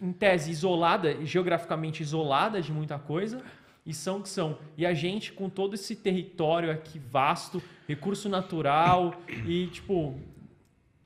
[0.00, 3.42] em tese, isolada, geograficamente isolada de muita coisa,
[3.84, 4.58] e são que são.
[4.76, 9.14] E a gente, com todo esse território aqui vasto, recurso natural,
[9.46, 10.18] e tipo.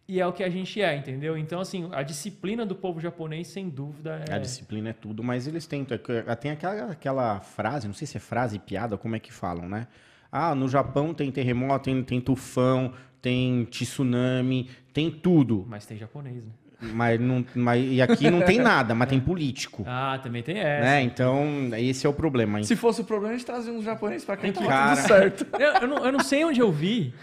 [0.07, 1.37] E é o que a gente é, entendeu?
[1.39, 4.35] Então, assim, a disciplina do povo japonês, sem dúvida, é.
[4.35, 5.99] A disciplina é tudo, mas eles tentam.
[6.39, 9.89] Tem aquela, aquela frase, não sei se é frase, piada, como é que falam, né?
[10.31, 12.93] Ah, no Japão tem terremoto, tem, tem tufão,
[13.23, 15.65] tem tsunami, tem tudo.
[15.67, 16.53] Mas tem japonês, né?
[16.93, 19.85] Mas, não, mas e aqui não tem nada, mas tem político.
[19.87, 20.85] Ah, também tem essa.
[20.85, 21.03] Né?
[21.03, 21.47] Então,
[21.79, 22.59] esse é o problema.
[22.59, 22.65] hein?
[22.65, 24.71] Se fosse o problema, a gente trazia uns japoneses pra cá Tem e que- tava
[24.71, 24.97] Cara.
[24.97, 25.47] tudo certo.
[25.61, 27.15] Eu, eu não, eu não sei onde eu vi.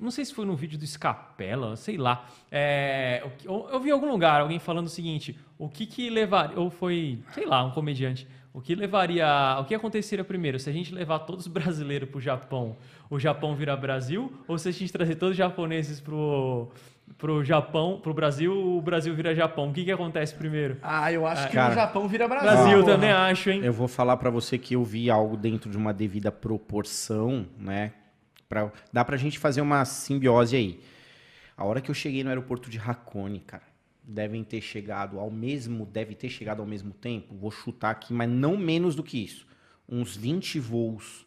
[0.00, 2.24] Não sei se foi no vídeo do Scapella, sei lá.
[2.52, 6.58] É, eu, eu vi em algum lugar alguém falando o seguinte: o que que levaria.
[6.58, 8.26] Ou foi, sei lá, um comediante.
[8.52, 9.26] O que levaria.
[9.60, 10.58] O que aconteceria primeiro?
[10.58, 12.76] Se a gente levar todos os brasileiros pro Japão,
[13.10, 14.32] o Japão virar Brasil?
[14.46, 16.68] Ou se a gente trazer todos os japoneses pro,
[17.16, 19.70] pro Japão, pro Brasil, o Brasil vira Japão?
[19.70, 20.76] O que que acontece primeiro?
[20.82, 21.70] Ah, eu acho que Cara.
[21.70, 22.50] no Japão vira Brasil.
[22.50, 22.92] Brasil porra.
[22.92, 23.60] também acho, hein?
[23.64, 27.92] Eu vou falar pra você que eu vi algo dentro de uma devida proporção, né?
[28.48, 30.80] Pra, dá pra gente fazer uma simbiose aí.
[31.56, 33.64] A hora que eu cheguei no aeroporto de Hakone, cara,
[34.02, 38.28] devem ter chegado ao mesmo, deve ter chegado ao mesmo tempo, vou chutar aqui, mas
[38.28, 39.46] não menos do que isso.
[39.88, 41.26] Uns 20 voos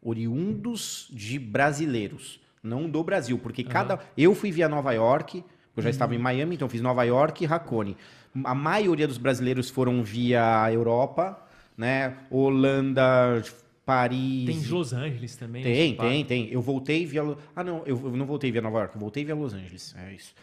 [0.00, 5.44] oriundos de brasileiros, não do Brasil, porque cada eu fui via Nova York,
[5.76, 7.96] eu já estava em Miami, então fiz Nova York e Hakone.
[8.44, 11.38] A maioria dos brasileiros foram via Europa,
[11.76, 12.14] né?
[12.30, 13.42] Holanda,
[13.84, 14.46] Paris.
[14.46, 15.62] Tem Los Angeles também.
[15.62, 16.48] Tem, tem, tem.
[16.50, 17.22] Eu voltei via.
[17.54, 19.94] Ah, não, eu, eu não voltei via Nova York, eu voltei via Los Angeles.
[19.98, 20.34] É isso.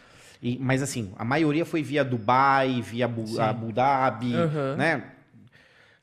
[0.42, 3.40] E- mas assim, a maioria foi via Dubai, via Abu.
[3.40, 4.76] Abu Dhabi, Aham.
[4.76, 5.04] né?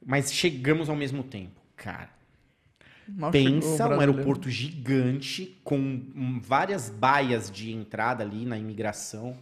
[0.05, 1.59] Mas chegamos ao mesmo tempo.
[1.75, 2.09] Cara,
[3.09, 9.37] Mal pensa um aeroporto gigante com várias baias de entrada ali na imigração.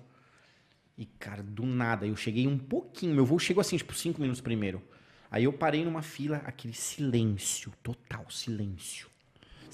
[0.98, 3.16] E, cara, do nada, eu cheguei um pouquinho.
[3.16, 4.82] Meu voo chegou assim, tipo, cinco minutos primeiro.
[5.30, 9.08] Aí eu parei numa fila, aquele silêncio, total silêncio.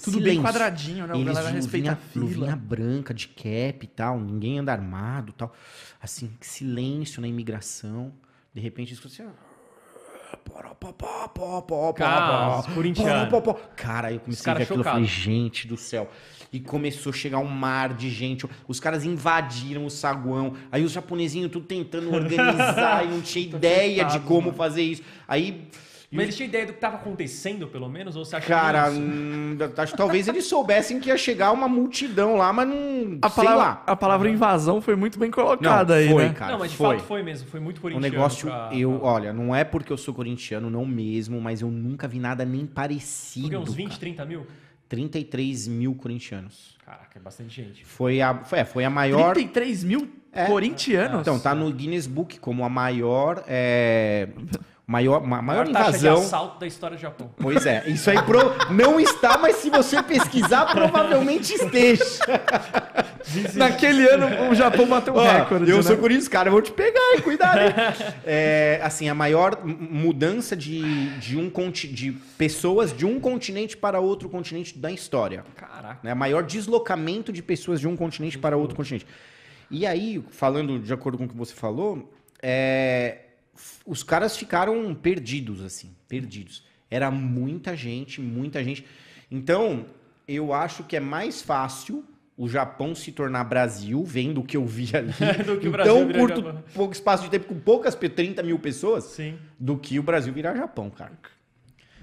[0.02, 0.42] Tudo bem Silêncio.
[0.42, 1.14] quadradinho, né?
[1.14, 2.56] O Eles galera respeita a luvinha, luvinha fila.
[2.56, 5.54] branca, de cap e tal, ninguém anda armado e tal.
[6.00, 8.12] Assim, silêncio na imigração.
[8.52, 9.22] De repente, isso assim,
[10.36, 10.52] pó,
[12.74, 13.30] corintiano.
[13.76, 16.10] Cara, eu comecei a ver aquilo, eu falei, gente do céu.
[16.52, 18.46] E começou a chegar um mar de gente.
[18.68, 20.54] Os caras invadiram o saguão.
[20.70, 25.02] Aí os japonesinhos tudo tentando organizar e não tinha ideia de como fazer isso.
[25.26, 25.68] Aí
[26.12, 28.14] Mas eles tinham ideia do que estava acontecendo, pelo menos?
[28.16, 31.66] Ou você acha Cara, que hum, acho que talvez eles soubessem que ia chegar uma
[31.66, 33.18] multidão lá, mas não.
[33.22, 33.82] A sei palavra, lá.
[33.86, 36.34] a palavra invasão foi muito bem Não, colocada aí, foi, né?
[36.34, 36.52] cara.
[36.52, 36.96] não, mas de foi.
[36.98, 37.48] fato foi mesmo.
[37.48, 38.14] Foi muito Um corintiano.
[38.14, 41.70] negócio, pra- eu, pra- olha, não é porque eu sou corintiano, não mesmo, mas eu
[41.70, 43.48] nunca vi nada nem parecido.
[43.48, 44.00] Porque uns 20, cara.
[44.00, 44.46] 30 mil?
[44.88, 46.76] 33 mil corintianos.
[46.84, 47.84] Caraca, é bastante gente.
[47.84, 49.32] Foi a, foi, é, foi a maior.
[49.32, 50.44] 33 mil É.
[50.44, 51.20] corintianos?
[51.22, 53.42] Então, tá no Guinness Book como a maior.
[53.46, 54.28] É,
[54.86, 56.22] maior, ma- maior taxa de invasão.
[56.24, 57.30] assalto da história do Japão.
[57.38, 62.04] Pois é, isso aí pro- não está, mas se você pesquisar, provavelmente esteja.
[63.54, 65.70] Naquele ano o Japão bateu o Ó, recorde.
[65.70, 65.82] eu né?
[65.82, 67.20] sou Corinthians, cara, eu vou te pegar, hein?
[67.22, 67.58] cuidado.
[67.58, 67.72] hein?
[68.24, 74.00] É, assim, a maior mudança de, de, um, conti- de pessoas de um continente para
[74.00, 75.44] outro continente da história.
[75.56, 76.00] Caraca.
[76.02, 76.12] Né?
[76.14, 79.06] Maior deslocamento de pessoas de um continente para outro continente.
[79.70, 82.12] E aí, falando de acordo com o que você falou,
[82.42, 83.18] é,
[83.86, 86.64] os caras ficaram perdidos, assim, perdidos.
[86.90, 88.84] Era muita gente, muita gente.
[89.30, 89.86] Então,
[90.28, 92.04] eu acho que é mais fácil
[92.36, 95.12] o Japão se tornar Brasil, vendo o que eu vi ali,
[95.46, 96.64] Do que o em Brasil tão virar curto, Japão.
[96.74, 99.38] pouco espaço de tempo, com poucas, pe- 30 mil pessoas, Sim.
[99.58, 101.12] do que o Brasil virar Japão, cara.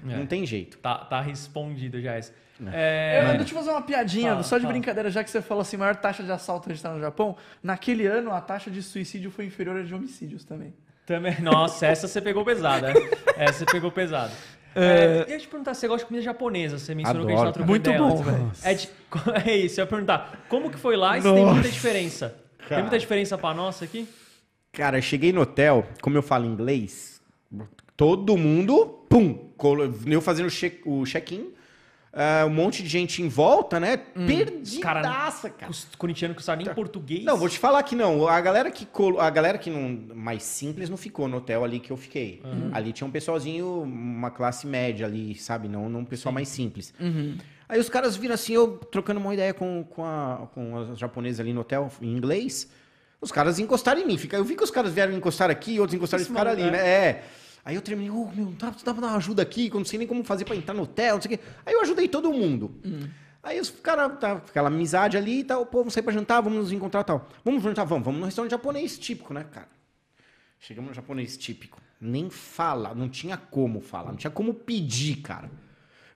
[0.07, 0.15] É.
[0.17, 0.77] Não tem jeito.
[0.77, 2.31] Tá, tá respondido já essa.
[2.71, 4.73] É, Eu, deixa eu fazer uma piadinha, Fala, só de fala.
[4.73, 7.35] brincadeira, já que você falou assim, maior taxa de assalto registrada no Japão.
[7.63, 10.73] Naquele ano, a taxa de suicídio foi inferior à de homicídios também.
[11.09, 12.93] Também, nossa, essa você pegou pesada.
[13.35, 14.31] Essa você pegou pesada.
[14.75, 16.77] É, eu ia te perguntar, você gosta de comida japonesa?
[16.77, 18.51] Você mencionou que a gente trocando Muito bom, velho.
[18.63, 18.89] É, de-
[19.49, 22.35] é isso, eu ia perguntar, como que foi lá e se tem muita diferença?
[22.67, 24.07] Tem muita diferença pra nossa aqui?
[24.71, 27.19] Cara, eu cheguei no hotel, como eu falo inglês,
[27.97, 29.49] todo mundo, pum,
[30.05, 31.51] eu fazendo o check- o check-in,
[32.11, 33.97] ah, um monte de gente em volta, né?
[35.03, 35.71] Perdidaça, cara.
[35.71, 37.23] Os corintianos que não sabem nem português.
[37.23, 38.27] Não, vou te falar que não.
[38.27, 41.79] A galera que colo- a galera que não mais simples não ficou no hotel ali
[41.79, 42.41] que eu fiquei.
[42.73, 45.67] Ali tinha um pessoalzinho, uma classe média ali, sabe?
[45.67, 46.93] Não, não um pessoal mais simples.
[47.67, 51.39] Aí os caras viram assim, eu trocando uma ideia com, com, a, com as japonesas
[51.39, 52.67] ali no hotel em inglês.
[53.21, 54.17] Os caras encostaram em mim.
[54.31, 56.77] Eu vi que os caras vieram encostar aqui, outros encostaram e ficaram ali, né?
[56.79, 57.23] É.
[57.63, 59.85] Aí eu terminei, ô, meu, dá, dá pra dar uma ajuda aqui, que eu não
[59.85, 61.43] sei nem como fazer pra entrar no hotel, não sei o quê.
[61.65, 62.79] Aí eu ajudei todo mundo.
[63.41, 66.59] Aí os caras, tá, aquela amizade ali e tal, pô, vamos sair pra jantar, vamos
[66.59, 67.29] nos encontrar e tal.
[67.43, 69.69] Vamos jantar, vamos, vamos no restaurante japonês típico, né, cara?
[70.59, 71.81] Chegamos no japonês típico.
[72.01, 75.49] Nem fala, não tinha como falar, não tinha como pedir, cara.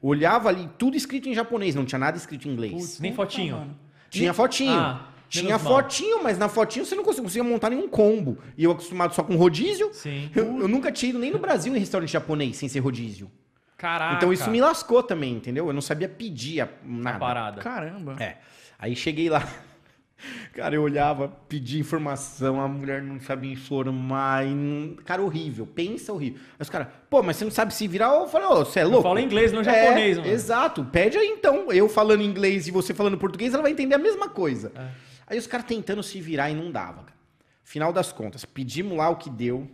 [0.02, 2.74] Olhava ali, tudo escrito em japonês, não tinha nada escrito em inglês.
[2.74, 3.58] Putz, nem fotinho.
[3.58, 3.80] mano.
[4.10, 4.74] Tinha fotinho.
[4.74, 5.74] Ah, tinha menos mal.
[5.74, 8.38] fotinho, mas na fotinho você não conseguia, conseguia montar nenhum combo.
[8.58, 9.90] E eu acostumado só com rodízio.
[9.94, 10.30] Sim.
[10.36, 13.30] Eu, eu nunca tinha ido nem no Brasil em restaurante japonês sem ser rodízio.
[13.78, 14.16] Caraca.
[14.16, 15.68] então isso me lascou também, entendeu?
[15.68, 17.20] Eu não sabia pedir a- na nada.
[17.20, 17.62] parada.
[17.62, 18.16] Caramba.
[18.18, 18.38] É.
[18.80, 19.46] Aí cheguei lá.
[20.54, 24.46] Cara, eu olhava, pedi informação, a mulher não sabia informar.
[24.46, 24.96] Não...
[25.04, 25.68] Cara, horrível.
[25.68, 26.40] Pensa horrível.
[26.52, 28.14] Aí os caras, pô, mas você não sabe se virar?
[28.14, 29.04] Eu falei, ô, você é louco?
[29.04, 30.30] falo inglês, não É, japonês, mano.
[30.30, 30.86] Exato.
[30.86, 31.70] Pede aí então.
[31.74, 34.72] Eu falando inglês e você falando português, ela vai entender a mesma coisa.
[34.76, 34.88] É.
[35.34, 37.04] Aí os caras tentando se virar e não dava.
[37.04, 37.18] cara.
[37.64, 39.68] Final das contas, pedimos lá o que deu.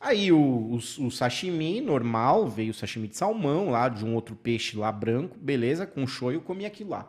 [0.00, 4.36] Aí o, o, o sashimi normal, veio o sashimi de salmão lá, de um outro
[4.36, 7.08] peixe lá branco, beleza, com shoyu, eu comi aquilo lá.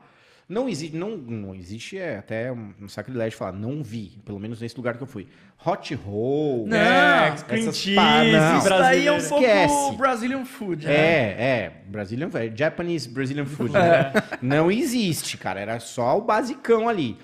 [0.49, 4.75] Não existe, não, não existe, é até um, sacrilégio falar, não vi, pelo menos nesse
[4.75, 5.27] lugar que eu fui.
[5.65, 8.57] Hot roll, Não, É, cream cheese, pa- não.
[8.59, 9.95] Isso daí é um pouco Esquece.
[9.95, 10.93] Brazilian food, né?
[10.93, 13.71] É, é, Brazilian, é Japanese Brazilian food.
[13.73, 14.11] né?
[14.41, 17.17] Não existe, cara, era só o basicão ali.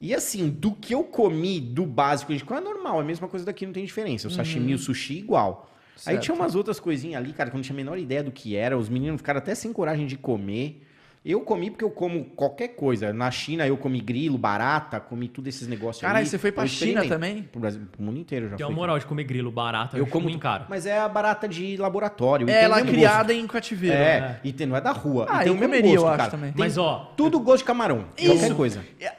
[0.00, 3.44] E assim, do que eu comi do básico, gente, é normal, é a mesma coisa
[3.44, 4.28] daqui, não tem diferença.
[4.28, 5.70] O sashimi e o sushi igual.
[6.06, 6.22] Aí Certo.
[6.22, 8.56] tinha umas outras coisinhas ali, cara, que eu não tinha a menor ideia do que
[8.56, 8.78] era.
[8.78, 10.86] Os meninos ficaram até sem coragem de comer.
[11.22, 13.12] Eu comi porque eu como qualquer coisa.
[13.12, 16.26] Na China eu comi grilo, barata, comi tudo esses negócios Caralho, ali.
[16.26, 17.42] você foi pra Eu China também?
[17.42, 20.12] Pro, Brasil, pro mundo inteiro já Tem uma moral de comer grilo barato, Eu acho
[20.12, 20.64] como muito caro.
[20.70, 22.48] Mas é a barata de laboratório.
[22.48, 23.94] e É ela criada em cativeiro.
[23.98, 24.08] gosto.
[24.08, 24.40] É, né?
[24.42, 25.26] e tem, não é da rua.
[25.28, 26.30] Ah, e tem eu o mesmo comeria, gosto, eu acho cara.
[26.30, 26.52] também.
[26.52, 28.06] Tem Mas ó, tudo gosto de camarão.
[28.18, 28.54] Qualquer Isso.
[28.54, 28.82] coisa.
[28.98, 29.12] É,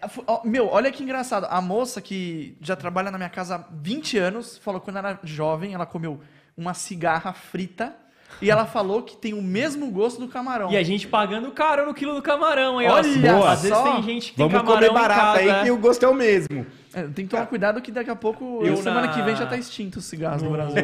[0.43, 1.45] Meu, olha que engraçado.
[1.51, 5.19] A moça que já trabalha na minha casa há 20 anos falou que quando era
[5.23, 6.19] jovem ela comeu
[6.57, 7.95] uma cigarra frita
[8.41, 10.71] e ela falou que tem o mesmo gosto do camarão.
[10.71, 12.93] e a gente pagando caro no quilo do camarão, aí, ó.
[12.95, 13.51] Olha Boa.
[13.51, 13.83] Às vezes só.
[13.93, 15.63] tem gente que tem Vamos camarão comer barata em casa, aí é.
[15.63, 16.65] que o gosto é o mesmo.
[16.93, 19.45] É, tem que tomar cuidado que daqui a pouco, Eu semana na- que vem já
[19.45, 20.83] tá extinto os cigarros no, no- Brasil.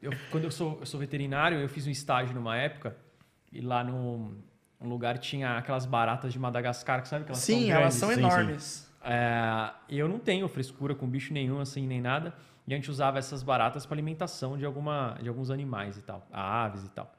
[0.00, 2.96] eu- quando eu sou, eu sou veterinário, eu fiz um estágio numa época
[3.52, 4.32] e lá no
[4.78, 7.96] um lugar tinha aquelas baratas de Madagascar, que sabe que elas são Sim, elas grandes?
[7.98, 8.20] são sim, sim.
[8.20, 8.92] enormes.
[9.02, 12.34] É, e eu não tenho frescura com bicho nenhum, assim, nem nada.
[12.66, 16.26] E a gente usava essas baratas para alimentação de, alguma, de alguns animais e tal,
[16.32, 17.12] aves e tal.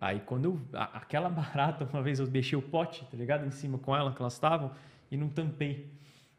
[0.00, 3.46] Aí quando eu, aquela barata, uma vez eu deixei o pote, tá ligado?
[3.46, 4.70] Em cima com ela, que elas estavam,
[5.10, 5.92] e não tampei.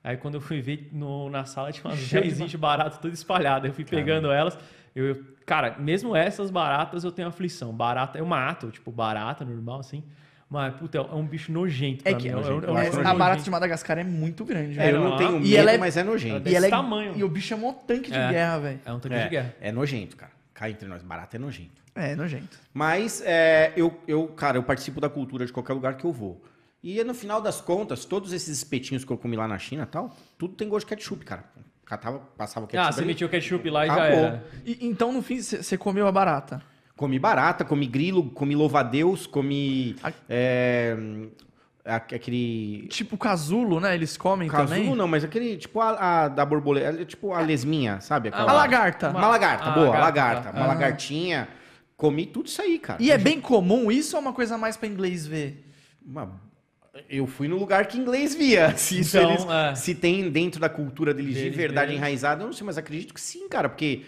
[0.03, 2.97] Aí quando eu fui ver no, na sala tinha umas Cheio de 10 de barata
[2.97, 3.67] toda espalhada.
[3.67, 4.57] Eu fui pegando elas.
[4.95, 7.71] Eu, eu- cara, mesmo essas baratas eu tenho aflição.
[7.71, 10.03] Barata, eu mato, tipo, barata normal, assim.
[10.51, 12.35] Mas, puta, é um bicho nojento pra É que mim.
[12.35, 13.17] nojento, um- eu um acho bicho a nojento.
[13.19, 14.97] barata de Madagascar é muito grande, É, velho.
[14.97, 16.49] eu não não, tenho e medo, ela é- mas é nojento.
[16.49, 17.13] E, ela é, tamanho.
[17.15, 18.29] e o bicho é um tanque de É.
[18.31, 18.79] guerra, velho.
[18.85, 19.55] É um tanque de guerra.
[19.61, 20.33] É, é nojento, cara.
[20.53, 21.81] Cai entre nós, barata é nojento.
[21.95, 22.59] É, nojento.
[22.73, 26.43] Mas é, eu, eu, cara, eu participo da cultura de qualquer lugar que eu vou.
[26.83, 29.85] E no final das contas, todos esses espetinhos que eu comi lá na China e
[29.85, 31.45] tal, tudo tem gosto de ketchup, cara.
[31.85, 32.87] Catava, passava o ketchup.
[32.89, 33.07] Ah, você ali.
[33.07, 34.19] metia o ketchup lá e já Acabou.
[34.25, 34.43] era.
[34.65, 36.61] E- então, no fim, você comeu a barata.
[37.01, 39.95] Comi barata, comi grilo, comi louva-a-Deus, comi.
[40.03, 40.95] A- é,
[41.83, 42.85] a- aquele.
[42.91, 43.95] Tipo casulo, né?
[43.95, 44.95] Eles comem Casulo também.
[44.95, 48.29] não, mas aquele tipo a, a da borboleta, tipo a lesminha, sabe?
[48.31, 49.09] A lagarta.
[49.09, 50.51] Uma lagarta, Ah, boa, lagarta, lagarta.
[50.51, 50.57] tá.
[50.59, 50.67] Uma Ah.
[50.67, 51.47] lagartinha.
[51.97, 53.01] Comi tudo isso aí, cara.
[53.01, 55.67] E é bem comum isso ou é uma coisa mais pra inglês ver?
[56.05, 56.39] Uma-
[57.09, 58.73] Eu fui no lugar que inglês via.
[58.77, 59.73] Se, Então, eles- é.
[59.73, 63.19] se tem dentro da cultura deles, de verdade enraizada, eu não sei, mas acredito que
[63.21, 64.03] sim, cara, porque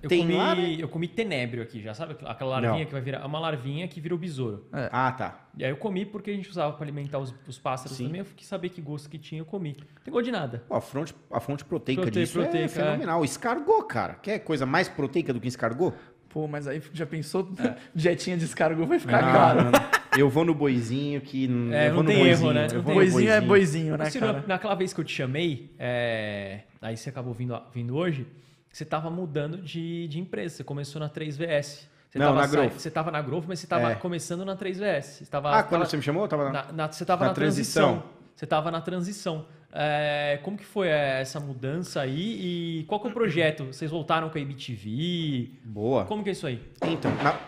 [0.00, 0.76] Eu Tem comi, lá, né?
[0.78, 2.14] eu comi tenébrio aqui, já sabe?
[2.24, 2.84] Aquela larvinha Não.
[2.86, 3.18] que vai virar.
[3.20, 4.64] É uma larvinha que vira o besouro.
[4.72, 5.48] Ah, tá.
[5.56, 8.06] E aí eu comi porque a gente usava pra alimentar os, os pássaros Sim.
[8.06, 8.20] também.
[8.20, 9.76] Eu quis saber que gosto que tinha, eu comi.
[9.76, 10.62] Não tem gosto de nada.
[10.68, 12.68] Pô, a, fonte, a fonte proteica Prote- disso é proteica, é.
[12.68, 13.24] fenomenal.
[13.24, 14.14] Escargot, cara.
[14.14, 15.92] Quer coisa mais proteica do que escargot?
[16.28, 17.48] Pô, mas aí já pensou?
[17.92, 19.64] Dietinha de escargot vai ficar Ah, caro.
[19.64, 19.72] mano.
[20.16, 21.46] eu vou no boizinho que.
[21.72, 22.66] É, eu vou não no tem erro, boizinho, né?
[22.70, 24.44] eu Não vou no Boizinho é boizinho, né, cara?
[24.46, 28.26] naquela vez que eu te chamei, é, aí você acabou vindo, vindo hoje,
[28.72, 30.56] você tava mudando de, de empresa.
[30.56, 31.86] Você começou na 3VS.
[32.10, 32.72] Você Não, tava na Growth.
[32.72, 33.94] Você tava na Growth, mas você tava É.
[33.94, 35.02] começando na 3VS.
[35.24, 37.28] Você tava, Ah, quando tava- você me chamou, eu tava na, na- você tava na
[37.30, 37.84] na, transição.
[37.98, 38.18] transição.
[38.34, 39.46] Você tava na transição.
[39.70, 42.80] É, como que foi é, essa mudança aí?
[42.80, 43.66] E qual que é o projeto?
[43.66, 45.50] Vocês voltaram com a IBTV?
[45.64, 46.04] Boa.
[46.06, 46.62] Como que é isso aí?
[46.82, 47.38] Então, na,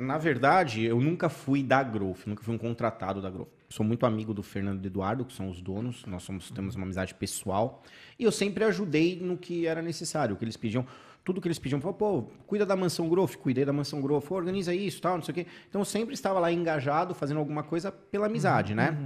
[0.00, 3.50] na verdade, eu nunca fui da Growth, nunca fui um contratado da Growth.
[3.68, 6.74] Sou muito amigo do Fernando e do Eduardo, que são os donos, nós somos, temos
[6.74, 7.82] uma amizade pessoal.
[8.18, 10.86] E eu sempre ajudei no que era necessário, o que eles pediam.
[11.22, 14.74] Tudo que eles pediam, falou, pô, cuida da mansão Growth, cuidei da mansão Growth, organiza
[14.74, 15.46] isso, tal, não sei o quê.
[15.68, 18.96] Então eu sempre estava lá engajado, fazendo alguma coisa pela amizade, né?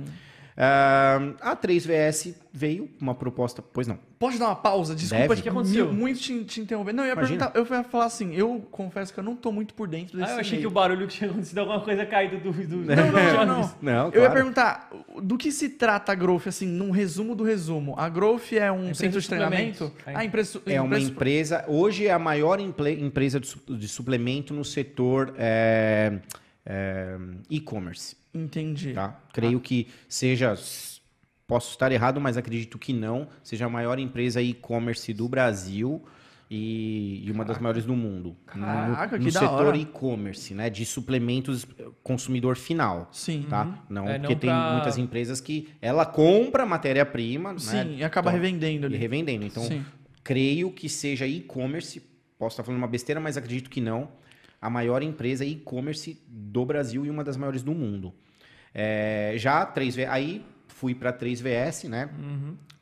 [0.57, 3.99] Ah, a 3VS veio com uma proposta, pois não.
[4.21, 4.95] Pode dar uma pausa?
[4.95, 5.41] Desculpa Deve.
[5.41, 5.93] O que aconteceu?
[5.93, 6.93] muito te, te interromper.
[6.95, 7.47] Não, eu ia Imagina.
[7.51, 10.31] perguntar, eu ia falar assim, eu confesso que eu não tô muito por dentro desse
[10.31, 10.69] Ah, eu achei que meio.
[10.69, 12.53] o barulho que tinha acontecido alguma coisa caído do.
[12.67, 13.75] do, Não, não, não, não.
[13.83, 14.33] Não, Eu ia claro.
[14.35, 14.91] perguntar,
[15.21, 17.95] do que se trata a Growth, assim, num resumo do resumo?
[17.99, 19.85] A Growth é um empresa centro de treinamento?
[19.87, 20.05] suplementos.
[20.21, 21.65] Ah, empresa, É uma empresa- empresa.
[21.67, 26.19] Hoje é a maior emple- empresa de, su- de suplemento no setor é,
[26.67, 27.17] é,
[27.51, 28.17] e-commerce.
[28.33, 28.93] Entendi.
[28.93, 29.21] Tá?
[29.33, 30.55] Creio que seja.
[31.47, 33.29] Posso estar errado, mas acredito que não.
[33.43, 36.03] Seja a maior empresa e-commerce do Brasil
[36.51, 38.35] e, e uma das maiores do mundo.
[38.47, 40.71] Caraca, no, no setor e-commerce, né?
[40.71, 43.09] De suplementos eh, consumidor final.
[43.13, 43.45] Sim.
[43.49, 43.85] Tá?
[43.91, 47.95] Não, É, não porque tem pra- muitas empresas que ela compra matéria-prima, Sim, né?
[47.99, 48.97] e acaba Então, revendendo e ali.
[48.97, 49.45] revendendo.
[49.45, 49.85] Então, Sim.
[50.23, 52.01] creio que seja e-commerce.
[52.39, 54.09] Posso estar falando uma besteira, mas acredito que não.
[54.65, 58.15] A maior empresa e-commerce do Brasil e uma das maiores do mundo.
[58.73, 62.09] É, já a 3V, aí fui para a 3VS, né?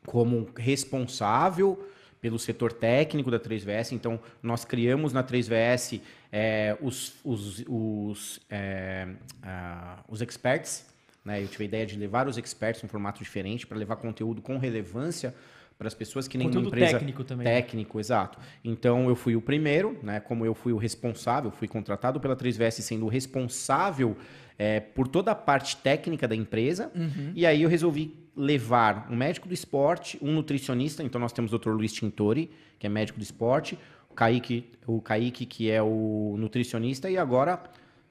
[0.06, 1.88] Como responsável
[2.20, 3.90] pelo setor técnico da 3VS.
[3.90, 9.08] Então, nós criamos na 3VS é, os, os, os, é,
[9.42, 10.86] ah, os experts.
[11.24, 11.42] Né?
[11.42, 14.40] Eu tive a ideia de levar os experts em um formato diferente para levar conteúdo
[14.40, 15.34] com relevância
[15.82, 17.44] para as pessoas que nem uma Conteúdo empresa técnico também.
[17.44, 17.54] né?
[17.54, 18.38] técnico, exato.
[18.64, 20.20] Então eu fui o primeiro, né?
[20.20, 24.16] Como eu fui o responsável, fui contratado pela 3VS sendo o responsável
[24.56, 26.92] é, por toda a parte técnica da empresa.
[27.34, 31.02] E aí eu resolvi levar um médico do esporte, um nutricionista.
[31.02, 31.70] Então nós temos o Dr.
[31.70, 33.76] Luiz Tintori, que é médico do esporte,
[34.08, 37.60] o Kaique, o Kaique, que é o nutricionista, e agora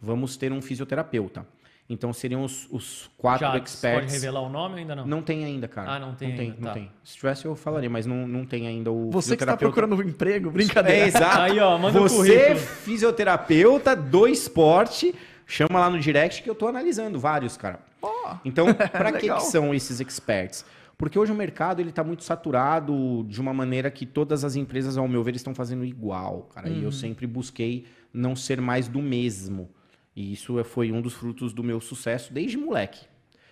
[0.01, 1.47] vamos ter um fisioterapeuta.
[1.93, 4.01] Então seriam os, os quatro Já experts.
[4.01, 5.05] pode revelar o nome ou ainda não?
[5.05, 5.91] Não tem ainda, cara.
[5.95, 6.73] Ah, não tem Não tem, ainda, não tá.
[6.73, 6.91] tem.
[7.03, 9.57] Se tivesse, eu falaria, mas não, não tem ainda o Você que está fisioterapeuta.
[9.73, 11.03] procurando um emprego, brincadeira.
[11.03, 11.39] É, exato.
[11.41, 12.59] Aí, ó, manda o Você, currículo.
[12.59, 15.13] fisioterapeuta do esporte,
[15.45, 17.79] chama lá no direct que eu tô analisando vários, cara.
[18.01, 20.63] Ó, Então, para que, que são esses experts?
[20.97, 24.97] Porque hoje o mercado ele tá muito saturado de uma maneira que todas as empresas,
[24.97, 26.69] ao meu ver, estão fazendo igual, cara.
[26.69, 26.83] E Uhum.
[26.83, 29.69] eu sempre busquei não ser mais do mesmo.
[30.15, 33.05] E isso é- foi um dos frutos do meu sucesso desde moleque.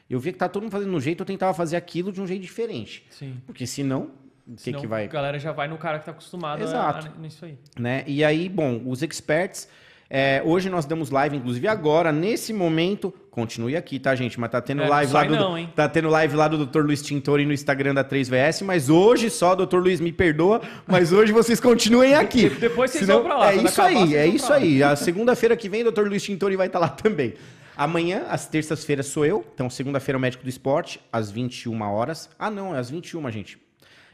[0.10, 2.28] Eu via que tá todo mundo fazendo um jeito, eu tentava fazer aquilo de um
[2.28, 3.06] jeito diferente.
[3.12, 3.38] Sim.
[3.46, 4.12] Porque senão,
[4.48, 7.08] o que, que vai A galera já vai no cara que tá acostumado a- Exato.
[7.08, 7.58] a- nisso aí.
[7.78, 8.04] né?
[8.08, 9.70] E aí, bom, os experts.
[10.12, 13.14] é, hoje nós damos live, inclusive agora, nesse momento.
[13.40, 14.40] Continue aqui, tá, gente?
[14.40, 15.36] Mas tá tendo É, live lá do.
[15.36, 15.66] não?
[15.68, 16.82] Tá tendo live lá do Dr.
[16.82, 19.78] Luiz Tintori no Instagram da 3VS, mas hoje só, Dr.
[19.78, 22.50] Luiz, me perdoa, mas hoje vocês continuem aqui.
[22.60, 24.84] Depois vocês Senão- vão pra lá, É isso acabar, aí, é isso aí.
[24.84, 26.02] A segunda-feira que vem, Dr.
[26.08, 27.34] Luiz Tintori vai estar lá também.
[27.78, 29.46] Amanhã, às terças-feiras, sou eu.
[29.54, 32.30] Então, segunda-feira, o médico do esporte, às 21 horas.
[32.38, 33.58] Ah, não, é às 21, gente.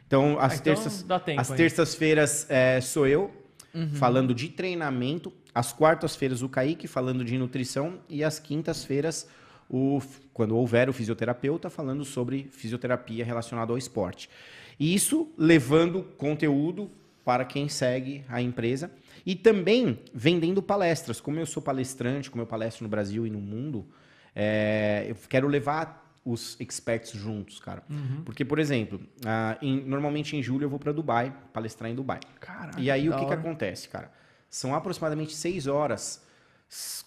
[0.05, 3.31] Então, às então terças, tempo às terças-feiras é, sou eu,
[3.73, 3.89] Uhum.
[3.95, 5.33] falando de treinamento.
[5.55, 7.99] Às quartas-feiras, o Kaique, falando de nutrição.
[8.09, 9.25] E às quintas-feiras,
[9.69, 10.01] o,
[10.33, 14.29] quando houver o fisioterapeuta, falando sobre fisioterapia relacionada ao esporte.
[14.77, 16.91] E isso levando conteúdo
[17.23, 18.91] para quem segue a empresa.
[19.25, 21.21] E também vendendo palestras.
[21.21, 23.87] Como eu sou palestrante, como eu palestro no Brasil e no mundo,
[24.35, 27.81] é, eu quero levar os experts juntos, cara.
[27.89, 28.23] Uhum.
[28.25, 32.19] Porque, por exemplo, ah, em- normalmente em julho eu vou para Dubai, palestrar em Dubai.
[32.41, 34.11] Caraca, E aí o que, que acontece, cara?
[34.49, 36.21] São aproximadamente seis horas,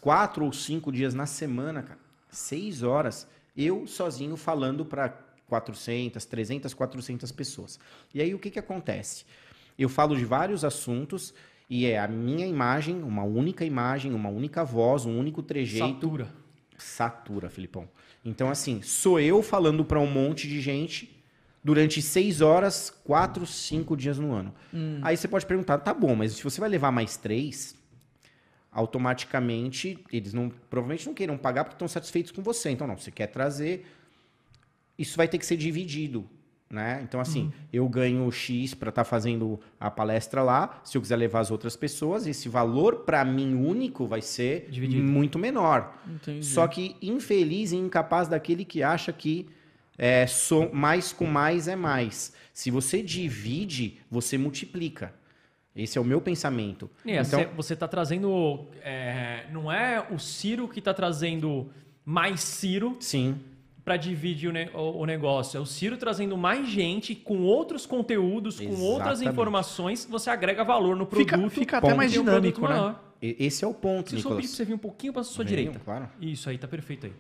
[0.01, 2.01] quatro ou cinco dias na semana, cara.
[2.31, 3.27] Seis horas,
[3.57, 5.09] eu sozinho falando para
[5.49, 7.81] 400, 300, 400 pessoas.
[8.15, 9.25] E aí o que, que acontece?
[9.79, 11.33] Eu falo de vários assuntos
[11.71, 16.35] e é a minha imagem, uma única imagem, uma única voz, um único trejeito Satura.
[16.77, 17.89] satura, Filipão.
[18.25, 21.18] Então, assim, sou eu falando para um monte de gente
[21.63, 24.55] durante seis horas, quatro, cinco dias no ano.
[25.03, 27.77] Aí você pode perguntar, tá bom, mas se você vai levar mais três,
[28.71, 32.71] automaticamente eles não, provavelmente não queiram pagar porque estão satisfeitos com você.
[32.71, 33.87] Então, não, você quer trazer,
[34.99, 36.29] isso vai ter que ser dividido.
[36.71, 37.01] Né?
[37.03, 40.83] Então, assim, eu ganho X para estar fazendo a palestra lá.
[40.85, 45.03] Se eu quiser levar as outras pessoas, esse valor para mim único vai ser Dividido.
[45.03, 45.99] muito menor.
[46.07, 46.45] Entendi.
[46.45, 49.49] Só que infeliz e incapaz daquele que acha que
[49.99, 52.33] é, so- mais com mais é mais.
[52.55, 55.13] Se você divide, você multiplica.
[55.77, 56.91] Esse é o meu pensamento.
[57.07, 58.67] É, então, cê- você está trazendo.
[58.83, 61.71] é, não é o Ciro que está trazendo
[62.05, 63.37] mais Ciro sim,
[63.85, 65.57] para dividir o, ne- o- negócio.
[65.57, 69.33] É o Ciro trazendo mais gente com outros conteúdos, com outras Exatamente.
[69.33, 70.05] informações.
[70.11, 71.53] Você agrega valor no Fica- produto.
[71.53, 72.69] fica até e mais tem um dinâmico, né?
[72.69, 73.05] maior.
[73.23, 74.39] esse é o ponto, Se eu Nicolas.
[74.47, 75.81] pra você vir um pouquinho para sua Venho, direita.
[75.85, 76.09] claro.
[76.21, 77.13] Isso aí, tá perfeito aí.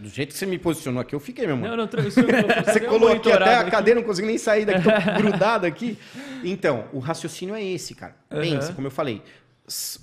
[0.00, 1.70] Do jeito que você me posicionou aqui, eu fiquei, meu irmão.
[1.70, 1.86] Não, não,
[2.64, 4.90] Você colou aqui até a cadeira, não consigo nem sair daqui, tô
[5.22, 5.98] grudado aqui.
[6.42, 8.16] Então, o raciocínio é esse, cara.
[8.28, 9.22] Pensa, como eu falei,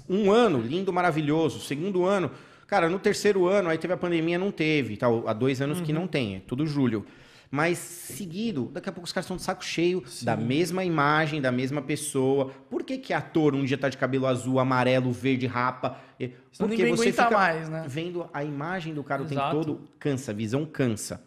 [0.07, 1.59] um ano, lindo, maravilhoso.
[1.59, 2.29] Segundo ano,
[2.67, 4.97] cara, no terceiro ano, aí teve a pandemia, não teve.
[4.97, 6.01] Tal, há dois anos que Uhum.
[6.01, 7.05] não tem, é tudo julho.
[7.49, 11.51] Mas seguido, daqui a pouco os caras estão de saco cheio da mesma imagem, da
[11.51, 12.51] mesma pessoa.
[12.69, 15.97] Por que que ator um dia tá de cabelo azul, amarelo, verde, rapa?
[16.19, 17.85] E- Porque ninguém você fica mais, né?
[17.87, 19.55] vendo a imagem do cara o tempo Exato.
[19.57, 21.23] todo, cansa, a visão cansa.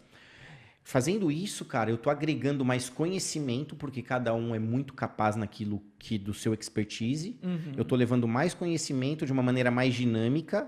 [0.83, 5.81] Fazendo isso, cara, eu tô agregando mais conhecimento, porque cada um é muito capaz naquilo
[5.99, 7.39] que do seu expertise.
[7.43, 7.73] Uhum.
[7.77, 10.67] Eu tô levando mais conhecimento de uma maneira mais dinâmica,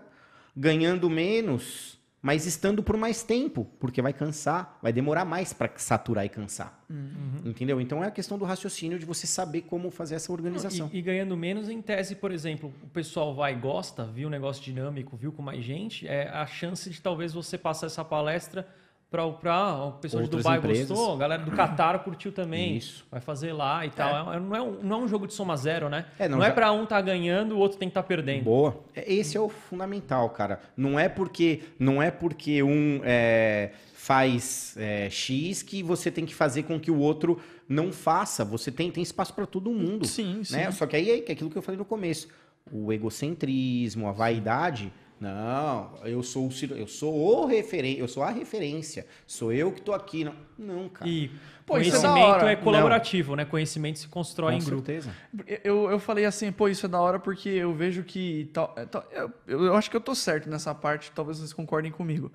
[0.55, 6.25] ganhando menos, mas estando por mais tempo, porque vai cansar, vai demorar mais para saturar
[6.25, 6.81] e cansar.
[6.89, 7.41] Uhum.
[7.43, 7.81] Entendeu?
[7.81, 10.89] Então é a questão do raciocínio de você saber como fazer essa organização.
[10.93, 14.31] E, e ganhando menos em tese, por exemplo, o pessoal vai e gosta, viu o
[14.31, 18.65] negócio dinâmico, viu com mais gente, é a chance de talvez você passar essa palestra
[19.14, 20.88] para o pessoal de Dubai empresas.
[20.90, 23.06] gostou, a galera do Catar curtiu também, Isso.
[23.11, 24.34] vai fazer lá e tal.
[24.34, 26.07] É, não, é um, não é um jogo de soma zero, né?
[26.18, 28.45] É, não, não é já- para um tá ganhando, o outro tem que estar perdendo.
[28.45, 28.84] Boa.
[28.95, 30.60] É, Esse é o fundamental, cara.
[30.76, 36.34] Não é porque não é porque um é, faz é, X que você tem que
[36.34, 38.44] fazer com que o outro não faça.
[38.44, 40.07] Você tem, tem espaço para todo mundo.
[40.07, 40.56] Sim, sim.
[40.56, 40.72] né?
[40.72, 42.27] Só que aí é aquilo que eu falei no começo.
[42.72, 44.91] O egocentrismo, a vaidade.
[45.23, 49.05] Não, eu sou o Ciro- eu sou o referência, eu sou a referência.
[49.25, 50.25] Sou eu que tô aqui.
[50.25, 51.09] Não, não cara.
[51.09, 51.31] E
[51.65, 52.51] Pô, isso é conhecimento hora.
[52.51, 53.45] é, colaborativo, né?
[53.45, 54.85] Conhecimento se constrói Com em grupo.
[54.85, 55.15] certeza.
[55.63, 58.49] Eu, eu falei assim, pô, isso é da hora porque eu vejo que.
[58.53, 61.53] tal- é, tal- eu, eu eu acho que eu tô certo nessa parte, talvez vocês
[61.53, 62.29] concordem comigo.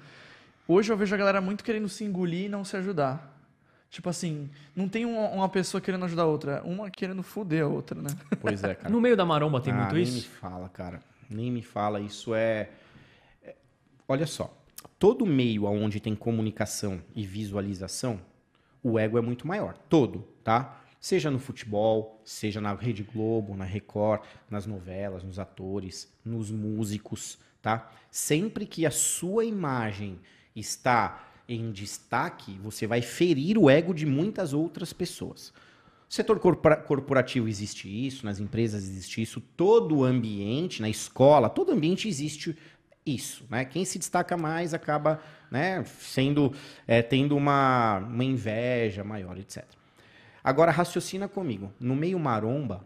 [0.67, 3.37] Hoje eu vejo a galera muito querendo se engolir e não se ajudar.
[3.91, 7.67] Tipo assim, não tem uma, uma pessoa querendo ajudar a outra, uma querendo foder a
[7.67, 8.11] outra, né?
[8.41, 8.91] Pois é, cara.
[8.91, 10.15] No meio da maromba tem Ah, muito nem isso?
[10.15, 11.01] me fala, cara.
[11.29, 12.01] Nem me fala.
[12.01, 12.71] Isso é...
[13.43, 13.57] é-
[14.07, 14.55] Olha só.
[14.99, 18.21] Todo meio onde tem comunicação e visualização,
[18.83, 19.77] o ego é muito maior.
[19.89, 20.83] Todo, tá?
[21.01, 27.39] Seja no futebol, seja na Rede Globo, na Record, nas novelas, nos atores, nos músicos,
[27.63, 27.91] tá?
[28.11, 30.19] Sempre que a sua imagem
[30.57, 35.53] está em destaque, você vai ferir o ego de muitas outras pessoas.
[36.09, 42.09] Setor corpora- corporativo existe isso, nas empresas existe isso, todo ambiente, na escola, todo ambiente
[42.09, 42.57] existe
[43.05, 43.65] isso, né?
[43.65, 45.21] Quem se destaca mais acaba,
[45.51, 46.53] né, sendo,
[46.87, 49.65] é, tendo uma, uma inveja maior, etc.
[50.43, 51.73] Agora, raciocina comigo.
[51.79, 52.85] No meio maromba,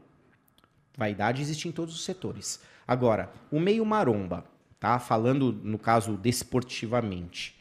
[0.97, 2.61] vaidade existe em todos os setores.
[2.86, 4.44] Agora, o meio maromba,
[4.81, 4.99] tá?
[4.99, 7.57] Falando, no caso, desportivamente.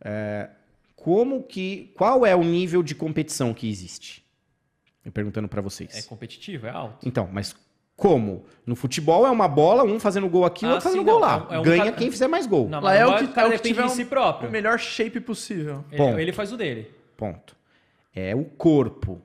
[0.00, 0.50] É,
[0.96, 1.92] como que...
[1.94, 4.24] Qual é o nível de competição que existe?
[5.04, 5.96] Eu perguntando pra vocês.
[5.96, 7.06] É competitivo, é alto.
[7.08, 7.54] Então, mas
[7.96, 8.44] como?
[8.66, 11.14] No futebol é uma bola, um fazendo gol aqui, o Ah, outro fazendo sim, gol
[11.14, 11.46] não, lá.
[11.50, 12.68] é um- é Ganha ca- quem fizer mais gol.
[12.68, 14.48] Na Lá é o maromba, que, o cara é o que tiver si próprio.
[14.48, 15.84] o melhor shape possível.
[15.96, 16.12] Ponto.
[16.14, 16.90] Ele, ele faz o dele.
[17.16, 17.56] Ponto.
[18.14, 19.20] É o corpo.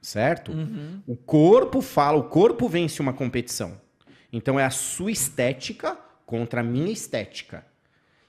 [0.00, 0.52] Certo?
[0.52, 1.02] Uhum.
[1.06, 3.80] O corpo fala, o corpo vence uma competição.
[4.32, 7.64] Então é a sua estética contra a minha estética.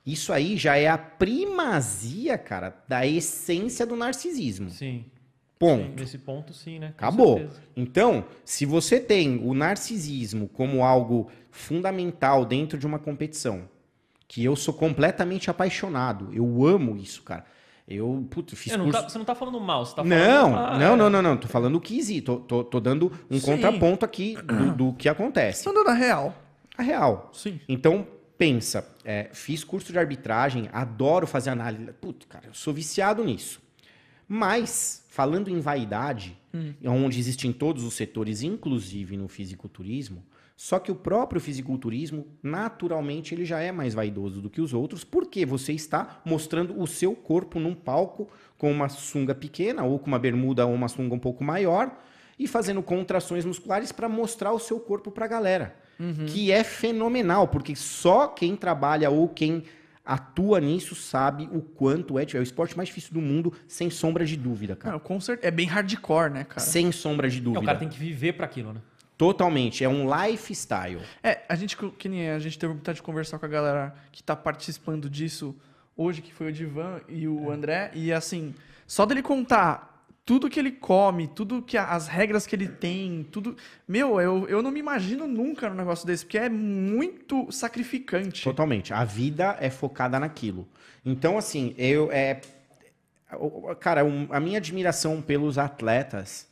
[0.05, 4.69] Isso aí já é a primazia, cara, da essência do narcisismo.
[4.69, 5.05] Sim.
[5.59, 5.83] Ponto.
[5.85, 6.87] Sim, Nesse ponto, sim, né?
[6.97, 7.37] Com Acabou.
[7.39, 7.61] certeza.
[7.75, 13.67] Então, se você tem o narcisismo como algo fundamental dentro de uma competição,
[14.27, 17.45] que eu sou completamente apaixonado, eu amo isso, cara.
[17.87, 19.01] Eu, putz, fiz Eu não curso...
[19.01, 20.19] tá- você não tá falando mal, você tá falando.
[20.19, 20.95] Não, ah, não, é.
[20.97, 21.37] não, não, não.
[21.37, 22.21] Tô falando o que existe.
[22.23, 23.45] Tô, tô, tô dando um Sim.
[23.45, 25.59] contraponto aqui do, do que acontece.
[25.59, 26.35] Estão dando a real.
[26.77, 27.29] A real.
[27.33, 27.59] Sim.
[27.67, 28.05] Então,
[28.37, 31.91] pensa, é, fiz curso de arbitragem, adoro fazer análise.
[31.93, 33.61] Putz, cara, eu sou viciado nisso.
[34.27, 36.37] Mas, falando em vaidade,
[36.83, 40.23] onde existe em todos os setores, inclusive no fisiculturismo,
[40.55, 45.03] só que o próprio fisiculturismo, naturalmente, ele já é mais vaidoso do que os outros,
[45.03, 48.27] porque você está mostrando o seu corpo num palco
[48.57, 51.95] com uma sunga pequena, ou com uma bermuda ou uma sunga um pouco maior,
[52.39, 55.75] e fazendo contrações musculares para mostrar o seu corpo para a galera.
[56.25, 59.63] Que é fenomenal, porque só quem trabalha ou quem
[60.07, 62.25] atua nisso sabe o quanto é.
[62.33, 64.97] É o esporte mais difícil do mundo, sem sombra de dúvida, cara.
[64.99, 65.47] Com certeza.
[65.47, 66.59] É bem hardcore, né, cara?
[66.61, 67.59] Sem sombra de É, dúvida.
[67.61, 68.81] o cara tem que viver pra aquilo, né?
[69.17, 69.83] Totalmente.
[69.83, 70.99] É um lifestyle.
[71.23, 73.95] É, a gente, que nem a gente teve a oportunidade de conversar com a galera
[74.11, 75.55] que tá participando disso
[75.95, 78.53] hoje, que foi o Divan e o André, e assim,
[78.85, 79.96] só dele contar
[80.27, 83.55] tudo que ele come, tudo que as regras que ele tem, tudo.
[83.87, 88.43] Meu, eu, eu não me imagino nunca num negócio desse, porque é muito sacrificante.
[88.43, 88.93] Totalmente.
[88.93, 90.67] A vida é focada naquilo.
[91.05, 92.11] Então, assim, eu.
[92.11, 92.41] É,
[93.79, 96.45] cara, um- a minha admiração pelos atletas,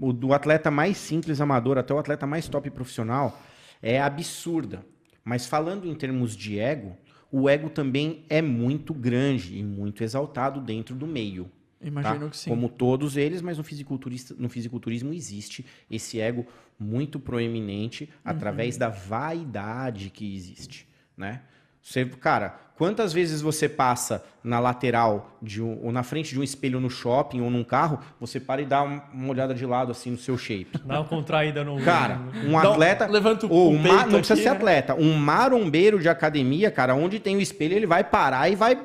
[0.00, 3.38] o do atleta mais simples amador até o atleta mais top profissional,
[3.82, 4.82] é absurda.
[5.22, 6.96] Mas falando em termos de ego,
[7.30, 11.50] o ego também é muito grande e muito exaltado dentro do meio.
[11.80, 11.86] Tá?
[11.88, 12.50] Imagino que sim.
[12.50, 16.46] Como todos eles, mas no, fisiculturista, no fisiculturismo existe esse ego
[16.78, 20.86] muito proeminente através da vaidade que existe,
[21.16, 21.42] né?
[21.82, 26.42] Você, cara, quantas vezes você passa na lateral de um, ou na frente de um
[26.42, 29.90] espelho no shopping ou num carro, você para e dá um- uma olhada de lado
[29.90, 30.76] assim no seu shape.
[30.84, 31.80] Dá uma contraída no.
[31.82, 33.06] Cara, um um- atleta.
[33.06, 34.56] levanta o- ou um peito ma- não precisa aqui, ser né?
[34.56, 34.94] atleta.
[34.94, 38.78] Um marombeiro de academia, cara, onde tem o espelho, ele vai parar e vai.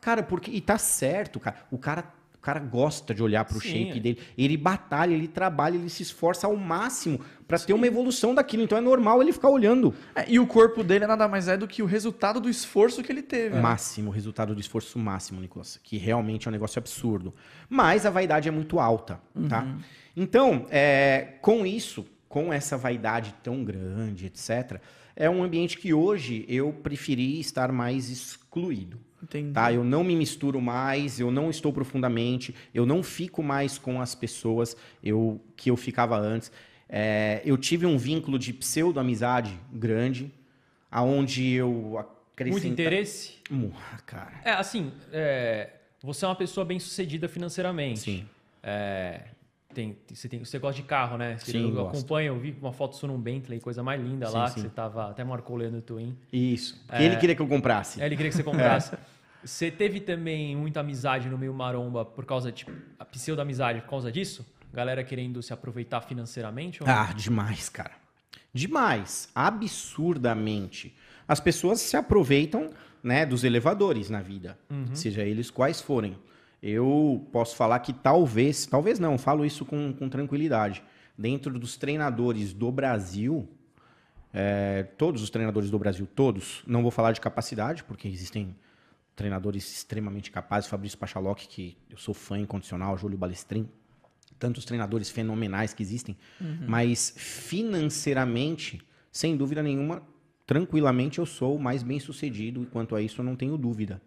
[0.00, 0.52] Cara, porque.
[0.52, 1.56] E tá certo, cara.
[1.68, 2.04] O cara.
[2.46, 4.00] O cara gosta de olhar pro Sim, shape é.
[4.00, 4.18] dele.
[4.38, 8.62] Ele batalha, ele trabalha, ele se esforça ao máximo pra ter uma evolução daquilo.
[8.62, 9.92] Então é normal ele ficar olhando.
[10.14, 13.10] É, e o corpo dele nada mais é do que o resultado do esforço que
[13.10, 13.58] ele teve.
[13.58, 15.80] Máximo, resultado do esforço máximo, Nicolas.
[15.82, 17.34] Que realmente é um negócio absurdo.
[17.68, 19.66] Mas a vaidade é muito alta, tá?
[20.16, 24.80] Então, é, com isso, com essa vaidade tão grande, etc.,
[25.16, 29.00] é um ambiente que hoje eu preferi estar mais excluído.
[29.28, 29.52] Entendi.
[29.52, 29.72] Tá?
[29.72, 34.14] Eu não me misturo mais, eu não estou profundamente, eu não fico mais com as
[34.14, 36.50] pessoas eu, que eu ficava antes.
[36.88, 40.32] É, eu tive um vínculo de pseudo-amizade grande,
[40.90, 42.50] aonde eu acrescentava...
[42.66, 43.34] Muito interesse.
[43.50, 43.72] Mu-
[44.06, 45.70] Cara, É, assim, é,
[46.02, 48.00] você é uma pessoa bem sucedida financeiramente.
[48.00, 48.26] sim.
[48.62, 49.20] É,
[49.74, 51.36] tem, você, tem, você gosta de carro, né?
[51.38, 54.32] Você- Sim, eu acompanho, eu vi uma foto sua num Bentley, coisa mais linda Sim,
[54.34, 54.54] lá, sim.
[54.54, 55.10] que você tava.
[55.10, 56.16] Até marcou o Leandro Twin.
[56.32, 56.82] Isso.
[56.86, 58.00] Porque ele queria que eu comprasse.
[58.00, 58.92] É, ele queria que você comprasse.
[59.46, 64.10] Você teve também muita amizade no meio maromba por causa, tipo, a pseudo-amizade por causa
[64.10, 64.44] disso?
[64.72, 66.82] Galera querendo se aproveitar financeiramente?
[66.82, 66.88] Ou?
[66.88, 67.92] Ah, demais, cara.
[68.52, 69.28] Demais.
[69.32, 70.96] Absurdamente.
[71.28, 72.70] As pessoas se aproveitam
[73.00, 74.58] né, dos elevadores na vida,
[74.92, 76.18] seja eles quais forem.
[76.60, 80.82] Eu posso falar que talvez, talvez não, falo isso com, com tranquilidade.
[81.16, 83.48] Dentro dos treinadores do Brasil,
[84.34, 88.56] é, todos os treinadores do Brasil, todos, não vou falar de capacidade, porque existem
[89.16, 93.68] treinadores extremamente capazes, Fabrício Pachaloc, que eu sou fã incondicional, Júlio Balestrin,
[94.38, 96.16] tantos treinadores fenomenais que existem,
[96.68, 98.80] mas financeiramente,
[99.10, 100.02] sem dúvida nenhuma,
[100.46, 104.00] tranquilamente eu sou o mais bem sucedido e quanto a isso eu não tenho dúvida,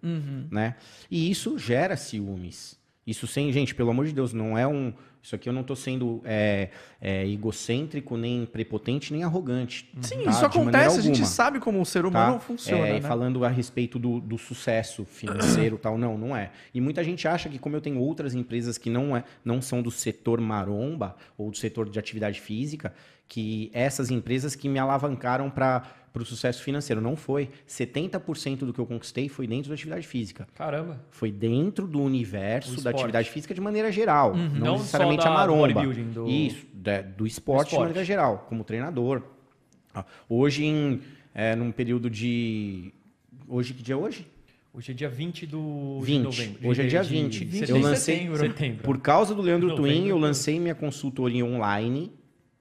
[0.52, 0.76] né?
[1.11, 2.78] E isso gera ciúmes.
[3.10, 4.94] Isso sem, gente, pelo amor de Deus, não é um.
[5.22, 6.69] Isso aqui eu não tô sendo é,
[7.02, 9.90] é, egocêntrico, nem prepotente, nem arrogante.
[10.02, 10.31] Sim, tá?
[10.31, 12.07] isso acontece, a gente sabe como o ser tá?
[12.07, 13.02] humano funciona, É, né?
[13.02, 16.52] falando a respeito do, do sucesso financeiro tal, não, não é.
[16.73, 19.81] E muita gente acha que como eu tenho outras empresas que não, é, não são
[19.81, 22.94] do setor maromba ou do setor de atividade física,
[23.27, 25.84] que essas empresas que me alavancaram para
[26.15, 26.99] o sucesso financeiro.
[27.02, 27.49] Não foi.
[27.68, 30.48] 70% do que eu conquistei foi dentro da atividade física.
[30.56, 30.99] Caramba.
[31.11, 34.36] Foi dentro do universo da atividade física de maneira geral.
[34.36, 35.81] Não, Não necessariamente a maromba.
[36.14, 37.88] do- Isso, da- do esporte, de esporte.
[37.90, 39.22] maneira geral, como treinador.
[39.94, 41.02] Ó, Hoje, em,
[41.34, 42.94] é, num período de.
[43.48, 44.27] Hoje, que dia é hoje?
[44.72, 46.18] Hoje é dia 20 do, 20.
[46.19, 46.69] de novembro.
[46.69, 47.52] Hoje é de- dia de 20.
[47.52, 47.76] setembro.
[47.76, 48.84] Eu lancei- setembro.
[48.84, 52.11] Por causa do Leandro Twin, eu lancei minha consultoria online.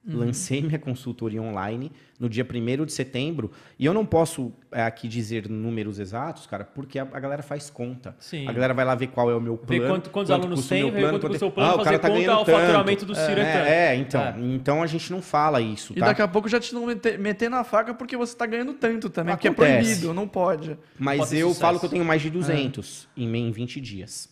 [0.07, 3.51] Lancei minha consultoria online no dia 1 de setembro.
[3.77, 7.69] E eu não posso é, aqui dizer números exatos, cara, porque a, a galera faz
[7.69, 8.15] conta.
[8.17, 8.47] Sim.
[8.47, 9.93] A galera vai lá ver qual é o meu Ver plano.
[9.93, 11.85] quanto- quantos quanto alunos tem, meu ver quanto custa é- o plano, Ah, o fazer
[11.89, 13.05] cara tá conta, ganhando o faturamento tanto.
[13.07, 13.67] do Ciro é tanto.
[13.67, 14.21] É, é, então.
[14.21, 14.35] É.
[14.39, 16.05] Então a gente não fala isso, E tá?
[16.07, 19.09] daqui a pouco já te não meter, meter na faca porque você tá ganhando tanto
[19.09, 19.83] também, porque é Acontece.
[19.85, 20.77] proibido, não pode.
[20.97, 21.61] Mas Pode eu sucesso.
[21.61, 24.29] falo que eu tenho mais de 200 em, em 20 dias.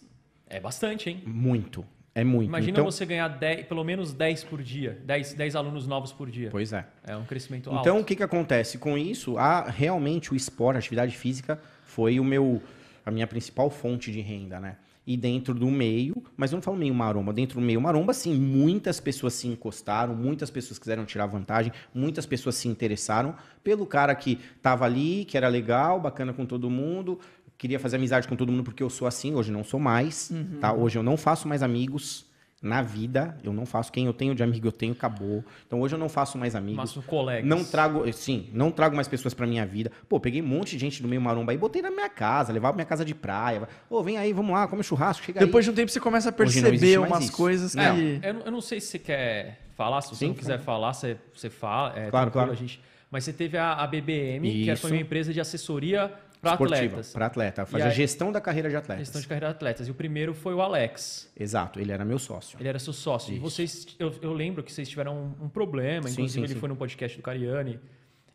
[0.49, 1.22] É bastante, hein?
[1.26, 1.85] Muito.
[2.18, 2.48] É muito.
[2.49, 4.99] Imagina então, você ganhar 10, pelo menos 10 por dia.
[5.06, 6.49] 10, 10 alunos novos por dia.
[6.49, 6.84] Pois é.
[7.06, 8.07] É um crescimento Então, o alto.
[8.07, 8.80] que, que acontece?
[8.80, 12.60] Com isso, a, realmente o esporte, a atividade física, foi o meu,
[13.06, 14.77] a minha principal fonte de renda, né?
[15.06, 18.34] E dentro do meio, mas eu não falo meio maromba, dentro do meio maromba, sim,
[18.34, 24.14] muitas pessoas se encostaram, muitas pessoas quiseram tirar vantagem, muitas pessoas se interessaram pelo cara
[24.15, 27.19] que tava ali, que era legal, bacana com todo mundo,
[27.57, 30.31] queria fazer amizade com todo mundo porque eu sou assim, hoje não sou mais,
[30.61, 30.73] tá?
[30.73, 32.25] Hoje eu não faço mais amigos,
[32.59, 33.91] Na vida, eu não faço.
[33.91, 35.45] Quem eu tenho de amigo, eu tenho, acabou.
[35.67, 36.77] Então hoje eu não faço mais amigos.
[36.77, 37.47] Máximo colegas.
[37.47, 39.91] Não trago, sim, não trago mais pessoas pra minha vida.
[40.09, 42.73] Pô, peguei um monte de gente do meio maromba aí, botei na minha casa, levava
[42.73, 43.69] pra minha casa de praia.
[43.88, 45.65] Ô, vem aí, vamos lá, come churrasco, chega Depois aí.
[45.65, 47.34] de um tempo você começa a perceber umas isso.
[47.34, 47.77] coisas que.
[47.77, 47.95] Não.
[47.95, 50.57] É, eu, não- eu não sei se você quer falar, se você Sim, não quiser
[50.59, 51.93] falar, você, você fala.
[51.95, 52.51] É, Claro, claro.
[52.51, 52.81] A gente,
[53.11, 54.81] mas você teve a, a BBM, que Isso.
[54.81, 56.11] foi uma empresa de assessoria
[56.41, 57.14] para atletas.
[57.14, 57.65] Pra atleta.
[57.65, 59.05] Fazer a gestão da carreira de atletas.
[59.07, 59.88] Gestão de carreira de atletas.
[59.88, 61.31] E o primeiro foi o Alex.
[61.38, 62.57] Exato, ele era meu sócio.
[62.59, 63.31] Ele era seu sócio.
[63.31, 63.41] E Isso.
[63.43, 66.07] vocês, eu, eu lembro que vocês tiveram um, um problema.
[66.07, 66.59] Sim, Inclusive, sim, ele sim.
[66.59, 67.80] foi no podcast do Cariani,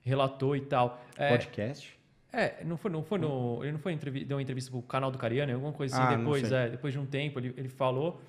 [0.03, 1.03] relatou e tal.
[1.17, 1.97] É, Podcast?
[2.33, 3.61] é, não foi, não foi no.
[3.63, 6.17] Ele não foi entrevi- deu uma entrevista pro canal do Cariani, alguma coisa assim, Ah,
[6.17, 8.21] depois, é, depois de um tempo, ele, ele falou.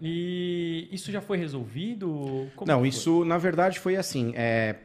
[0.00, 2.48] E isso já foi resolvido?
[2.56, 4.32] Como Não, isso na verdade foi assim.
[4.34, 4.76] é,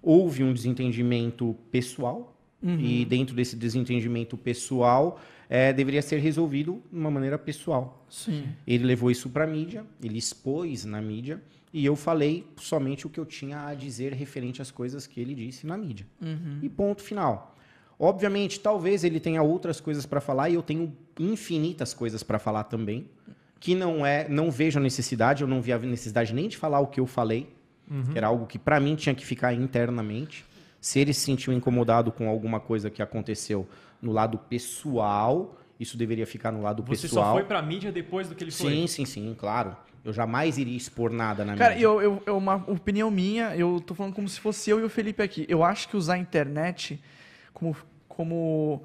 [0.00, 2.32] houve um desentendimento pessoal
[2.62, 2.78] Uhum.
[2.78, 5.20] e dentro desse desentendimento pessoal
[5.50, 8.06] é, deveria ser resolvido de uma maneira pessoal.
[8.08, 8.44] Sim.
[8.66, 13.18] Ele levou isso para mídia, ele expôs na mídia e eu falei somente o que
[13.18, 16.06] eu tinha a dizer referente às coisas que ele disse na mídia.
[16.62, 17.56] E ponto final.
[17.98, 22.64] Obviamente, talvez ele tenha outras coisas para falar e eu tenho infinitas coisas para falar
[22.64, 23.06] também,
[23.60, 26.80] que não é, não vejo a necessidade, eu não vi a necessidade nem de falar
[26.80, 27.48] o que eu falei,
[28.10, 30.44] que era algo que para mim tinha que ficar internamente.
[30.82, 33.68] Se ele se sentiu incomodado com alguma coisa que aconteceu
[34.02, 37.26] no lado pessoal, isso deveria ficar no lado Você pessoal.
[37.26, 38.70] só foi pra mídia depois do que ele foi?
[38.72, 39.76] Sim, sim, sim, claro.
[40.04, 41.84] Eu jamais iria expor nada na Cara, mídia.
[41.86, 44.88] eu, eu, eu- uma opinião minha, eu tô falando como se fosse eu e o
[44.88, 45.46] Felipe aqui.
[45.48, 47.00] Eu acho que usar a internet
[47.54, 47.76] como,
[48.08, 48.82] como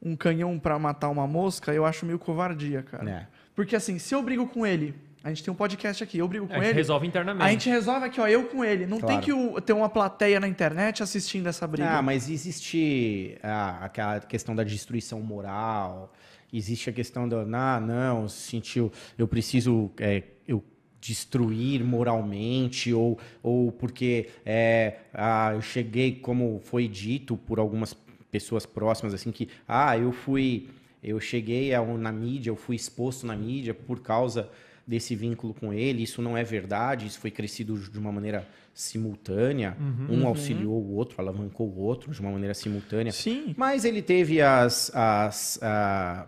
[0.00, 3.10] um canhão pra matar uma mosca, eu acho meio covardia, cara.
[3.10, 3.26] É.
[3.56, 6.46] Porque assim, se eu brigo com ele, a gente tem um podcast aqui, eu brigo
[6.46, 6.74] com a gente ele.
[6.74, 7.46] resolve internamente.
[7.46, 8.86] A gente resolve aqui, ó, eu com ele.
[8.86, 9.22] Não tem Claro.
[9.22, 11.90] que o- ter uma plateia na internet assistindo essa briga.
[11.90, 16.12] Ah, mas existe ah, aquela questão da destruição moral,
[16.52, 20.64] existe a questão da, ah, não, sentiu, eu preciso é, eu
[21.00, 27.96] destruir moralmente, ou, ou porque é, ah, eu cheguei, como foi dito por algumas
[28.30, 30.68] pessoas próximas, assim, que, ah, eu fui,
[31.02, 34.48] eu cheguei a na mídia, eu fui exposto na mídia por causa
[34.90, 38.44] desse vínculo com ele, isso não é verdade, isso foi crescido de uma maneira
[38.74, 39.76] simultânea,
[40.08, 43.12] um auxiliou o outro, alavancou o outro de uma maneira simultânea.
[43.12, 43.54] Sim.
[43.56, 44.90] Mas ele teve as.
[44.94, 46.26] as a-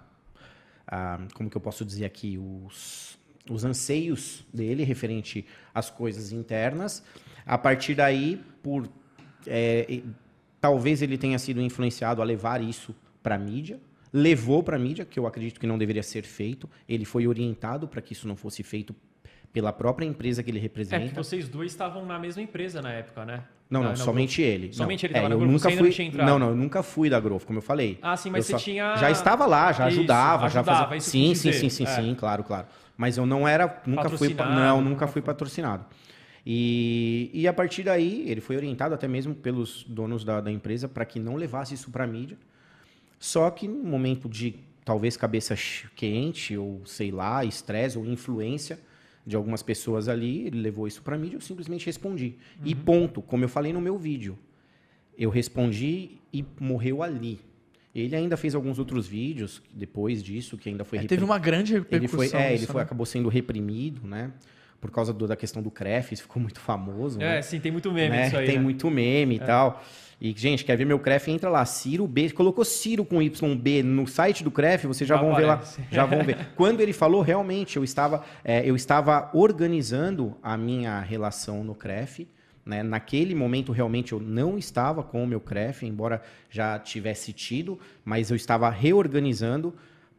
[0.87, 2.39] a- como que eu posso dizer aqui?
[2.39, 3.19] Os,
[3.51, 5.45] os anseios dele referente
[5.75, 7.03] às coisas internas.
[7.45, 8.89] A partir daí, por.
[9.47, 10.03] é,
[10.61, 13.81] talvez ele tenha sido influenciado a levar isso para a mídia.
[14.13, 16.69] Levou para a mídia, que eu acredito que não deveria ser feito.
[16.89, 18.95] Ele foi orientado para que isso não fosse feito
[19.53, 21.07] pela própria empresa que ele É, representa.
[21.09, 23.43] que vocês dois estavam na mesma empresa na época, né?
[23.71, 24.73] Não, não, na somente ele.
[24.73, 25.07] Somente não.
[25.09, 25.81] ele tava é, na nunca fui.
[25.83, 26.27] não tinha entrado.
[26.27, 27.99] Não, não, eu nunca fui da Growth, como eu falei.
[28.03, 30.97] Ah, sim, mas Eu você tinha- Já estava lá, já Isso, ajudava, já fazia.
[30.97, 31.87] eu Sim, sim, sim, sim, É.
[31.87, 32.67] sim, claro, claro.
[32.97, 35.85] Mas eu não era, nunca fui, não, nunca fui patrocinado.
[36.47, 40.89] E, e a partir daí, ele foi orientado até mesmo pelos donos da, da empresa
[40.89, 42.37] para que não levasse isso para mídia.
[43.23, 45.55] Só que no momento de talvez cabeça
[45.95, 48.81] quente ou sei lá, estresse ou influência
[49.25, 52.35] de algumas pessoas ali, ele levou isso para mídia, eu simplesmente respondi.
[52.65, 54.37] E ponto, como eu falei no meu vídeo.
[55.17, 57.39] Eu respondi e morreu ali.
[57.95, 61.75] Ele ainda fez alguns outros vídeos depois disso que ainda foi É, teve uma grande
[61.75, 62.29] ele repercussão.
[62.31, 62.83] foi, é, ele foi né?
[62.83, 64.33] acabou sendo reprimido, né?
[64.81, 67.21] Por causa do- da questão do CREF, isso ficou muito famoso.
[67.21, 67.43] É, né?
[67.43, 68.25] sim, tem muito meme Né?
[68.25, 68.47] disso aí.
[68.47, 68.63] Tem né?
[68.63, 69.81] muito meme e tal.
[70.25, 71.33] E, gente, quer ver meu CREF?
[71.33, 72.31] Entra lá, Ciro B.
[72.31, 75.55] Colocou Ciro com YB no site do CREF, vocês já Já vão ver lá.
[75.55, 75.81] aparece.
[75.91, 76.47] Já vão ver.
[76.55, 82.29] Quando ele falou, realmente, eu estava, é, eu estava organizando a minha relação no CREF.
[82.65, 82.85] Né?
[82.85, 88.31] Naquele momento, realmente, eu não estava com o meu CREF, embora já tivesse tido, mas
[88.31, 89.75] eu estava reorganizando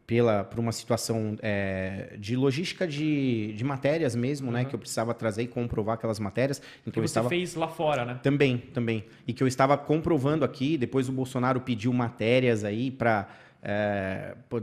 [0.05, 4.65] pela, por uma situação é, de logística de, de matérias mesmo, né?
[4.65, 6.61] Que eu precisava trazer e comprovar aquelas matérias.
[6.81, 8.19] Então Que eu você estava fez lá fora, né?
[8.21, 9.05] também, também.
[9.27, 13.29] E que eu estava comprovando aqui, depois o Bolsonaro pediu matérias aí para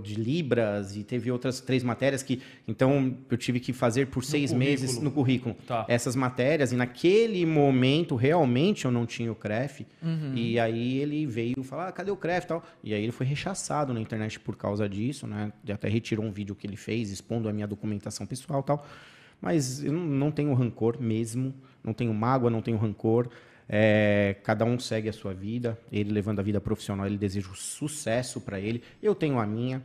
[0.02, 4.52] de Libras e teve outras três matérias que então eu tive que fazer por seis
[4.52, 5.56] meses no currículo.
[5.66, 5.86] Tá.
[5.88, 9.86] essas matérias e naquele momento realmente eu não tinha o CREF.
[10.02, 10.34] Uhum.
[10.34, 12.44] e aí ele veio falar ah, cadê o CREF?
[12.44, 12.64] e tal.
[12.84, 15.52] E aí ele foi rechaçado na internet por causa disso né?
[15.64, 18.86] Ele até retirou um vídeo que ele fez expondo a minha documentação pessoal e tal.
[19.40, 23.28] Mas eu não tenho rancor mesmo, não tenho mágoa, não tenho rancor.
[23.72, 25.78] É, cada um segue a sua vida.
[25.92, 28.82] Ele levando a vida profissional, ele deseja o sucesso para ele.
[29.00, 29.80] Eu tenho a minha.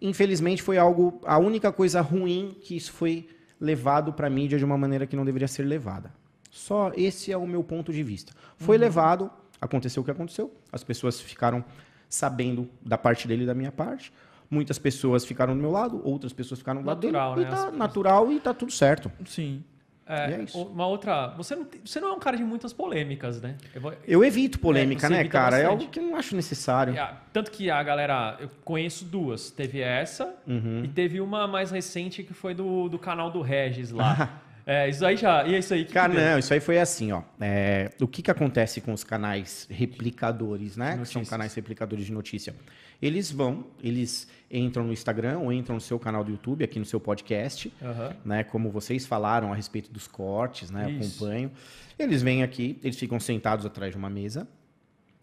[0.00, 3.28] Infelizmente foi algo, a única coisa ruim que isso foi
[3.58, 6.12] levado para a mídia de uma maneira que não deveria ser levada.
[6.50, 8.32] Só esse é o meu ponto de vista.
[8.58, 9.30] Foi levado,
[9.60, 10.52] aconteceu o que aconteceu.
[10.70, 11.64] As pessoas ficaram
[12.08, 14.12] sabendo da parte dele e da minha parte.
[14.50, 17.12] Muitas pessoas ficaram do meu lado, outras pessoas ficaram do lado dele.
[17.14, 17.50] Natural, E né?
[17.50, 19.10] tá As- natural e tá tudo certo.
[19.24, 19.64] Sim.
[20.06, 20.62] É, E é isso.
[20.62, 21.28] Uma outra.
[21.36, 23.56] Você não, você não é um cara de muitas polêmicas, né?
[23.74, 25.56] Eu vou- Eu evito polêmica, É, né, cara?
[25.56, 25.66] É bastante.
[25.82, 26.94] algo que eu não acho necessário.
[26.96, 28.36] É, tanto que a galera.
[28.38, 29.50] Eu conheço duas.
[29.50, 30.82] Teve essa Uhum.
[30.84, 34.40] e teve uma mais recente que foi do, do canal do Regis lá.
[34.66, 35.44] é, isso aí já.
[35.46, 35.92] E é isso aí que.
[35.94, 37.22] Cara, que não, isso aí foi assim, ó.
[37.40, 40.98] É, o que que acontece com os canais replicadores, né?
[40.98, 42.54] Que são canais replicadores de notícia.
[43.00, 46.84] Eles vão, eles entram no Instagram ou entram no seu canal do YouTube, aqui no
[46.84, 48.16] seu podcast, Aham.
[48.24, 48.44] né?
[48.44, 50.90] Como vocês falaram a respeito dos cortes, né?
[50.90, 51.24] Isso.
[51.24, 51.50] acompanho.
[51.98, 54.46] Eles vêm aqui, eles ficam sentados atrás de uma mesa,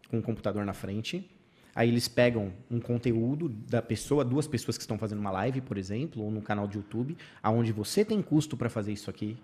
[0.10, 1.30] com um computador na frente.
[1.73, 5.77] Aí eles pegam um conteúdo da pessoa, duas pessoas que estão fazendo uma live, por
[5.77, 9.38] exemplo, ou no canal de YouTube, aonde você tem custo para fazer isso aqui,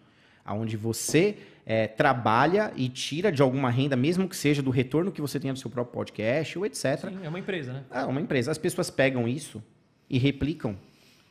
[0.48, 5.20] aonde você eh, trabalha e tira de alguma renda, mesmo que seja do retorno que
[5.22, 7.10] você tenha do seu próprio podcast ou etc.
[7.10, 7.84] Sim, é uma empresa, né?
[7.92, 8.50] É uma empresa.
[8.50, 9.62] As pessoas pegam isso
[10.10, 10.78] e replicam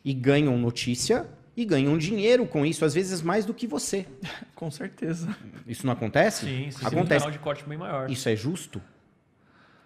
[0.05, 1.27] e ganham notícia
[1.57, 4.07] e ganham dinheiro com isso, às vezes mais do que você.
[4.55, 5.35] Com certeza.
[5.67, 6.45] Isso não acontece?
[6.45, 6.79] Sim, sim.
[6.79, 7.21] Tem um Acontece.
[7.25, 8.11] canal de corte bem maior.
[8.11, 8.81] Isso é justo?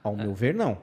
[0.02, 0.78] Ao meu ver, não.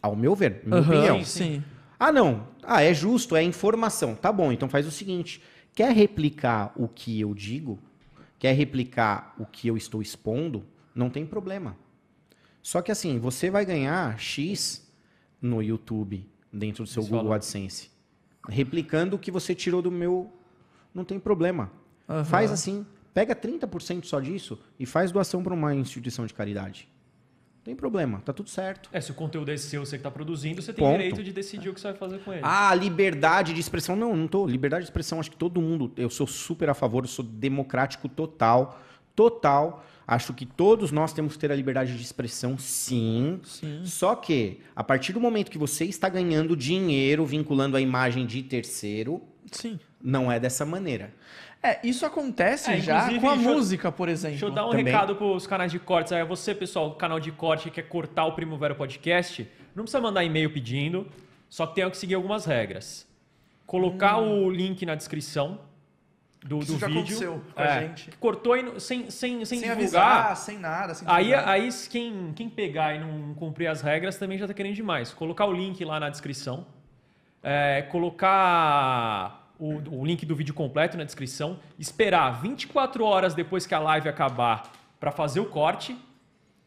[0.00, 1.24] Ao meu ver, minha Aham, opinião.
[1.24, 1.62] Sim.
[1.98, 2.48] Ah, não.
[2.62, 4.14] Ah, é justo, é informação.
[4.14, 5.42] Tá bom, então faz o seguinte:
[5.76, 7.78] quer replicar o que eu digo?
[8.38, 10.64] Quer replicar o que eu estou expondo?
[10.94, 11.76] Não tem problema.
[12.62, 14.90] Só que assim, você vai ganhar X
[15.40, 17.32] no YouTube, dentro do seu Google.
[17.32, 17.90] AdSense.
[18.48, 20.32] Replicando o que você tirou do meu.
[20.94, 21.70] Não tem problema.
[22.08, 22.24] Aham.
[22.24, 22.84] Faz assim.
[23.12, 26.88] Pega 30% só disso e faz doação para uma instituição de caridade.
[27.66, 28.88] Não tem problema, tá tudo certo.
[28.92, 30.96] É, se o conteúdo é seu, você que tá produzindo, você tem Ponto.
[30.96, 32.42] direito de decidir o que você vai fazer com ele.
[32.44, 33.96] Ah, liberdade de expressão.
[33.96, 34.46] Não, não tô.
[34.46, 35.90] Liberdade de expressão, acho que todo mundo.
[35.96, 38.80] Eu sou super a favor, eu sou democrático total.
[39.16, 39.84] Total.
[40.06, 43.40] Acho que todos nós temos que ter a liberdade de expressão, sim.
[43.42, 43.80] Sim.
[43.84, 48.44] Só que, a partir do momento que você está ganhando dinheiro vinculando a imagem de
[48.44, 49.20] terceiro,
[49.50, 49.80] Sim.
[50.00, 51.12] não é dessa maneira.
[51.62, 54.32] É, isso acontece É, já inclusive, com a eu- música, por exemplo.
[54.38, 54.84] Deixa eu dar um Também.
[54.86, 56.12] recado pros canais de cortes.
[56.12, 60.22] Aí você, pessoal, canal de corte que quer cortar o Primavera Podcast, não precisa mandar
[60.22, 61.06] e-mail pedindo,
[61.48, 63.06] só que tem que seguir algumas regras.
[63.66, 65.58] Colocar o link na descrição
[66.44, 66.60] do, Hum.
[66.60, 67.00] Isso do já vídeo.
[67.02, 68.10] aconteceu com a É, gente.
[68.10, 69.76] que Cortou e sem, sem, sem, Sem divulgar.
[70.28, 70.94] avisar, sem nada.
[70.94, 71.48] Sem Aí, divulgar.
[71.48, 75.12] aí quem, quem pegar e não cumprir as regras também já tá querendo demais.
[75.12, 76.64] Colocar o link lá na descrição.
[77.42, 81.58] É, colocar o, o link do vídeo completo na descrição.
[81.78, 85.96] Esperar 24 horas depois que a live acabar para fazer o corte.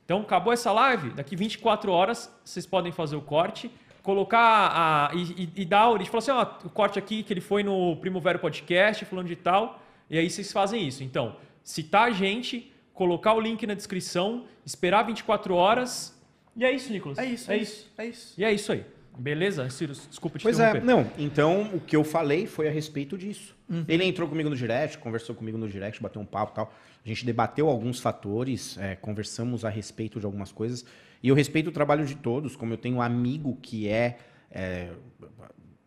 [0.06, 3.70] Então, acabou essa live, daqui 24 horas vocês podem fazer o corte.
[4.02, 6.12] Colocar a, e, e, e dar a origem.
[6.12, 9.36] Falar assim, ó, o corte aqui que ele foi no Primo Vero Podcast, falando de
[9.36, 9.80] tal.
[10.10, 11.04] E aí vocês fazem isso.
[11.04, 16.18] Então, citar a gente, colocar o link na descrição, esperar 24 horas.
[16.56, 17.20] E é isso, Nicolas.
[17.20, 17.92] É isso, É isso.
[17.98, 18.34] É isso.
[18.36, 18.84] E é isso aí.
[19.20, 19.70] Beleza?
[19.70, 20.86] Ciro, desculpa te Pois é, interromper.
[20.88, 21.12] não.
[21.18, 23.56] Então, o que eu falei foi a respeito disso.
[23.88, 26.74] Ele entrou comigo no direct, conversou comigo no direct, bateu um papo e tal.
[27.06, 30.84] A gente debateu alguns fatores, é, conversamos a respeito de algumas coisas.
[31.22, 34.18] E eu respeito o trabalho de todos, como eu tenho um amigo que é,
[34.50, 34.90] é,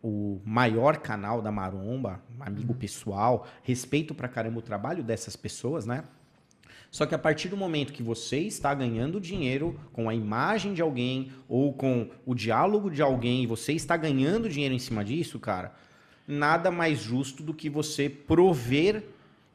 [0.01, 6.03] o maior canal da Maromba, amigo pessoal, respeito pra caramba o trabalho dessas pessoas, né?
[6.93, 10.81] Só que a partir do momento que você está ganhando dinheiro com a imagem de
[10.83, 15.39] alguém ou com o diálogo de alguém e você está ganhando dinheiro em cima disso,
[15.39, 15.73] cara,
[16.27, 19.03] nada mais justo do que você prover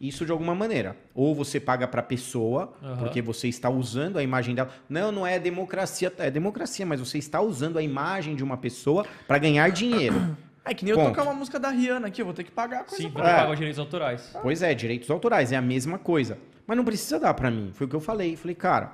[0.01, 0.97] isso de alguma maneira.
[1.15, 2.97] Ou você paga para a pessoa, Aham.
[2.97, 4.71] porque você está usando a imagem dela.
[4.89, 9.07] Não, não é democracia, é democracia, mas você está usando a imagem de uma pessoa
[9.29, 10.37] para ganhar dinheiro.
[10.65, 11.09] É que nem eu Ponto.
[11.09, 13.23] tocar uma música da Rihanna aqui, eu vou ter que pagar a coisa Sim, pra
[13.23, 13.37] para É.
[13.37, 14.37] pagar os direitos autorais.
[14.43, 16.37] Pois é, direitos autorais, é a mesma coisa.
[16.69, 17.71] Mas não precisa dar pra mim.
[17.73, 18.37] Foi o que eu falei.
[18.37, 18.93] Falei, cara,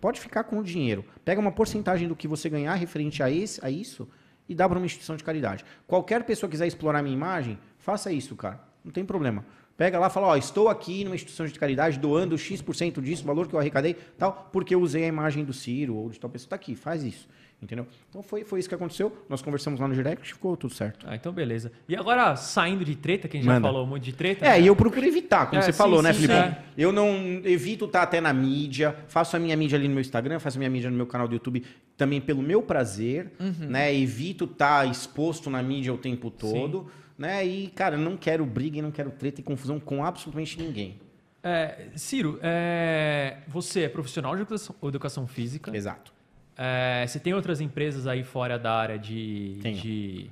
[0.00, 1.04] pode ficar com o dinheiro.
[1.24, 4.08] Pega uma porcentagem do que você ganhar referente a, esse, a isso
[4.48, 5.64] e dá pra uma instituição de caridade.
[5.88, 8.60] Qualquer pessoa quiser explorar minha imagem, faça isso, cara.
[8.84, 9.44] Não tem problema.
[9.76, 13.48] Pega lá e fala, ó, estou aqui numa instituição de caridade doando X% disso, valor
[13.48, 16.50] que eu arrecadei, tal, porque eu usei a imagem do Ciro ou de tal pessoa.
[16.50, 17.28] Tá aqui, faz isso.
[17.60, 17.86] Entendeu?
[18.10, 19.16] Então foi, foi isso que aconteceu.
[19.30, 21.06] Nós conversamos lá no direct, ficou tudo certo.
[21.08, 21.72] Ah, então beleza.
[21.88, 23.66] E agora, saindo de treta, que a gente já Manda.
[23.66, 24.44] falou muito de treta.
[24.44, 24.60] É, né?
[24.60, 26.44] e eu procuro evitar, como É, você sim, falou, né, sim, Filipão?
[26.44, 26.62] é.
[26.76, 27.08] Eu não
[27.44, 30.60] evito estar até na mídia, faço a minha mídia ali no meu Instagram, faço a
[30.60, 31.64] minha mídia no meu canal do YouTube
[31.96, 33.68] também pelo meu prazer, Uhum.
[33.70, 33.92] né?
[33.94, 37.44] Evito estar exposto na mídia o tempo todo, né?
[37.46, 41.00] E, cara, não quero briga e não quero treta e confusão com absolutamente ninguém.
[41.42, 45.74] É, Ciro, é, você é profissional de educação, educação física.
[45.74, 46.12] Exato.
[46.56, 49.54] É, você tem outras empresas aí fora da área de.
[49.62, 50.30] De,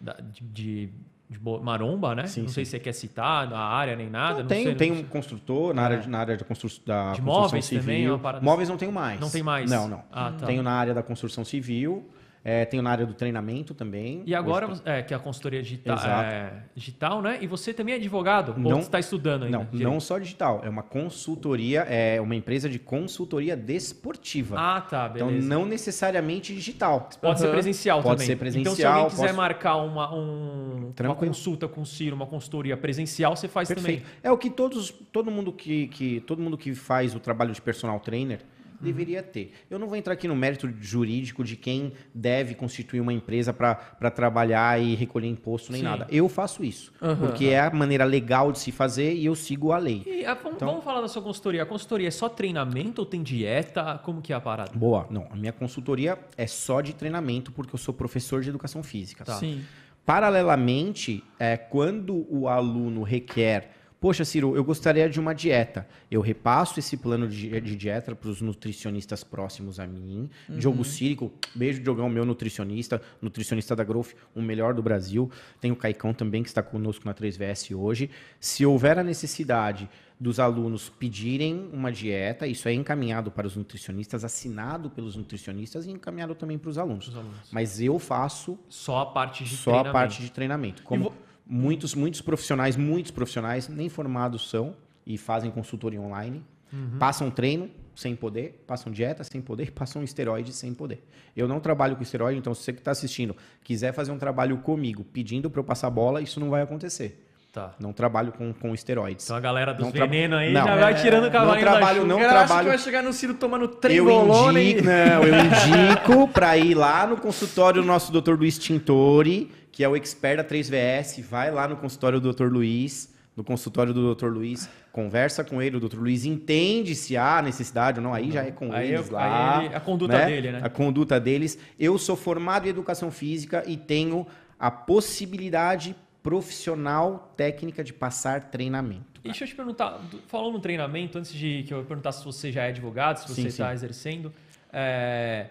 [0.00, 0.88] de, de-
[1.32, 2.26] de maromba, né?
[2.26, 2.70] Sim, não sei sim.
[2.72, 4.34] se você quer citar a área nem nada.
[4.34, 6.68] Não, não tenho, sei, tenho não um construtor na área, de- na área da, constru
[6.84, 8.18] da De construção móveis civil.
[8.18, 9.18] também, é móveis não tenho mais.
[9.18, 9.70] Não tem mais?
[9.70, 10.04] Não, não.
[10.12, 10.44] Ah, tá.
[10.46, 12.06] Tenho na área da construção civil.
[12.44, 14.24] É, tenho na área do treinamento também.
[14.26, 17.38] E agora, Hoje é, que é a consultoria digital, é, digital, né?
[17.40, 18.52] E você também é advogado?
[18.58, 19.58] Não- ou você está estudando ainda?
[19.58, 19.88] Não, direito?
[19.88, 20.60] não só digital.
[20.64, 24.56] É uma consultoria, é uma empresa de consultoria desportiva.
[24.58, 25.48] Ah, tá, então, beleza.
[25.48, 27.08] não necessariamente digital.
[27.20, 27.52] Pode ser Aham.
[27.54, 28.26] presencial Pode também.
[28.26, 32.16] ser Então, se presencial, alguém quiser posso- marcar uma, um- uma consulta com o Ciro,
[32.16, 34.00] uma consultoria presencial, você faz Perfeito.
[34.02, 34.12] também.
[34.20, 37.62] É o que todos, todo mundo que, que todo mundo que faz o trabalho de
[37.62, 38.61] personal trainer Uhum.
[38.82, 39.52] Deveria ter.
[39.70, 44.10] Eu não vou entrar aqui no mérito jurídico de quem deve constituir uma empresa para
[44.10, 45.86] trabalhar e recolher imposto nem Sim.
[45.86, 46.06] nada.
[46.10, 47.16] Eu faço isso, Aham.
[47.28, 50.02] porque é a maneira legal de se fazer e eu sigo a lei.
[50.06, 51.62] E ah, vamos, Então- vamos falar da sua consultoria.
[51.62, 53.98] A consultoria é só treinamento ou tem dieta?
[54.04, 54.72] Como que é a parada?
[54.74, 55.06] Boa.
[55.10, 59.24] Não, a minha consultoria é só de treinamento porque eu sou professor de educação física.
[59.24, 59.34] Tá.
[59.34, 59.62] Sim.
[60.04, 63.70] Paralelamente, é, quando o aluno requer,
[64.02, 68.28] poxa, Ciro, eu gostaria de uma dieta, eu repasso esse plano de, de dieta para
[68.28, 70.28] os nutricionistas próximos a mim.
[70.48, 75.30] Diogo Círico, beijo, Diogão, meu nutricionista, nutricionista da Growth, o melhor do Brasil.
[75.60, 78.10] Tem o Caicão também, que está conosco na 3VS hoje.
[78.40, 79.88] Se houver a necessidade
[80.18, 85.92] dos alunos pedirem uma dieta, isso é encaminhado para os nutricionistas, assinado pelos nutricionistas e
[85.92, 87.06] encaminhado também para os alunos.
[87.06, 87.52] Os alunos.
[87.52, 89.92] Mas eu faço Só a parte de só a treinamento.
[89.92, 90.82] parte de treinamento.
[90.82, 91.12] Como
[91.52, 94.74] muitos, muitos profissionais, muitos profissionais nem formados são
[95.06, 96.42] e fazem consultoria online,
[96.72, 96.96] Uhum.
[96.98, 101.04] passam treino sem poder, passam dieta sem poder, passam esteroide sem poder.
[101.36, 104.56] Eu não trabalho com esteroide, então se você que está assistindo quiser fazer um trabalho
[104.56, 107.28] comigo pedindo para eu passar bola, isso não vai acontecer.
[107.52, 107.74] Tá.
[107.78, 109.26] Não trabalho com, com esteroides.
[109.26, 110.64] Então a galera dos venenos aí Não.
[110.64, 113.12] já vai tirando o cavalinho Não trabalho- da não acha trabalho- que vai chegar no
[113.12, 114.82] Ciro tomando Eu trembolona indico, e...
[114.84, 118.32] não, eu indico para ir lá no consultório do nosso Dr.
[118.38, 122.44] Luiz Tintori, que é o expert da 3VS, vai lá no consultório do Dr.
[122.52, 124.26] Luiz, no consultório do Dr.
[124.26, 125.96] Luiz, conversa com ele, o Dr.
[125.98, 129.58] Luiz entende se há necessidade ou não, aí já é com Aí eles eu- lá.
[129.60, 130.60] aí ele- a conduta dele, né?
[130.62, 131.58] A conduta deles.
[131.80, 134.26] Eu sou formado em educação física e tenho
[134.60, 139.20] a possibilidade profissional técnica de passar treinamento.
[139.24, 142.22] E deixa eu te perguntar, do- falando no treinamento, antes de que eu perguntar se
[142.22, 144.30] você já é advogado, se você está exercendo,
[144.70, 145.46] é,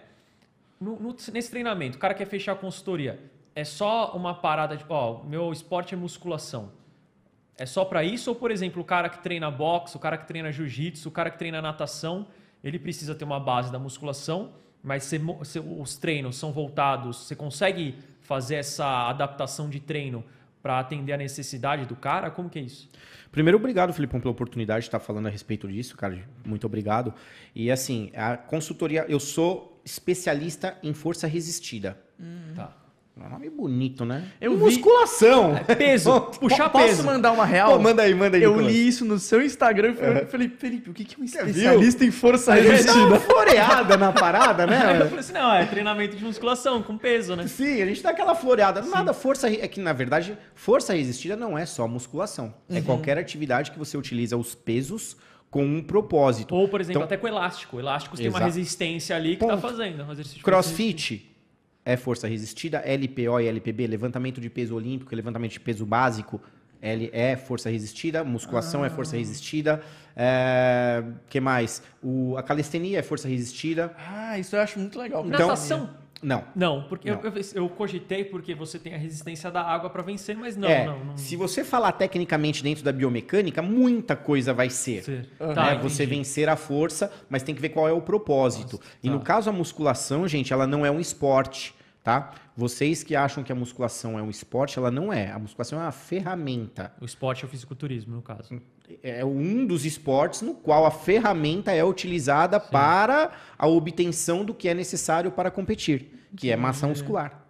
[0.80, 3.18] no- no- nesse treinamento, o cara quer fechar a consultoria,
[3.54, 6.70] é só uma parada de, ó, meu esporte é musculação.
[7.58, 10.26] É só para isso ou, por exemplo, o cara que treina boxe, o cara que
[10.26, 12.26] treina jiu-jitsu, o cara que treina natação,
[12.64, 14.52] ele precisa ter uma base da musculação,
[14.82, 20.24] mas mo- você- os treinos são voltados, você consegue fazer essa adaptação de treino
[20.62, 22.30] para atender a necessidade do cara?
[22.30, 22.88] Como que é isso?
[23.30, 26.18] Primeiro, obrigado, Filipão, pela oportunidade de estar falando a respeito disso, cara.
[26.44, 27.12] Muito obrigado.
[27.54, 31.98] E assim, a consultoria, eu sou especialista em força resistida.
[32.54, 32.72] Tá.
[33.14, 34.24] É um nome bonito, né?
[34.40, 35.54] Eu E vi- Musculação!
[35.76, 37.04] Peso, puxar Posso peso.
[37.04, 37.72] mandar uma real?
[37.74, 38.42] Pô, manda aí, manda aí.
[38.42, 38.72] Eu Nicolas.
[38.72, 41.40] li isso no seu Instagram e falei, falei, Felipe, o que que é um viu?
[41.44, 43.20] especialista em força Aí dá uma resistida?
[43.20, 45.04] floreada na parada, Aí eu né?
[45.04, 47.46] falei assim, não, é treinamento de musculação, com peso, né?
[47.46, 48.80] Sim, a gente dá aquela floreada.
[48.80, 49.46] Nada, força.
[49.48, 52.54] É que, na verdade, força resistida não é só musculação.
[52.70, 52.82] É Uhum.
[52.82, 55.18] qualquer atividade que você utiliza os pesos
[55.50, 56.54] com um propósito.
[56.54, 57.78] Ou, por exemplo, Então- até com elástico.
[57.78, 59.60] Elástico tem uma resistência ali que tá Ponto.
[59.60, 60.02] fazendo.
[60.02, 60.42] um.
[60.42, 61.30] Crossfit
[61.84, 66.40] é força resistida, LPO e LPB, levantamento de peso olímpico, levantamento de peso básico,
[66.80, 69.80] L é força resistida, musculação é força resistida,
[70.16, 71.82] é, que mais?
[72.02, 73.94] O, a calistenia é força resistida.
[73.98, 75.24] Ah, isso eu acho muito legal.
[75.26, 76.01] Então- Natação?
[76.22, 76.44] Não.
[76.54, 77.20] Não, porque Não.
[77.20, 80.68] Eu, eu, eu cogitei porque você tem a resistência da água para vencer, mas não,
[80.68, 81.16] é, não, não.
[81.16, 85.02] Se você falar tecnicamente dentro da biomecânica, muita coisa vai ser.
[85.02, 85.28] Ser.
[85.40, 85.54] Aham.
[85.54, 85.80] Tá, né?
[85.82, 88.80] Você vencer a força, mas tem que ver qual é o propósito.
[89.02, 89.14] E tá.
[89.14, 91.74] no caso a musculação, gente, ela não é um esporte,
[92.04, 92.32] tá?
[92.56, 95.30] Vocês que acham que a musculação é um esporte, ela não é.
[95.32, 96.92] A musculação é uma ferramenta.
[97.00, 98.60] O esporte é o fisiculturismo, no caso.
[99.02, 104.68] É um dos esportes no qual a ferramenta é utilizada para a obtenção do que
[104.68, 107.44] é necessário para competir, que é massa muscular.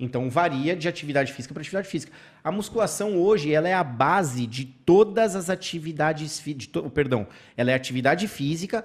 [0.00, 2.12] Então varia de atividade física para atividade física.
[2.44, 7.26] A musculação hoje ela é a base de todas as atividades, de to- perdão,
[7.56, 8.84] ela é atividade física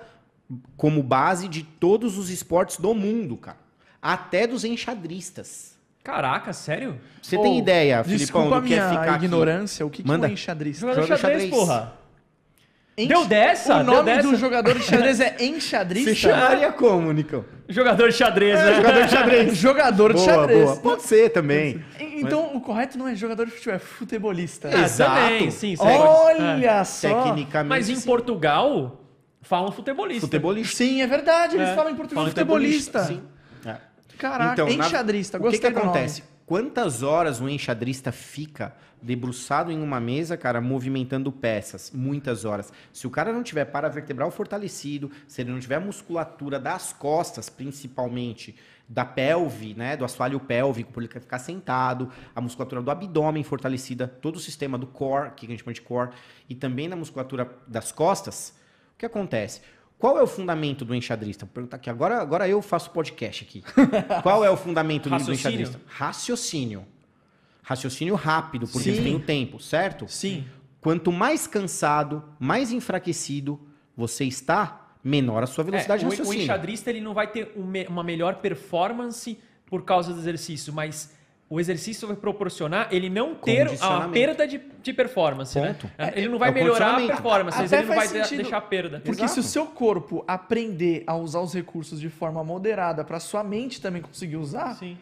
[0.76, 3.58] como base de todos os esportes do mundo, cara.
[4.02, 5.73] Até dos enxadristas.
[6.04, 7.00] Caraca, sério?
[7.22, 9.26] Você tem ideia, Filipão, Desculpa a do que é minha ficar aqui?
[9.26, 9.86] ignorância.
[9.86, 10.28] O que, que Manda.
[10.28, 10.82] é um enxadrista?
[10.82, 11.50] Jogador de de xadrez, xadrez.
[11.60, 11.94] porra.
[12.96, 13.74] Enx- Deu dessa?
[13.74, 14.28] O Deu nome dessa?
[14.30, 16.10] do jogador de xadrez é enxadrista?
[16.12, 17.44] Você chamaria como, Nicão?
[17.70, 18.76] Jogador de xadrez, É, né?
[18.76, 19.56] jogador de xadrez.
[19.58, 20.64] Jogador de boa, xadrez.
[20.66, 20.76] boa.
[20.82, 21.84] Pode ser também.
[22.00, 24.70] E- Então, o correto não é jogador de futebol, é futebolista.
[24.72, 25.22] Ah, Exato.
[25.22, 27.24] também, sim, pode- Olha só.
[27.24, 27.70] Tecnicamente.
[27.70, 28.06] Mas em sim.
[28.06, 29.02] Portugal,
[29.42, 30.22] falam futebolista.
[30.28, 30.76] Futebolista.
[30.76, 31.56] Sim, é verdade.
[31.56, 33.04] Eles É, falam em português falam em futebolista.
[33.06, 33.22] Sim.
[34.30, 35.38] Caraca, Então, na- enxadrista.
[35.38, 35.86] O que, que do nome.
[35.90, 36.24] acontece?
[36.46, 41.92] Quantas horas um enxadrista fica debruçado em uma mesa, cara, movimentando peças?
[41.94, 42.72] Muitas horas.
[42.92, 47.50] Se o cara não tiver paravertebral fortalecido, se ele não tiver a musculatura das costas,
[47.50, 48.56] principalmente,
[48.88, 54.08] da pelve, né, do assoalho pélvico, por ele ficar sentado, a musculatura do abdômen fortalecida,
[54.08, 56.12] todo o sistema do core, que a gente chama de core,
[56.50, 58.54] e também na musculatura das costas,
[58.96, 59.62] o que acontece?
[60.04, 61.46] Qual é o fundamento do enxadrista?
[61.46, 61.90] Vou perguntar aqui.
[61.90, 63.64] Agora, agora eu faço podcast aqui.
[64.22, 65.80] Qual é o fundamento do enxadrista?
[65.88, 66.86] Raciocínio.
[67.62, 69.02] Raciocínio rápido, porque Sim.
[69.02, 70.06] tem o tempo, certo?
[70.10, 70.44] Sim.
[70.82, 73.58] Quanto mais cansado, mais enfraquecido
[73.96, 76.44] você está, menor a sua velocidade de É, o, o raciocínio.
[76.44, 81.16] enxadrista ele não vai ter um uma melhor performance por causa do exercício, mas
[81.54, 85.86] o exercício vai proporcionar ele não ter a perda de, de performance, Ponto.
[86.00, 86.12] né?
[86.16, 88.42] Ele não vai é melhorar a performance, mas Até ele não vai sentido.
[88.42, 89.00] deixar perda.
[89.06, 93.44] Porque se o seu corpo aprender a usar os recursos de forma moderada para sua
[93.44, 94.98] mente também conseguir usar, Sim.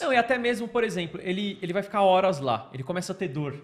[0.00, 3.14] Não, e até mesmo, por exemplo, ele, ele vai ficar horas lá, ele começa a
[3.14, 3.62] ter dor,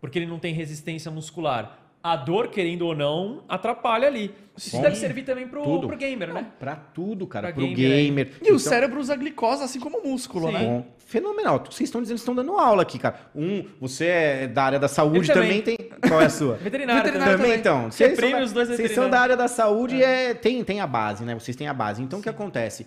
[0.00, 1.76] porque ele não tem resistência muscular.
[2.04, 4.30] A dor, querendo ou não, atrapalha ali.
[4.54, 4.82] Isso Sim.
[4.82, 5.86] deve servir também pro, Tudo.
[5.88, 6.48] pro gamer, né?
[6.60, 7.46] Pra tudo, cara.
[7.46, 8.26] Pra pro gamer gamer.
[8.42, 10.52] e o Então- cérebro usa glicose assim como o músculo, Sim.
[10.52, 10.58] né?
[10.64, 11.58] Bom, fenomenal.
[11.64, 13.16] Vocês estão dizendo que estão dando aula aqui, cara.
[13.34, 15.62] Um, você é da área da saúde também.
[15.62, 15.76] também.
[15.78, 15.88] tem.
[16.06, 16.56] Qual é a sua?
[16.56, 17.58] Veterinário, Veterinário também.
[17.58, 17.90] também, então.
[17.90, 20.34] Você são da- os dois Vocês são da área da saúde, é.
[20.34, 21.32] tem, tem a base, né?
[21.34, 22.02] Vocês têm a base.
[22.02, 22.86] Então, o que acontece?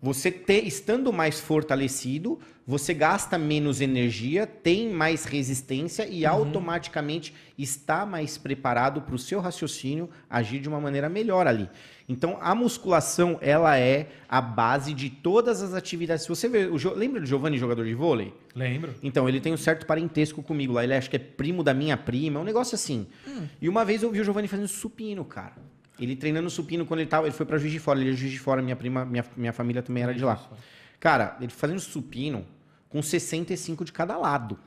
[0.00, 6.30] Você te- estando mais fortalecido, você gasta menos energia, tem mais resistência e Uhum.
[6.30, 11.68] automaticamente está mais preparado para o seu raciocínio agir de uma maneira melhor ali.
[12.08, 16.22] Então, a musculação, ela é a base de todas as atividades.
[16.22, 18.32] Se você vê, Jo- lembra do Giovanni, jogador de vôlei?
[18.54, 18.94] Lembro.
[19.02, 20.84] Então, ele tem um certo parentesco comigo lá.
[20.84, 23.06] Ele acha que é primo da minha prima, é um negócio assim.
[23.60, 25.56] E uma vez eu vi o Giovanni fazendo supino, cara.
[25.98, 27.26] Ele treinando supino quando ele tava.
[27.26, 28.00] Ele foi pra Juiz de Fora.
[28.00, 30.38] Ele é de Juiz de Fora, minha prima, minha, minha família também era de lá.
[31.00, 32.44] Cara, ele fazendo supino
[32.88, 34.58] com 65 de cada lado.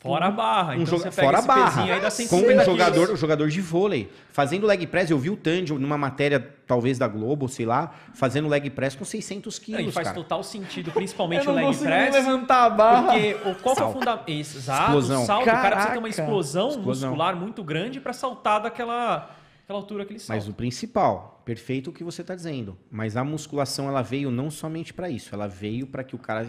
[0.00, 0.70] Fora a barra.
[0.74, 1.82] Um então joga- você pega fora a esse barra.
[1.94, 4.12] aí Com 150 um jogador, o jogador de vôlei.
[4.30, 5.10] Fazendo leg press.
[5.10, 6.38] Eu vi o Tandy numa matéria,
[6.68, 10.14] talvez da Globo, sei lá, fazendo leg press com 600 Não, quilos, e faz cara.
[10.20, 12.14] total sentido, principalmente Eu o leg press.
[12.14, 13.02] levantar a barra.
[13.12, 14.28] Porque o, qual que é o fundamento?
[14.30, 15.22] Exato, Explosão.
[15.22, 15.42] o salto.
[15.42, 15.98] O cara precisa ter Caraca.
[15.98, 17.10] uma explosão, Explosão.
[17.10, 19.28] muscular muito grande pra saltar daquela
[19.68, 20.40] aquela altura que ele salta.
[20.40, 22.76] Mas o principal, perfeito o que você está dizendo.
[22.90, 26.48] Mas a musculação ela veio não somente para isso, ela veio para que o cara,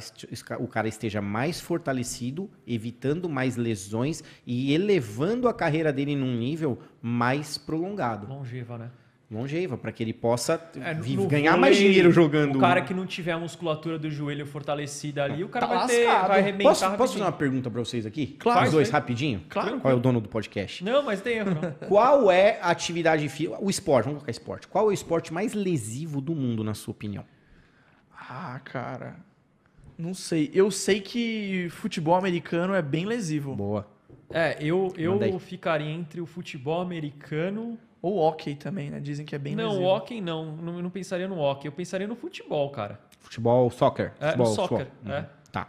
[0.58, 6.80] o cara esteja mais fortalecido, evitando mais lesões e elevando a carreira dele num nível
[7.02, 8.92] mais prolongado, Longeva, né?
[9.32, 12.56] Longeva, para que ele possa É, ganhar vôlei, mais dinheiro jogando.
[12.56, 15.88] O cara que não tiver a musculatura do joelho fortalecida ali, o cara Tá vai
[15.88, 18.36] ter, vai arrebentar Posso, posso fazer uma pergunta para vocês aqui?
[18.40, 18.66] Claro.
[18.66, 19.44] Os dois, rapidinho?
[19.48, 19.80] Claro.
[19.80, 20.84] Qual é o dono do podcast?
[20.84, 21.72] Não, mas tem erro, não.
[21.88, 23.58] Qual é a atividade física?
[23.62, 24.68] O esporte, vamos colocar esporte.
[24.68, 27.24] Qual é o esporte mais lesivo do mundo, na sua opinião?
[28.18, 29.18] Ah, cara.
[29.98, 30.50] Não sei.
[30.54, 33.56] Eu sei que futebol americano é bem lesivo.
[33.56, 33.86] Boa.
[34.32, 37.78] É, eu, eu ficaria entre o futebol americano.
[38.02, 39.00] Ou hockey também, né?
[39.00, 39.86] Dizem que é bem não, lesivo.
[39.86, 40.56] hockey não.
[40.56, 40.82] não.
[40.82, 41.68] Não pensaria no hockey.
[41.68, 43.00] Eu pensaria no futebol, cara.
[43.20, 44.14] Futebol, soccer.
[44.20, 45.14] É, futebol, no soccer, futebol.
[45.14, 45.20] é.
[45.20, 45.26] Uhum.
[45.52, 45.68] Tá.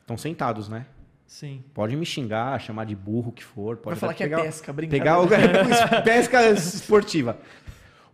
[0.00, 0.86] Estão sentados, né?
[1.26, 1.62] Sim.
[1.72, 3.76] Pode me xingar, chamar de burro o que for.
[3.76, 5.04] Pode Vai falar que é pegar, pesca, brincadeira.
[5.04, 7.38] pegar o pesca esportiva.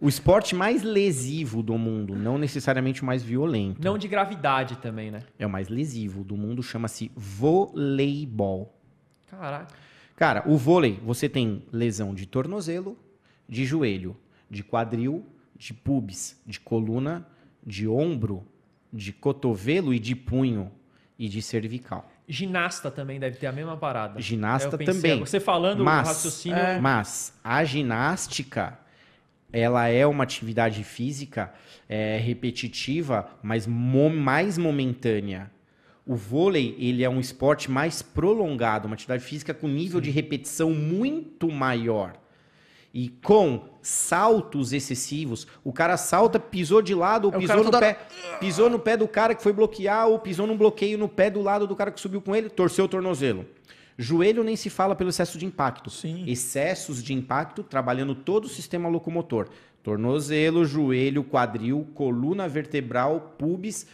[0.01, 3.82] O esporte mais lesivo do mundo, não necessariamente o mais violento.
[3.82, 5.24] Não de gravidade também, né?
[5.36, 8.73] É o mais lesivo do mundo, chama-se voleibol.
[9.28, 9.74] Caraca.
[10.15, 12.97] Cara, o vôlei, você tem lesão de tornozelo,
[13.49, 14.16] de joelho,
[14.51, 15.25] de quadril,
[15.57, 17.27] de pubis, de coluna,
[17.66, 18.47] de ombro,
[18.93, 20.70] de cotovelo e de punho
[21.19, 22.11] e de cervical.
[22.29, 24.20] Ginasta também deve ter a mesma parada.
[24.20, 25.19] Ginasta Eu pensei, também.
[25.20, 26.59] Você falando Mas- o raciocínio.
[26.59, 26.79] É.
[26.79, 28.79] Mas a ginástica,
[29.53, 31.53] ela é uma atividade física
[31.89, 35.51] é, repetitiva, mas mo- mais momentânea.
[36.07, 40.70] O vôlei, ele é um esporte mais prolongado, uma atividade física com nível de repetição
[40.75, 42.12] muito maior.
[42.93, 47.65] E com saltos excessivos, o cara salta, pisou de lado, ou É o pisou no
[47.65, 47.98] toda- pé,
[48.40, 51.43] pisou no pé do cara que foi bloquear, ou pisou num bloqueio no pé do
[51.43, 53.44] lado do cara que subiu com ele, torceu o tornozelo.
[53.97, 55.90] Joelho nem se fala pelo excesso de impacto.
[55.90, 56.24] Sim.
[56.27, 59.48] Excessos de impacto trabalhando todo o sistema locomotor.
[59.82, 63.86] Tornozelo, joelho, quadril, coluna vertebral, pubis,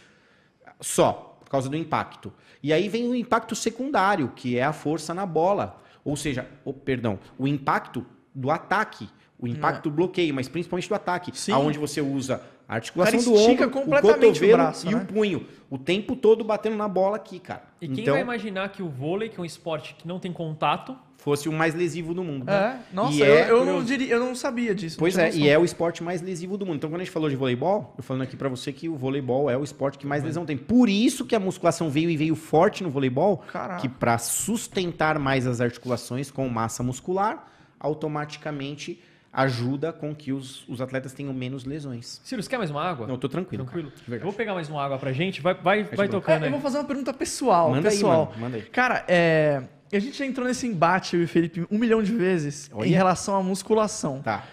[0.79, 2.31] só, por causa do impacto.
[2.61, 5.81] E aí vem o impacto secundário, que é a força na bola.
[6.03, 8.05] Ou seja, o, perdão, o impacto
[8.35, 9.09] do ataque.
[9.37, 11.31] O impacto do bloqueio, mas principalmente do ataque.
[11.37, 11.51] Sim.
[11.51, 15.01] Aonde você usa a articulação O do ombro, o completamente o cotovelo braço, e né?
[15.01, 15.45] o punho.
[15.69, 17.63] O tempo todo batendo na bola aqui, cara.
[17.81, 20.31] E quem então, vai imaginar que o vôlei, que é um esporte que não tem
[20.31, 22.49] contato, fosse o mais lesivo do mundo.
[22.49, 24.97] É, nossa, E eu, é eu não diria, eu não sabia disso.
[24.97, 26.77] Pois não é, e é o esporte mais lesivo do mundo.
[26.77, 29.49] Então, quando a gente falou de voleibol, eu falando aqui pra você que o voleibol
[29.49, 30.55] é o esporte que mais lesão tem.
[30.55, 33.81] Por isso que a musculação veio e veio forte no voleibol, Caraca.
[33.81, 40.79] que pra sustentar mais as articulações com massa muscular, automaticamente ajuda com que os, os
[40.79, 42.21] atletas tenham menos lesões.
[42.23, 43.05] Ciro, você quer mais uma água?
[43.05, 43.65] Não, eu tô tranquilo.
[43.65, 43.91] Tranquilo?
[44.09, 45.41] Eu vou pegar mais uma água pra gente.
[45.41, 46.47] Vai, vai, vai tocando É, aí.
[46.47, 47.69] eu vou fazer uma pergunta pessoal.
[47.71, 48.27] Manda aí, pessoal.
[48.27, 48.63] mano, manda aí.
[48.63, 52.13] Cara, é, a gente já entrou nesse embate, eu e o Felipe, um milhão de
[52.15, 52.87] vezes Olha.
[52.87, 54.21] em relação à musculação.
[54.21, 54.45] Tá.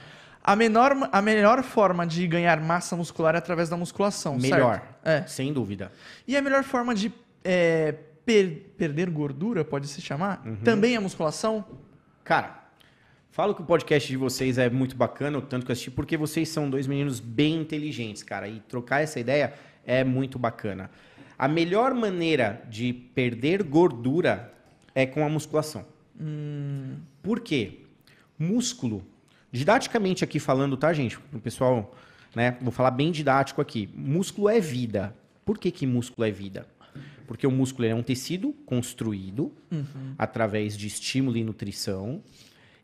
[0.43, 4.81] A, menor, a melhor forma de ganhar massa muscular é através da musculação, Melhor.
[4.81, 4.95] certo?
[5.05, 5.23] É.
[5.29, 5.93] Sem dúvida.
[6.27, 7.13] E a melhor forma de
[7.45, 7.95] é,
[8.27, 10.57] per- perder gordura, pode se chamar, Uhum.
[10.57, 11.65] também é a musculação?
[12.25, 12.62] Cara,
[13.33, 16.19] falo que o podcast de vocês é muito bacana, o tanto que eu assisti, porque
[16.19, 18.47] vocês são dois meninos bem inteligentes, cara.
[18.47, 19.55] E trocar essa ideia
[19.85, 20.91] é muito bacana.
[21.39, 24.53] A melhor maneira de perder gordura
[24.95, 25.85] é com a musculação.
[27.23, 27.81] Por quê?
[28.39, 29.03] Músculo,
[29.51, 31.19] didaticamente aqui falando, tá, gente?
[31.33, 31.97] O pessoal,
[32.37, 32.59] né?
[32.61, 33.89] Vou falar bem didático aqui.
[33.95, 35.17] Músculo é vida.
[35.43, 36.67] Por que, que músculo é vida?
[37.27, 39.51] Porque o músculo é um tecido construído
[40.19, 42.23] através de estímulo e nutrição.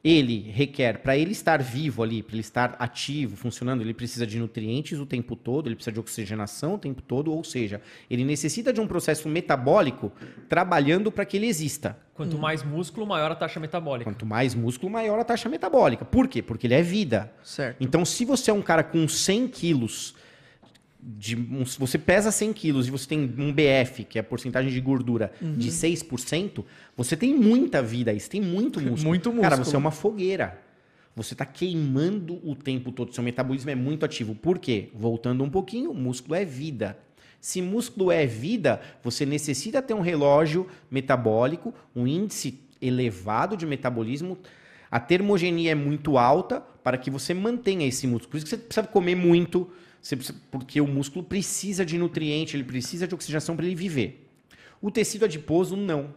[0.02, 4.38] Ele requer, para ele estar vivo ali, para ele estar ativo, funcionando, ele precisa de
[4.38, 8.72] nutrientes o tempo todo, ele precisa de oxigenação o tempo todo, ou seja, ele necessita
[8.72, 10.12] de um processo metabólico
[10.48, 11.98] trabalhando para que ele exista.
[12.14, 14.10] Quanto mais músculo, maior a taxa metabólica.
[14.10, 16.04] Quanto mais músculo, maior a taxa metabólica.
[16.04, 16.42] Por quê?
[16.42, 17.32] Porque ele é vida.
[17.42, 17.76] Certo.
[17.80, 20.14] Então, se você é um cara com 100 quilos,
[21.10, 24.24] de, um- se você pesa 100 quilos e você tem um BF, que é a
[24.24, 26.62] porcentagem de gordura, de 6%,
[26.94, 29.08] você tem muita vida aí, você tem muito músculo.
[29.08, 29.64] Muito Cara, músculo.
[29.64, 30.60] você é uma fogueira.
[31.16, 34.34] Você está queimando o tempo todo, seu metabolismo é muito ativo.
[34.34, 34.90] Por quê?
[34.94, 36.96] Voltando um pouquinho, músculo é vida.
[37.40, 44.36] Se músculo é vida, você necessita ter um relógio metabólico, um índice elevado de metabolismo.
[44.90, 48.30] A termogenia é muito alta para que você mantenha esse músculo.
[48.30, 49.70] Por isso que você precisa comer muito,
[50.16, 54.26] precisa- porque o músculo precisa de nutriente, ele precisa de oxigenação para ele viver.
[54.80, 56.14] O tecido adiposo não.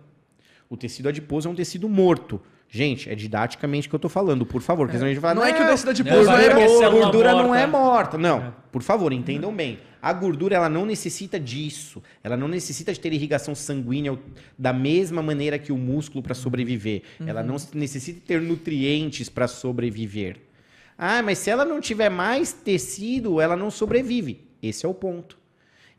[0.69, 2.39] O tecido adiposo é um tecido morto.
[2.69, 4.89] Gente, é didaticamente que eu tô falando, por favor.
[4.89, 6.77] A gente vai Não é que o tecido Não, adiposo vai é morto.
[6.77, 8.17] célula gordura não é morta.
[8.17, 8.53] Não, É.
[8.71, 9.79] por favor, entendam bem.
[10.01, 12.01] A gordura ela não necessita disso.
[12.23, 14.17] Ela não necessita de ter irrigação sanguínea
[14.57, 17.01] da mesma maneira que o músculo para sobreviver.
[17.19, 20.37] Ela não necessita ter nutrientes para sobreviver.
[21.03, 24.47] Ah, mas se ela não tiver mais tecido, ela não sobrevive.
[24.61, 25.35] Esse é o ponto.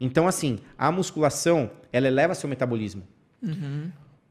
[0.00, 3.02] Então, assim, a musculação, ela eleva seu metabolismo.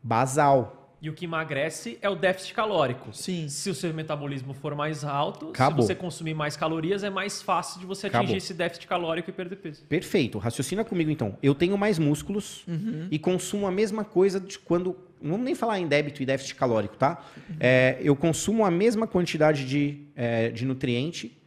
[0.02, 0.96] Basal.
[1.02, 3.12] E o que emagrece é o déficit calórico.
[3.12, 3.50] Sim.
[3.50, 5.82] Se o seu metabolismo for mais alto, Acabou.
[5.82, 8.26] se você consumir mais calorias, é mais fácil de você Acabou.
[8.26, 9.84] atingir esse déficit calórico e perder peso.
[9.86, 10.38] Perfeito.
[10.38, 11.36] Raciocina comigo então.
[11.44, 12.64] Eu tenho mais músculos
[13.10, 14.96] e consumo a mesma coisa de quando.
[15.22, 17.24] Não vamos nem falar em débito e déficit calórico, tá?
[17.60, 21.38] É, eu consumo a mesma quantidade de, é, de nutriente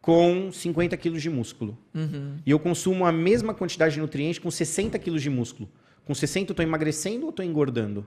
[0.00, 1.76] com 50 quilos de músculo.
[2.46, 5.68] E eu consumo a mesma quantidade de nutriente com 60 quilos de músculo.
[6.04, 8.06] Com 60 eu estou emagrecendo ou estou engordando?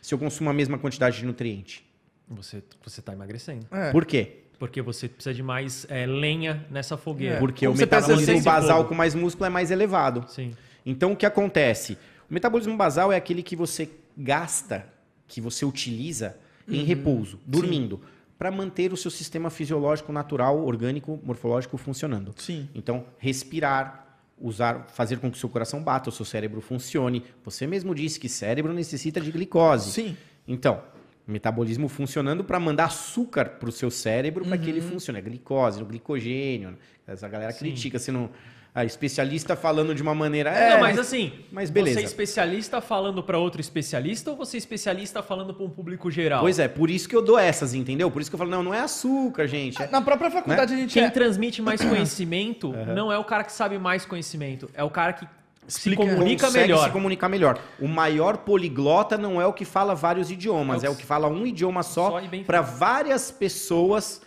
[0.00, 1.84] Se eu consumo a mesma quantidade de nutriente.
[2.28, 3.66] Você você está emagrecendo.
[3.70, 3.90] É.
[3.90, 4.42] Por quê?
[4.58, 7.34] Porque você precisa de mais é, lenha nessa fogueira.
[7.34, 7.38] É.
[7.38, 8.88] Porque Como o metabolismo basal fogo?
[8.90, 10.24] com mais músculo é mais elevado.
[10.28, 10.52] Sim.
[10.86, 11.98] Então, o que acontece?
[12.30, 14.86] O metabolismo basal é aquele que você gasta,
[15.26, 16.36] que você utiliza
[16.68, 18.00] em repouso, dormindo,
[18.38, 22.34] para manter o seu sistema fisiológico natural, orgânico, morfológico funcionando.
[22.36, 22.68] Sim.
[22.74, 27.24] Então, respirar, usar, fazer com que o seu coração bata, o seu cérebro funcione.
[27.44, 29.92] Você mesmo disse que cérebro necessita de glicose.
[29.92, 30.16] Sim.
[30.46, 30.82] Então,
[31.26, 35.18] metabolismo funcionando para mandar açúcar para o seu cérebro para que ele funcione.
[35.18, 36.76] A glicose, o glicogênio.
[37.06, 37.60] Essa galera Sim.
[37.60, 38.28] critica se não.
[38.74, 40.50] A especialista falando de uma maneira.
[40.50, 41.98] não, É, mas assim, mas beleza.
[41.98, 46.10] você é especialista falando para outro especialista ou você é especialista falando para um público
[46.10, 46.40] geral?
[46.40, 48.10] Pois é, por isso que eu dou essas, entendeu?
[48.10, 49.80] Por isso que eu falo, não, não é açúcar, gente.
[49.82, 51.10] É- Na própria faculdade a gente Quem é...
[51.10, 55.28] transmite mais conhecimento não é o cara que sabe mais conhecimento, é o cara que
[55.68, 56.84] Explica- se comunica melhor.
[56.86, 57.58] se comunicar melhor.
[57.78, 61.04] O maior poliglota não é o que fala vários idiomas, É é o o que
[61.04, 64.22] fala um idioma só, Só para várias pessoas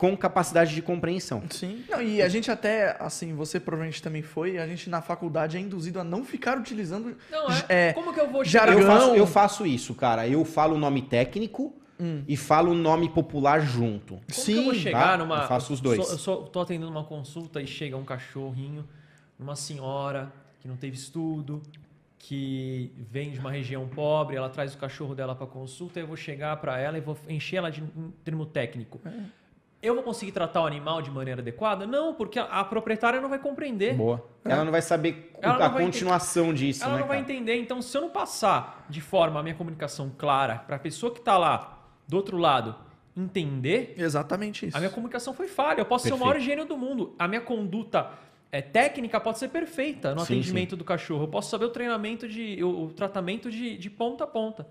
[0.00, 1.42] com capacidade de compreensão.
[1.50, 1.84] Sim.
[1.86, 5.60] Não, e a gente até, assim, você provavelmente também foi, a gente na faculdade é
[5.60, 7.14] induzido a não ficar utilizando...
[7.30, 8.90] Não, é, É, como que eu vou jargão- chegar?
[8.94, 10.26] Eu faço, eu faço isso, cara.
[10.26, 11.74] Eu falo o nome técnico
[12.26, 14.14] e falo o nome popular junto.
[14.14, 15.16] Como que eu Sim, vou chegar tá?
[15.18, 15.42] numa.
[15.42, 16.02] Eu faço os dois.
[16.02, 18.88] sou- eu sou- tô atendendo uma consulta e chega um cachorrinho,
[19.38, 20.32] uma senhora
[20.62, 21.62] que não teve estudo,
[22.18, 26.16] que vem de uma região pobre, ela traz o cachorro dela para consulta, eu vou
[26.16, 28.98] chegar para ela e vou encher ela de um termo técnico.
[29.82, 31.86] Eu vou conseguir tratar o animal de maneira adequada?
[31.86, 33.94] Não, porque a, a proprietária não vai compreender.
[33.94, 34.22] Boa.
[34.44, 37.32] Ela não vai saber Ela a não vai continuação disso, Ela né, não vai cara?
[37.32, 37.56] entender.
[37.56, 41.18] Então, se eu não passar de forma a minha comunicação clara para a pessoa que
[41.20, 42.76] está lá do outro lado
[43.16, 44.76] entender, Exatamente isso.
[44.76, 45.80] a minha comunicação foi falha.
[45.80, 46.28] Eu posso ser o Perfeito.
[46.28, 47.14] maior gênio do mundo.
[47.18, 48.10] A minha conduta
[48.52, 51.24] é, técnica pode ser perfeita no Sim, atendimento do cachorro.
[51.24, 52.62] Eu posso saber o treinamento de.
[52.62, 54.66] o, o tratamento de, de ponta a ponta.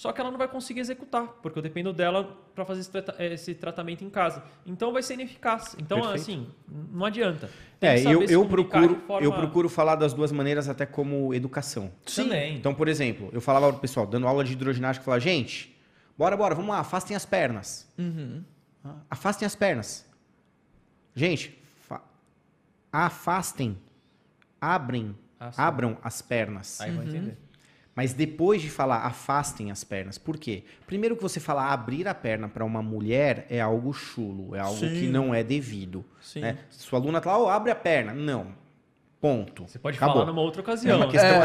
[0.00, 3.22] Só que ela não vai conseguir executar, porque eu dependo dela para fazer esse, trata-
[3.22, 4.42] esse tratamento em casa.
[4.64, 5.76] Então vai ser ineficaz.
[5.78, 6.22] Então, Perfeito.
[6.22, 6.48] assim,
[6.90, 7.50] não adianta.
[7.78, 11.92] Tem É, eu, eu procuro, forma- eu procuro falar das duas maneiras até como educação.
[12.16, 12.56] Também.
[12.56, 15.78] Então, por exemplo, eu falava pro pessoal, dando aula de hidroginástica, eu falava, gente,
[16.16, 17.86] bora, bora, vamos lá, afastem as pernas.
[17.98, 18.42] Uhum.
[19.10, 20.06] Afastem as pernas.
[21.14, 22.00] Gente, fa-
[22.90, 23.76] afastem,
[24.58, 25.60] abrem, Ah, sim.
[25.60, 26.80] abram as pernas.
[26.80, 27.36] Aí vai entender.
[28.00, 30.64] Mas depois de falar afastem as pernas, por quê?
[30.86, 34.78] Primeiro que você falar abrir a perna para uma mulher é algo chulo, é algo
[34.78, 34.88] Sim.
[34.88, 36.02] que não é devido.
[36.18, 36.40] Sim.
[36.40, 36.56] né?
[36.70, 38.14] Sua aluna tá lá, ó, abre a perna.
[38.14, 38.46] Não.
[39.20, 39.64] Ponto.
[39.68, 40.14] Você pode Acabou.
[40.14, 40.96] falar numa outra É ocasião.
[40.96, 41.40] uma questão,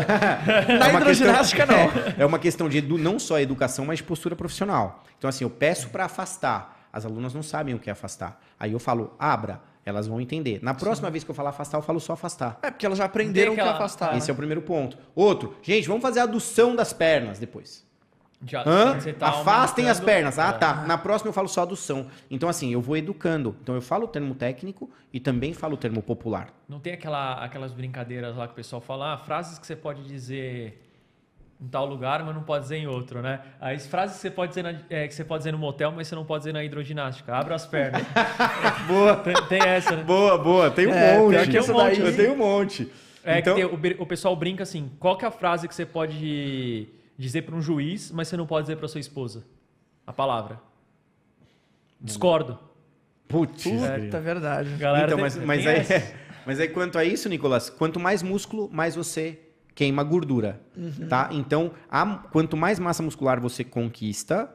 [0.80, 2.02] Na é uma hidroginástica, questão- não.
[2.14, 5.03] É, é uma questão de edu- não só educação, mas de postura profissional.
[5.18, 6.88] Então, assim, eu peço para afastar.
[6.94, 8.41] As alunas não sabem o que é afastar.
[8.57, 10.59] Aí eu falo, abra, elas vão entender.
[10.63, 12.57] Na próxima vez que eu falar afastar, eu falo só afastar.
[12.63, 14.17] É, porque elas já aprenderam que é aquela- afastar.
[14.17, 14.97] Esse é o primeiro ponto.
[15.13, 17.85] Outro, gente, vamos fazer a adução das pernas depois.
[18.45, 18.99] Já- Hã?
[18.99, 20.37] você tá Afastem as pernas.
[20.37, 20.51] Ah, É.
[20.53, 20.73] tá.
[20.85, 22.07] Na próxima eu falo só adução.
[22.29, 23.55] Então, assim, eu vou educando.
[23.61, 26.49] Então, eu falo o termo técnico e também falo o termo popular.
[26.67, 30.03] Não tem aquela, aquelas brincadeiras lá que o pessoal fala, ah, frases que você pode
[30.03, 30.81] dizer
[31.60, 33.40] em tal lugar, mas não pode dizer em outro, né?
[33.61, 36.07] As frases que você pode dizer, na- é, que você pode dizer no motel, mas
[36.07, 37.34] você não pode dizer na hidroginástica.
[37.34, 38.02] Abra as pernas.
[38.88, 39.15] Boa.
[39.18, 40.03] tem, tem essa, né?
[40.03, 40.69] Boa, boa.
[40.69, 41.49] Tem um É, monte.
[41.49, 42.91] que essa daí- Eu tenho um monte.
[43.23, 45.73] É então, que tem- o, o pessoal brinca assim, qual que é a frase que
[45.73, 46.88] você pode
[47.18, 49.44] dizer para um juiz, mas você não pode dizer para sua esposa?
[50.06, 50.60] A palavra.
[51.99, 52.60] Discordo.
[53.27, 53.64] Putz.
[53.64, 54.69] Puta, verdade.
[54.77, 56.03] Galera, então, tem- mas, tem mas, aí,
[56.45, 59.40] mas aí, quanto a isso, Nicolas, quanto mais músculo, mais você
[59.76, 61.07] queima gordura, Uhum.
[61.10, 61.30] tá?
[61.34, 64.49] Então, a- quanto mais massa muscular você conquista,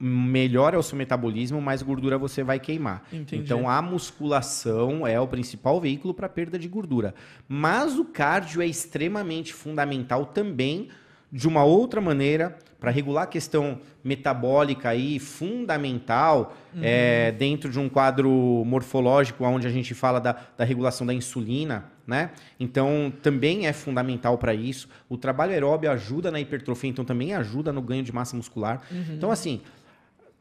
[0.00, 3.02] melhor é o seu metabolismo, mais gordura você vai queimar.
[3.12, 3.42] Entendi.
[3.42, 7.14] Então, a musculação é o principal veículo para perda de gordura.
[7.48, 10.88] Mas o cardio é extremamente fundamental também
[11.32, 17.88] de uma outra maneira para regular a questão metabólica aí fundamental é, dentro de um
[17.88, 18.30] quadro
[18.64, 22.30] morfológico onde a gente fala da, da regulação da insulina, né?
[22.60, 24.88] Então também é fundamental para isso.
[25.08, 28.80] O trabalho aeróbio ajuda na hipertrofia, então também ajuda no ganho de massa muscular.
[29.16, 29.62] Então assim,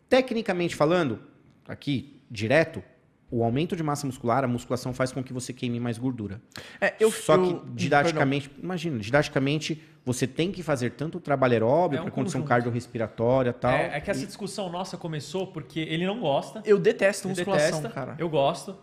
[0.08, 1.20] tecnicamente falando,
[1.68, 2.84] aqui direto,
[3.32, 6.40] o aumento de massa muscular, a musculação faz com que você queime mais gordura.
[6.80, 11.54] É, eu, Só eu- que didaticamente, imagina, didaticamente você tem que fazer tanto o trabalho
[11.54, 12.50] aeróbio É um para condição conjunto.
[12.50, 13.72] cardiorrespiratória e tal.
[13.72, 16.62] É, é que essa discussão nossa começou porque ele não gosta.
[16.64, 18.16] Eu detesto Ele musculação, detesta, cara.
[18.20, 18.78] Eu gosto.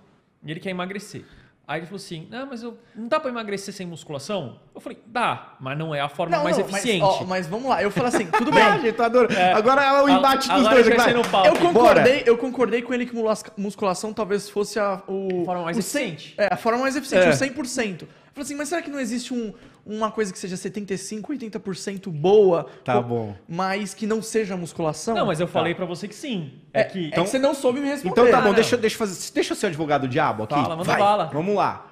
[0.44, 1.24] E ele quer emagrecer.
[1.72, 4.58] Aí ele falou assim: Não, mas eu, não dá pra emagrecer sem musculação?
[4.74, 7.00] Eu falei: Dá, mas não é a forma mais eficiente.
[7.00, 8.62] Mas, ó, mas vamos lá, eu falo assim, tudo bem.
[8.82, 9.28] Gente, eu adoro.
[9.54, 10.86] Agora é o embate A- dos dois.
[10.86, 11.30] a gente vai.
[11.30, 11.48] palco.
[11.48, 11.72] Eu Bora.
[11.72, 13.14] concordei, eu concordei com ele que
[13.56, 16.34] musculação talvez fosse a, o, A forma mais o eficiente.
[16.36, 17.30] é, a forma mais eficiente, É.
[17.30, 18.06] o 100%.
[18.32, 19.52] Eu falei assim, mas será que não existe um-
[19.84, 23.36] uma coisa que seja 75, 80% boa, Tá bom.
[23.46, 25.14] mas que não seja musculação?
[25.14, 26.52] Não, mas eu falei pra você que sim.
[26.72, 27.06] É, é, que.
[27.08, 28.12] é que você não soube me responder.
[28.12, 30.54] Então tá bom, deixa, eu- deixa, eu fazer, deixa eu ser o advogado diabo aqui.
[30.54, 30.98] Fala, manda Vai.
[30.98, 31.30] bala.
[31.32, 31.88] Vamos lá.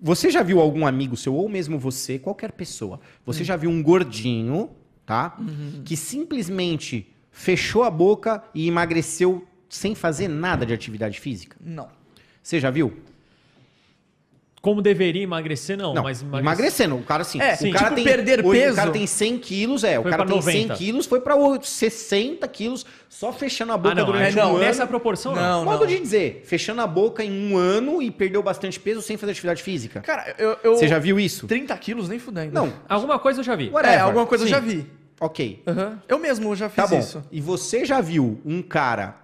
[0.00, 3.44] Você já viu algum amigo seu, ou mesmo você, qualquer pessoa, você Hum.
[3.46, 4.70] já viu um gordinho,
[5.04, 5.36] tá?
[5.38, 5.82] Uhum.
[5.84, 11.56] Que simplesmente fechou a boca e emagreceu sem fazer nada de atividade física?
[11.60, 11.88] Não.
[12.42, 12.96] Você já viu?
[14.64, 16.40] Como deveria emagrecer, não, Não, mas emagrecer.
[16.42, 16.96] emagrecendo.
[16.96, 18.72] O cara assim, É, o sim, cara tipo, tem, perder hoje peso.
[18.72, 19.98] O cara tem 100 quilos, é.
[19.98, 20.74] O Foi cara tem 100 90.
[20.76, 24.50] quilos, foi pra 60 quilos, só fechando a boca Ah, não, durante é, um não,
[24.56, 24.64] ano.
[24.64, 25.42] nessa proporção não.
[25.42, 29.18] Não, Modo de dizer, fechando a boca em um ano e perdeu bastante peso sem
[29.18, 30.00] fazer atividade física.
[30.00, 30.56] Cara, eu...
[30.64, 31.46] eu Você já viu isso?
[31.46, 32.54] 30 quilos nem fudendo.
[32.54, 33.68] Não, Alguma coisa eu já vi.
[33.68, 33.98] Whatever.
[33.98, 34.50] É, alguma coisa Sim.
[34.50, 34.86] eu já vi.
[35.20, 35.62] ok.
[35.66, 35.98] Aham.
[36.08, 36.98] Eu mesmo já fiz Tá bom.
[36.98, 37.22] isso.
[37.30, 39.16] E você já viu um cara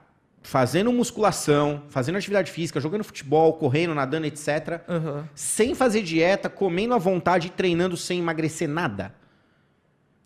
[0.43, 5.29] fazendo musculação, fazendo atividade física, jogando futebol, correndo, nadando, etc., Aham.
[5.35, 9.15] sem fazer dieta, comendo à vontade e treinando sem emagrecer nada?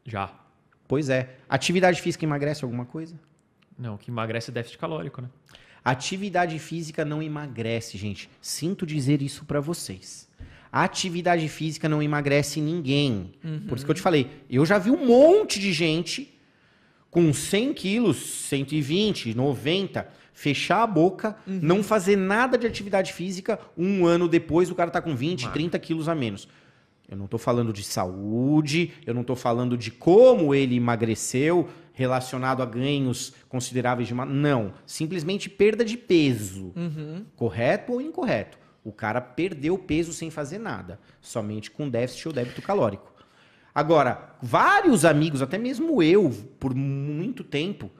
[0.04, 0.32] Já.
[0.86, 1.36] Pois é.
[1.48, 3.18] Atividade física emagrece alguma coisa?
[3.78, 5.28] Não, que emagrece é déficit calórico, né?
[5.84, 8.30] Atividade física não emagrece, gente.
[8.40, 10.28] Sinto dizer isso pra vocês.
[10.72, 13.34] Atividade física não emagrece ninguém.
[13.68, 14.30] Por isso que eu te falei.
[14.48, 16.33] Eu já vi um monte de gente
[17.14, 18.16] com 100 quilos,
[18.48, 24.74] 120, 90, fechar a boca, não fazer nada de atividade física, um ano depois o
[24.74, 26.48] cara tá com 20, 30 quilos a menos.
[27.08, 32.64] Eu não tô falando de saúde, eu não tô falando de como ele emagreceu, relacionado
[32.64, 34.24] a ganhos consideráveis de uma.
[34.24, 34.72] Não.
[34.84, 36.72] Simplesmente perda de peso.
[36.74, 37.26] Uhum.
[37.36, 38.58] Correto ou incorreto?
[38.82, 43.13] O cara perdeu peso sem fazer nada, somente com déficit ou débito calórico.
[43.74, 46.30] Agora, vários amigos, até mesmo eu,
[46.60, 47.90] por muito tempo,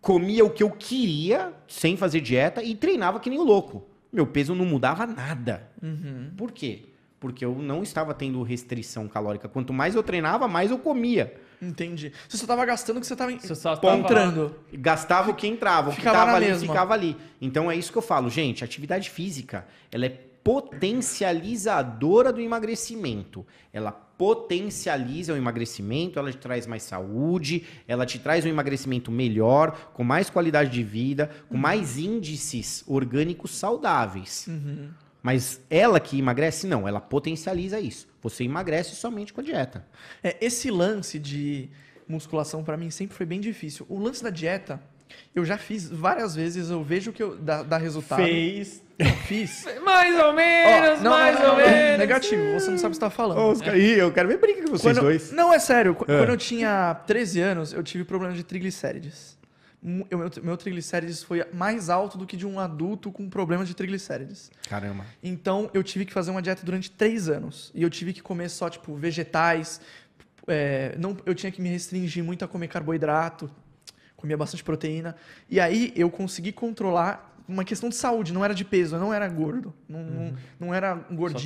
[0.00, 3.86] comia o que eu queria sem fazer dieta e treinava que nem o louco.
[4.12, 5.68] Meu peso não mudava nada.
[5.82, 6.30] Uhum.
[6.36, 6.84] Por quê?
[7.20, 9.48] Porque eu não estava tendo restrição calórica.
[9.48, 11.34] Quanto mais eu treinava, mais eu comia.
[11.60, 12.12] Entendi.
[12.28, 14.54] Você só tava gastando o que você tava Você só tava- entrando.
[14.72, 16.66] Gastava o que entrava, o que Ficava estava ali mesma.
[16.68, 17.16] ficava ali.
[17.40, 18.62] Então é isso que eu falo, gente.
[18.62, 23.44] Atividade física, ela é potencializadora do emagrecimento.
[23.70, 29.90] Ela potencializa o emagrecimento, ela te traz mais saúde, ela te traz um emagrecimento melhor,
[29.92, 34.46] com mais qualidade de vida, com mais índices orgânicos saudáveis.
[34.48, 34.88] Uhum.
[35.22, 38.08] Mas ela que emagrece, não, ela potencializa isso.
[38.22, 39.86] Você emagrece somente com a dieta.
[40.22, 41.68] É, esse lance de
[42.08, 43.84] musculação pra mim sempre foi bem difícil.
[43.86, 44.82] O lance da dieta,
[45.34, 48.22] eu já fiz várias vezes, eu vejo que eu, dá, dá resultado.
[48.22, 48.82] Fez.
[48.98, 49.64] Eu fiz.
[49.84, 51.98] Mais ou Ó, menos, não, mais não, não, ou não, menos.
[51.98, 53.38] Negativo, você não sabe o que você tá falando.
[53.38, 55.30] Oscar, Ih, eu quero ver briga com vocês Quando- dois.
[55.32, 55.92] Não, é sério.
[55.92, 55.94] É.
[56.18, 59.38] Quando eu tinha 13 anos, eu tive problema de triglicérides.
[60.10, 63.74] Eu- Meu, meu triglicérides foi mais alto do que de um adulto com problemas de
[63.76, 64.50] triglicérides.
[64.68, 65.06] Caramba.
[65.22, 67.70] Então, eu tive que fazer uma dieta durante três anos.
[67.72, 69.80] E eu tive que comer só, tipo, vegetais.
[70.48, 73.48] é, não, eu tinha que me restringir muito a comer carboidrato.
[74.18, 75.16] Comia bastante proteína.
[75.48, 78.32] E aí, eu consegui controlar uma questão de saúde.
[78.32, 79.72] Não era de peso, eu não era gordo.
[79.88, 81.00] Não, não, não era Uhum.
[81.00, 81.44] Só gordinho.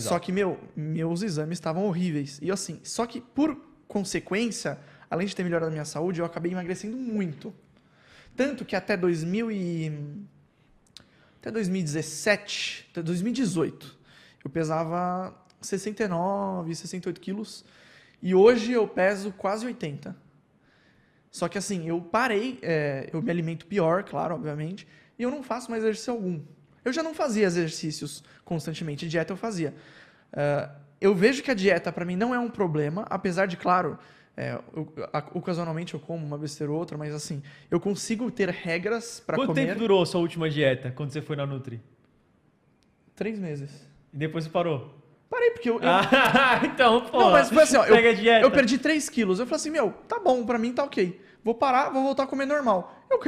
[0.00, 0.24] Só altos.
[0.24, 2.38] que, meu, meus exames estavam horríveis.
[2.40, 4.78] E assim, só que por consequência,
[5.10, 7.52] além de ter melhorado a minha saúde, eu acabei emagrecendo muito.
[8.34, 9.92] Tanto que até 2000 e...
[11.40, 13.98] até 2017, até 2018,
[14.44, 17.64] eu pesava 69, 68 quilos.
[18.22, 20.16] E hoje eu peso quase 80.
[21.30, 24.86] Só que assim, eu parei, é, eu me alimento pior, claro, obviamente,
[25.18, 26.40] e eu não faço mais exercício algum.
[26.84, 29.74] Eu já não fazia exercícios constantemente, dieta eu fazia.
[30.32, 33.98] Ah, eu vejo que a dieta para mim não é um problema, apesar de, claro,
[34.36, 38.48] é, eu- a- ocasionalmente eu como uma besteira ou outra, mas assim, eu consigo ter
[38.48, 39.66] regras para Quanto comer.
[39.66, 41.80] tempo durou a sua última dieta, quando você foi na Nutri?
[43.14, 43.86] Três meses.
[44.12, 44.97] E depois você parou?
[45.30, 45.74] Parei, porque eu.
[45.74, 47.18] eu- Ah, então, pô.
[47.20, 47.96] não, mas foi assim, ó, eu,
[48.42, 49.38] eu perdi 3 quilos.
[49.38, 51.20] Eu falei assim, meu, tá bom, pra mim tá ok.
[51.44, 52.94] Vou parar, vou voltar a comer normal.
[53.10, 53.18] Eu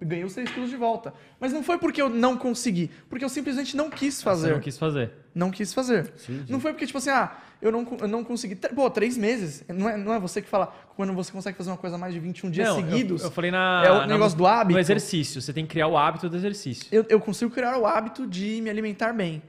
[0.00, 1.12] ganhei os 3 quilos de volta.
[1.38, 4.48] Mas não foi porque eu não consegui, porque eu simplesmente não quis fazer.
[4.48, 5.12] Você não quis fazer.
[5.34, 6.12] Não quis fazer.
[6.16, 6.52] Sim, sim.
[6.52, 8.56] Não foi porque, tipo assim, ah, eu não, eu não consegui.
[8.56, 9.62] Pô, três meses.
[9.68, 12.18] Não é, não é você que fala quando você consegue fazer uma coisa mais de
[12.18, 13.22] 21 dias Não, eu- seguidos.
[13.22, 13.82] Eu, falei na.
[13.84, 14.72] É o na- negócio do hábito.
[14.74, 15.40] No exercício.
[15.40, 16.86] Você tem que criar o hábito do exercício.
[16.90, 19.42] eu, eu consigo criar o hábito de me alimentar bem.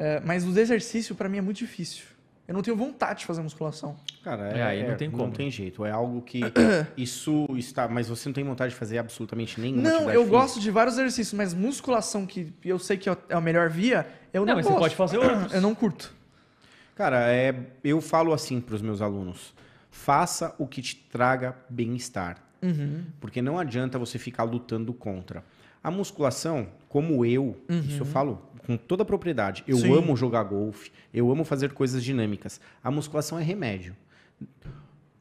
[0.00, 2.04] É, mas o exercício, pra mim, é muito difícil.
[2.46, 3.94] Eu não tenho vontade de fazer musculação.
[4.24, 5.32] Cara, É, é, aí não é, tem Não como.
[5.32, 5.84] tem jeito.
[5.84, 6.40] É algo que
[6.96, 7.86] isso está.
[7.88, 10.26] Mas você não tem vontade de fazer absolutamente nenhuma Não, eu física?
[10.30, 14.42] gosto de vários exercícios, mas musculação, que eu sei que é a melhor via, eu
[14.42, 14.80] Não, não, mas você gosto.
[14.82, 15.52] pode fazer outros.
[15.52, 16.14] Eu não curto.
[16.94, 17.54] Cara, é,
[17.84, 19.52] eu falo assim para os meus alunos:
[19.90, 22.38] faça o que te traga bem-estar.
[22.62, 23.04] Uhum.
[23.20, 25.44] Porque não adianta você ficar lutando contra.
[25.84, 27.56] A musculação, como eu,
[27.86, 29.64] isso eu falo com toda a propriedade.
[29.66, 29.82] Eu Uhum.
[29.82, 29.96] Sim.
[29.96, 32.60] amo jogar golfe, eu amo fazer coisas dinâmicas.
[32.84, 33.96] A musculação é remédio.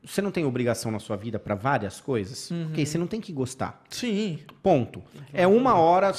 [0.03, 2.51] Você não tem obrigação na sua vida para várias coisas?
[2.51, 2.67] Uhum.
[2.71, 3.81] Ok, você não tem que gostar.
[3.89, 4.39] Sim.
[4.61, 5.01] Ponto.
[5.33, 6.11] É uma hora,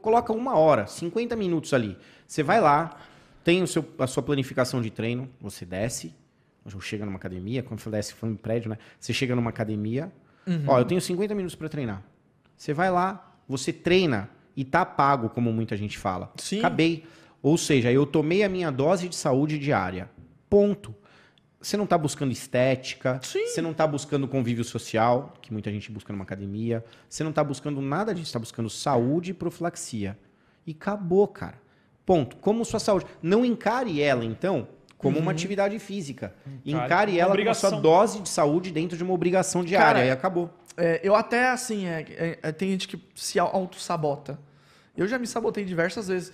[0.00, 1.98] coloca uma hora, 50 minutos ali.
[2.26, 2.96] Você vai lá,
[3.42, 6.14] tem o seu, a sua planificação de treino, você desce,
[6.80, 8.78] chega numa academia, quando você desce falando em prédio, né?
[9.00, 10.12] Você chega numa academia,
[10.66, 12.04] ó, eu tenho 50 minutos para treinar.
[12.56, 14.30] Você vai lá, você treina
[14.60, 16.32] e tá pago, como muita gente fala.
[16.36, 16.58] Sim.
[16.58, 17.04] Acabei.
[17.40, 20.10] Ou seja, eu tomei a minha dose de saúde diária.
[20.50, 20.92] Ponto.
[21.60, 23.46] Você não está buscando estética, Sim.
[23.46, 27.42] você não está buscando convívio social, que muita gente busca numa academia, você não está
[27.42, 30.18] buscando nada disso, está buscando saúde e profilaxia.
[30.66, 31.60] E acabou, cara.
[32.04, 32.36] Ponto.
[32.36, 33.06] Como sua saúde.
[33.22, 34.66] Não encare ela, então,
[34.96, 36.34] como uma atividade física.
[36.66, 39.94] Encare Encare ela como a sua dose de saúde dentro de uma obrigação diária.
[40.00, 40.50] Cara, e acabou.
[40.76, 44.38] É, eu até, assim, é, é, é, tem gente que se au- auto-sabota.
[44.98, 46.32] Eu já me sabotei diversas vezes.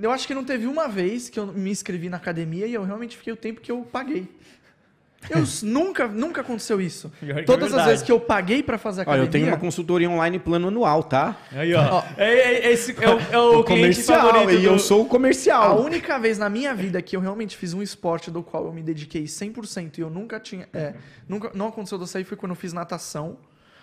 [0.00, 2.82] Eu acho que não teve uma vez que eu me inscrevi na academia e eu
[2.82, 4.26] realmente fiquei o tempo que eu paguei.
[5.28, 7.12] Eu nunca, nunca aconteceu isso.
[7.22, 9.26] É Todas as vezes que eu paguei pra fazer Olha, academia...
[9.26, 11.36] eu tenho uma consultoria online plano anual, tá?
[11.52, 11.96] Aí, ó.
[11.96, 12.04] Ó.
[12.16, 12.30] É,
[12.68, 15.82] é- esse é o, é o, cliente favorito e eu do- sou o A comercial.
[15.82, 18.82] única vez na minha vida que eu realmente fiz um esporte do qual eu me
[18.82, 20.68] dediquei 100% e eu nunca tinha.
[20.72, 20.94] É,
[21.28, 23.38] nunca, não aconteceu disso aí foi quando eu fiz natação.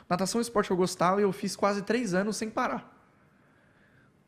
[0.10, 2.93] Natação é um esporte que eu gostava e eu fiz quase três anos sem parar.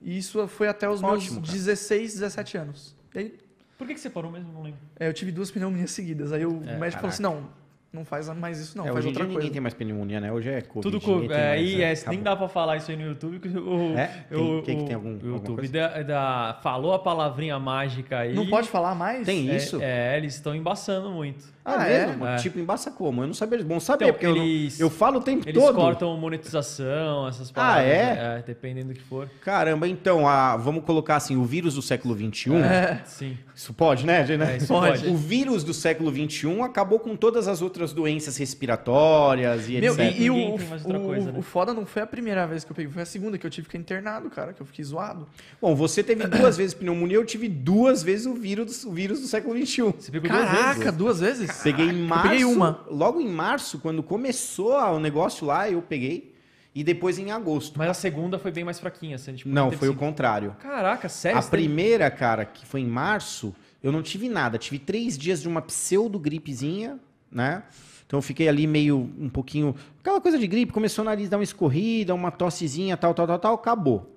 [0.06, 1.58] E isso foi até os Ótimo, meus cara.
[1.58, 2.96] 16, 17 anos.
[3.16, 3.38] E aí,
[3.78, 4.54] Por que, que você parou mesmo?
[4.54, 4.80] Não lembro.
[5.00, 6.32] é, eu tive duas pneumonias seguidas.
[6.32, 7.50] Aí o É, médico falou assim: não,
[7.96, 8.86] não faz mais isso, não.
[8.88, 9.54] é, faz outra dia ninguém coisa.
[9.54, 10.32] tem mais pneumonia, né?
[10.32, 10.82] Hoje é Covid.
[11.00, 11.94] Tudo tem É, mais, e né?
[11.94, 13.40] é, nem dá pra falar isso aí no YouTube.
[13.40, 14.06] que O, É?
[14.30, 15.72] Tem- o, que que tem algum- o YouTube coisa?
[15.74, 18.36] da- da- falou a palavrinha mágica aí.
[18.36, 19.26] Não pode falar mais?
[19.26, 19.80] Tem É, isso?
[19.82, 21.56] É, eles estão embaçando muito.
[21.68, 22.06] Ah, Ah, é?
[22.06, 22.28] mesmo?
[22.28, 22.36] é?
[22.36, 23.24] Tipo, embaça como?
[23.24, 23.64] Eu não sabia.
[23.64, 25.76] Bom saber, Então, porque eu, não- eles- eu falo o tempo Eles todo.
[25.76, 27.86] cortam monetização, essas Ah, palavras.
[27.88, 28.16] é?
[28.16, 28.44] né?
[28.46, 29.28] Dependendo do que for.
[29.42, 32.56] Caramba, então, a- vamos colocar assim, o vírus do século XXI.
[32.64, 33.02] É.
[33.06, 33.38] Sim.
[33.56, 34.44] Isso pode, né, gente?
[34.44, 35.08] É, isso pode.
[35.08, 40.16] O vírus do século XXI acabou com todas as outras doenças respiratórias e Meu, etc.
[40.20, 41.40] e, e o, tem mais outra o- coisa, né?
[41.40, 43.50] o foda não foi a primeira vez que eu peguei, foi a segunda que eu
[43.50, 45.28] tive que ficar internado, cara, que eu fiquei zoado.
[45.62, 49.28] Bom, você teve duas vezes pneumonia, eu tive duas vezes o vírus, o vírus do
[49.28, 49.82] século XXI.
[49.98, 50.94] Você pegou duas Caraca, vezes?
[50.98, 51.62] duas vezes?
[51.64, 52.30] Peguei em março.
[52.30, 52.80] peguei uma.
[52.90, 56.34] Logo em março, quando começou o negócio lá, eu peguei.
[56.74, 57.78] E depois em agosto.
[57.78, 59.16] Mas a segunda foi bem mais fraquinha.
[59.16, 60.54] Assim, tipo, não, foi o sim- contrário.
[60.62, 61.40] Caraca, sério?
[61.40, 64.58] A primeira, cara, que foi em março, eu não tive nada.
[64.58, 67.00] Tive três dias de uma pseudo gripezinha,
[67.36, 67.62] né?
[68.08, 69.76] Então eu fiquei ali meio um pouquinho.
[70.00, 73.40] Aquela coisa de gripe, começou o nariz dar uma escorrida, uma tossezinha, tal, tal, tal,
[73.40, 74.16] tal, acabou.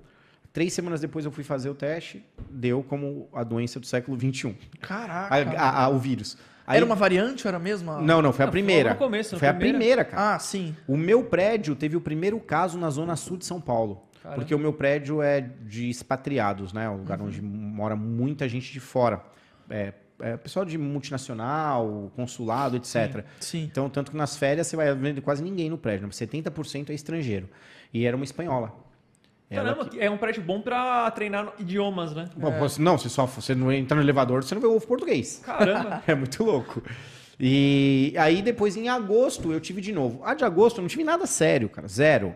[0.52, 4.54] Três semanas depois eu fui fazer o teste, deu como a doença do século XXI.
[4.80, 5.34] Caraca.
[5.34, 6.36] A- a- a- o vírus.
[6.66, 8.00] Aí- Era uma variante ou era a mesma?
[8.00, 8.90] Não, não, foi a Não, foi primeira.
[8.90, 10.04] no começo, foi a primeira.
[10.04, 10.34] cara.
[10.34, 10.76] Ah, sim.
[10.86, 14.02] O meu prédio teve o primeiro caso na zona sul de São Paulo.
[14.22, 14.40] Caramba.
[14.42, 16.88] Porque o meu prédio é de expatriados, né?
[16.90, 19.22] Um lugar onde mora muita gente de fora.
[19.70, 23.24] É, é pessoal de multinacional, consulado, etc.
[23.40, 23.64] Sim.
[23.64, 26.06] Então, tanto que nas férias você vai vendo quase ninguém no prédio.
[26.06, 26.12] né?
[26.12, 27.48] 70% é estrangeiro.
[27.92, 28.72] E era uma espanhola.
[29.50, 32.28] Caramba, é um prédio bom pra treinar idiomas, né?
[32.36, 34.86] Bom, você- Não, você só você não entra no elevador, você não vê o ovo
[34.86, 35.40] português.
[35.44, 36.02] Caramba.
[36.06, 36.82] É muito louco.
[37.40, 40.20] E aí depois em agosto eu tive de novo.
[40.24, 42.34] A de agosto eu não tive nada sério, cara, zero.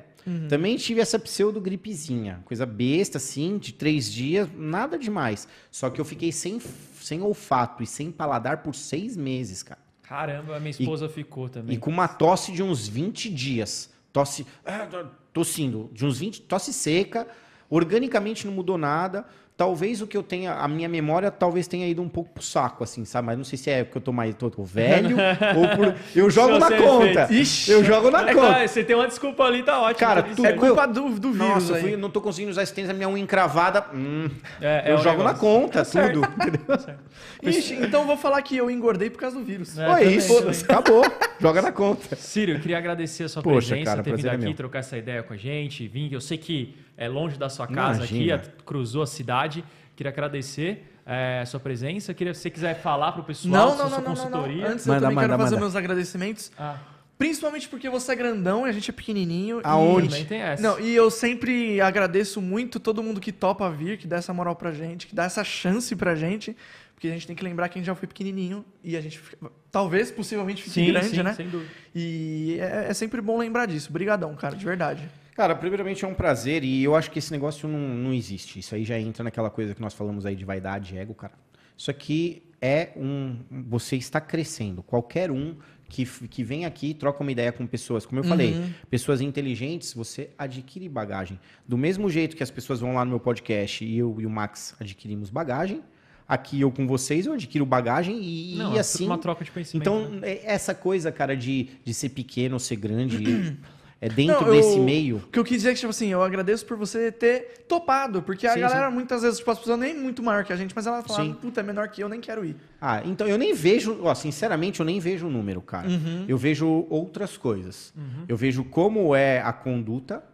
[0.49, 5.49] Também tive essa pseudo gripezinha, coisa besta assim, de três dias, nada demais.
[5.71, 6.61] Só que eu fiquei sem,
[7.01, 9.81] sem olfato e sem paladar por seis meses, cara.
[10.03, 11.77] Caramba, minha esposa ficou também.
[11.77, 13.91] E com uma tosse de uns 20 dias.
[14.13, 17.27] Tosse, ah, tossindo, de uns 20, tosse seca,
[17.71, 19.25] organicamente não mudou nada.
[19.55, 22.83] Talvez o que eu tenha, a minha memória talvez tenha ido um pouco pro saco,
[22.83, 23.27] assim, sabe?
[23.27, 25.15] Mas não sei se é porque eu tô mais tô, tô velho
[25.57, 25.95] ou por.
[26.17, 27.29] Eu jogo na conta.
[27.31, 27.71] Ixi.
[27.71, 28.67] eu jogo na É, conta.
[28.67, 30.01] você tem uma desculpa ali, tá ótimo.
[30.01, 30.61] Cara, tá tu- tudo É certo.
[30.67, 31.37] culpa do, do vírus
[31.69, 33.85] Nossa, fui- não tô conseguindo usar esse tênis, a minha unha encravada.
[33.95, 34.29] Hum,
[34.61, 35.39] É, é eu jogo na negócio.
[35.41, 36.23] conta, certo.
[36.23, 36.33] tudo.
[36.33, 36.97] Entendeu?
[37.43, 39.79] Ixi, então eu vou falar que eu engordei por causa do vírus.
[39.79, 40.61] É, Pô, é também, isso, também.
[40.63, 41.05] acabou.
[41.41, 42.17] Joga na conta.
[42.17, 44.55] Sírio, eu queria agradecer a sua Poxa, presença, cara, ter vindo é aqui meu.
[44.55, 46.13] trocar essa ideia com a gente, vir.
[46.13, 46.75] Eu sei que
[47.05, 48.35] é longe da sua casa Imagina.
[48.37, 49.65] aqui, a- cruzou a cidade.
[49.97, 52.15] Queria agradecer é, a sua presença.
[52.15, 54.09] Queria, se você quiser falar para o pessoal Não, da não, sua não, não, não,
[54.09, 54.15] não.
[54.31, 54.69] consultoria.
[54.69, 55.65] Antes eu Manda, também quero manda, fazer manda.
[55.67, 56.53] meus agradecimentos.
[56.59, 56.77] Ah,
[57.19, 59.59] Principalmente porque você é grandão e a gente é pequenininho.
[59.59, 60.09] e- Aonde?
[60.09, 60.61] também tem essa.
[60.63, 64.57] Não, e eu sempre agradeço muito todo mundo que topa vir, que dá essa moral
[64.57, 66.57] pra gente, que dá essa chance pra gente.
[66.95, 69.19] Porque a gente tem que lembrar que a gente já foi pequenininho e a gente
[69.19, 71.35] fica- talvez, possivelmente, fique sim, grande, sim, né?
[71.35, 71.69] sem dúvida.
[71.95, 73.91] E é, é sempre bom lembrar disso.
[73.91, 75.09] Obrigadão, cara, de verdade.
[75.35, 78.59] Cara, primeiramente é um prazer e eu acho que esse negócio não, não existe.
[78.59, 81.33] Isso aí já entra naquela coisa que nós falamos aí de vaidade e ego, cara.
[81.77, 83.37] Isso aqui é um.
[83.69, 84.83] Você está crescendo.
[84.83, 85.57] Qualquer um
[85.89, 88.55] que, que vem aqui troca uma ideia com pessoas, como eu falei,
[88.89, 91.39] pessoas inteligentes, você adquire bagagem.
[91.67, 94.31] Do mesmo jeito que as pessoas vão lá no meu podcast e eu e o
[94.31, 95.83] Max adquirimos bagagem,
[96.27, 99.05] aqui eu com vocês eu adquiro bagagem e, Não, e é assim.
[99.07, 99.83] uma troca de conhecimento.
[99.83, 100.31] Então, né?
[100.31, 103.59] é- essa coisa, cara, de, de ser pequeno ou ser grande,
[104.05, 105.17] é dentro Não, eu- desse meio.
[105.19, 108.21] O que eu quis dizer é que, tipo assim, eu agradeço por você ter topado,
[108.21, 110.75] porque a Sim, galera, muitas vezes, tipo, as pessoas nem muito maior que a gente,
[110.75, 111.35] mas ela fala, Sim.
[111.41, 112.57] puta, é menor que eu, nem quero ir.
[112.81, 115.87] Ah, então eu nem vejo, ó, sinceramente, eu nem vejo o número, cara.
[116.27, 117.95] Eu vejo outras coisas.
[118.29, 120.25] Eu vejo como é a conduta.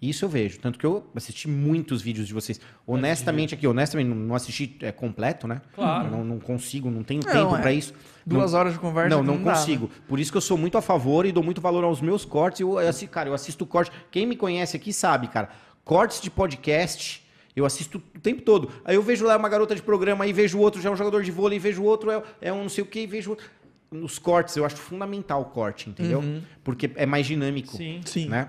[0.00, 0.60] Isso eu vejo.
[0.60, 2.60] Tanto que eu assisti muitos vídeos de vocês.
[2.86, 5.60] Honestamente, aqui, honestamente, não- não assisti é, completo, né?
[5.74, 6.08] Claro.
[6.10, 7.60] Não, não consigo, não tenho Não, tempo é.
[7.60, 7.92] pra isso.
[8.24, 9.08] Duas horas de conversa.
[9.16, 9.58] Não, não dá, né?
[9.58, 9.90] consigo.
[10.06, 12.60] Por isso que eu sou muito a favor e dou muito valor aos meus cortes.
[12.60, 13.90] Eu, eu, cara, eu assisto corte.
[14.10, 15.48] Quem me conhece aqui sabe, cara.
[15.84, 17.26] Cortes de podcast,
[17.56, 18.70] eu assisto o tempo todo.
[18.84, 21.24] Aí eu vejo lá uma garota de programa, aí vejo outro, já é um jogador
[21.24, 23.46] de vôlei, vejo outro, é, é um não sei o que, vejo outro.
[23.90, 26.22] Nos cortes, eu acho fundamental o corte, entendeu?
[26.62, 27.74] Porque é mais dinâmico.
[27.74, 28.00] Sim.
[28.04, 28.28] Sim.
[28.28, 28.48] Né?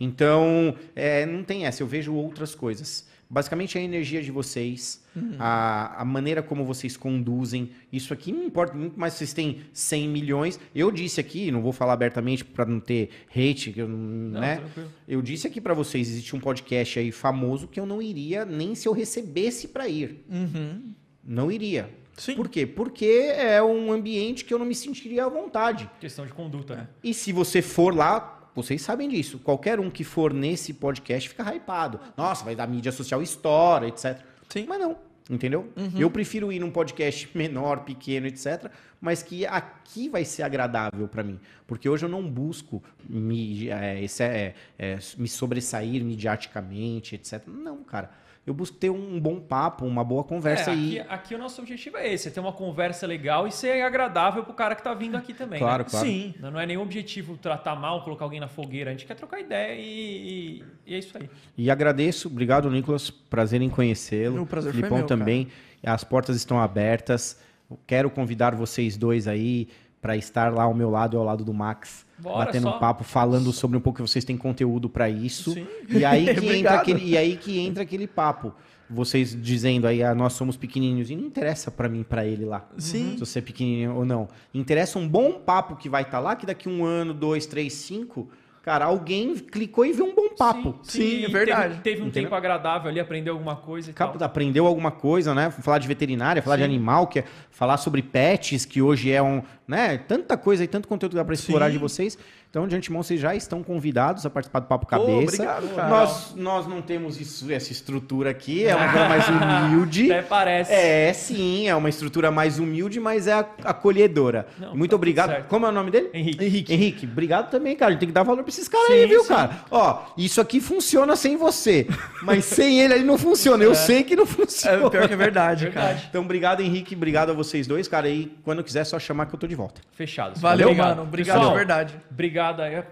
[0.00, 3.06] Então, é, não tem essa, eu vejo outras coisas.
[3.32, 5.04] Basicamente a energia de vocês,
[5.38, 7.70] a, a maneira como vocês conduzem.
[7.92, 10.58] Isso aqui não importa muito mais se vocês têm 100 milhões.
[10.74, 14.56] Eu disse aqui, não vou falar abertamente para não ter hate, eu, Não, né?
[14.56, 14.90] tranquilo.
[15.06, 18.74] Eu disse aqui para vocês, existe um podcast aí famoso que eu não iria nem
[18.74, 20.24] se eu recebesse para ir.
[20.28, 20.92] Uhum.
[21.22, 21.88] Não iria.
[22.16, 22.34] Sim.
[22.34, 22.66] Por quê?
[22.66, 25.88] Porque é um ambiente que eu não me sentiria à vontade.
[26.00, 26.88] Questão de conduta, né?
[27.04, 29.38] E se você for lá, vocês sabem disso.
[29.38, 32.00] Qualquer um que for nesse podcast fica hypado.
[32.16, 34.18] Nossa, vai dar mídia social estoura, etc.
[34.48, 34.66] Sim.
[34.68, 34.96] Mas não.
[35.30, 35.72] Entendeu?
[35.96, 38.68] Eu prefiro ir num podcast menor, pequeno, etc.
[39.00, 41.38] Mas que aqui vai ser agradável para mim.
[41.68, 47.46] Porque hoje eu não busco me, é, esse é, é, me sobressair midiaticamente, etc.
[47.46, 48.10] Não, cara.
[48.46, 50.98] Eu busco ter um bom papo, uma boa conversa É, aí.
[51.00, 54.42] aqui, aqui o nosso objetivo é esse, é ter uma conversa legal e ser agradável
[54.42, 55.58] pro cara que tá vindo aqui também.
[55.58, 55.88] Claro, né?
[55.90, 56.06] claro.
[56.06, 56.34] Sim.
[56.40, 58.90] Não não é nenhum objetivo tratar mal, colocar alguém na fogueira.
[58.90, 61.28] A gente quer trocar ideia e, e- e é isso aí.
[61.56, 63.10] E agradeço, obrigado, Nicolas.
[63.10, 64.42] Prazer em conhecê-lo.
[64.42, 65.48] O prazer foi Filipão meu, também.
[65.84, 67.38] As portas estão abertas.
[67.86, 69.68] Quero convidar vocês dois aí
[70.00, 72.78] para estar lá ao meu lado e ao lado do Max, Bora, batendo só- um
[72.78, 75.52] papo, falando sobre um pouco que vocês têm conteúdo para isso.
[75.52, 75.66] Sim.
[75.88, 78.54] E aí que entra aquele, e aí que entra aquele papo.
[78.92, 81.10] Vocês dizendo aí, ah, nós somos pequenininhos.
[81.10, 82.68] E não interessa para mim, para ele lá.
[82.76, 83.12] Sim.
[83.12, 84.26] Se você é pequenininho ou não.
[84.52, 88.28] Interessa um bom papo que vai estar lá, que daqui um ano, dois, três, cinco,
[88.62, 90.78] cara, alguém clicou e viu um bom papo.
[90.82, 91.68] Sim, é e verdade.
[91.74, 92.22] Teve, teve um Entendeu?
[92.24, 94.26] tempo agradável ali, aprendeu alguma coisa e Cap- tal.
[94.26, 95.50] aprendeu alguma coisa, né?
[95.50, 96.68] Falar de veterinária, falar de Sim.
[96.68, 99.98] animal, que é falar sobre pets, que hoje é um, né?
[99.98, 101.72] Tanta coisa e tanto conteúdo que dá para explorar Sim.
[101.72, 102.18] de vocês.
[102.50, 105.22] Então, de antemão, vocês já estão convidados a participar do Papo Cabeça.
[105.22, 105.88] obrigado, cara.
[105.88, 110.10] Nós, nós não temos isso, essa estrutura aqui, é uma coisa mais humilde.
[110.10, 110.72] Até parece.
[110.72, 114.48] É, sim, é uma estrutura mais humilde, mas é ac- acolhedora.
[114.58, 115.28] Não, Muito tá obrigado.
[115.30, 115.46] certo.
[115.46, 116.10] Como é o nome dele?
[116.12, 116.44] Henrique.
[116.44, 116.74] Henrique.
[116.74, 117.90] Henrique, obrigado também, cara.
[117.90, 119.28] A gente tem que dar valor pra esses caras Sim, aí, viu, sim.
[119.28, 119.60] cara?
[119.70, 121.86] Ó, isso aqui funciona sem você,
[122.20, 123.62] mas sem ele aí não funciona.
[123.62, 124.86] Eu sei que não funciona.
[124.86, 125.86] É pior que é verdade, cara.
[125.86, 126.06] Verdade.
[126.10, 126.96] Então, obrigado, Henrique.
[126.96, 128.08] Obrigado a vocês dois, cara.
[128.08, 129.80] E quando quiser, é só chamar que eu tô de volta.
[129.92, 130.40] Fechado.
[130.40, 131.02] Valeu, mano.
[131.02, 131.94] Obrigado Pessoal, de verdade.
[132.10, 132.82] Obrigado aí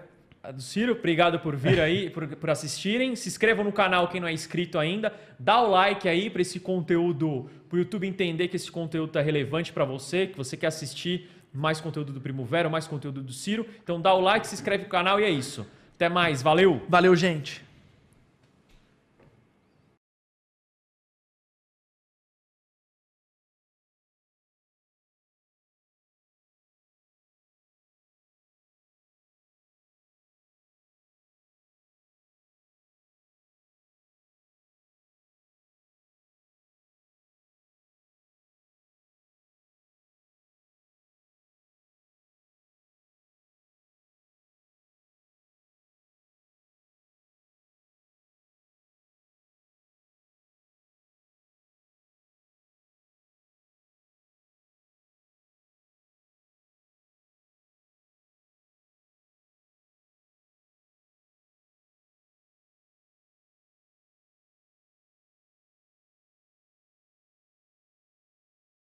[0.41, 3.15] a do Ciro, obrigado por vir aí, por, por assistirem.
[3.15, 5.13] Se inscrevam no canal quem não é inscrito ainda.
[5.37, 9.73] Dá o like aí para esse conteúdo, pro YouTube entender que esse conteúdo tá relevante
[9.73, 13.65] para você, que você quer assistir mais conteúdo do Primo Vero, mais conteúdo do Ciro.
[13.83, 15.67] Então dá o like, se inscreve no canal e é isso.
[15.95, 16.81] Até mais, valeu!
[16.87, 17.68] Valeu, gente.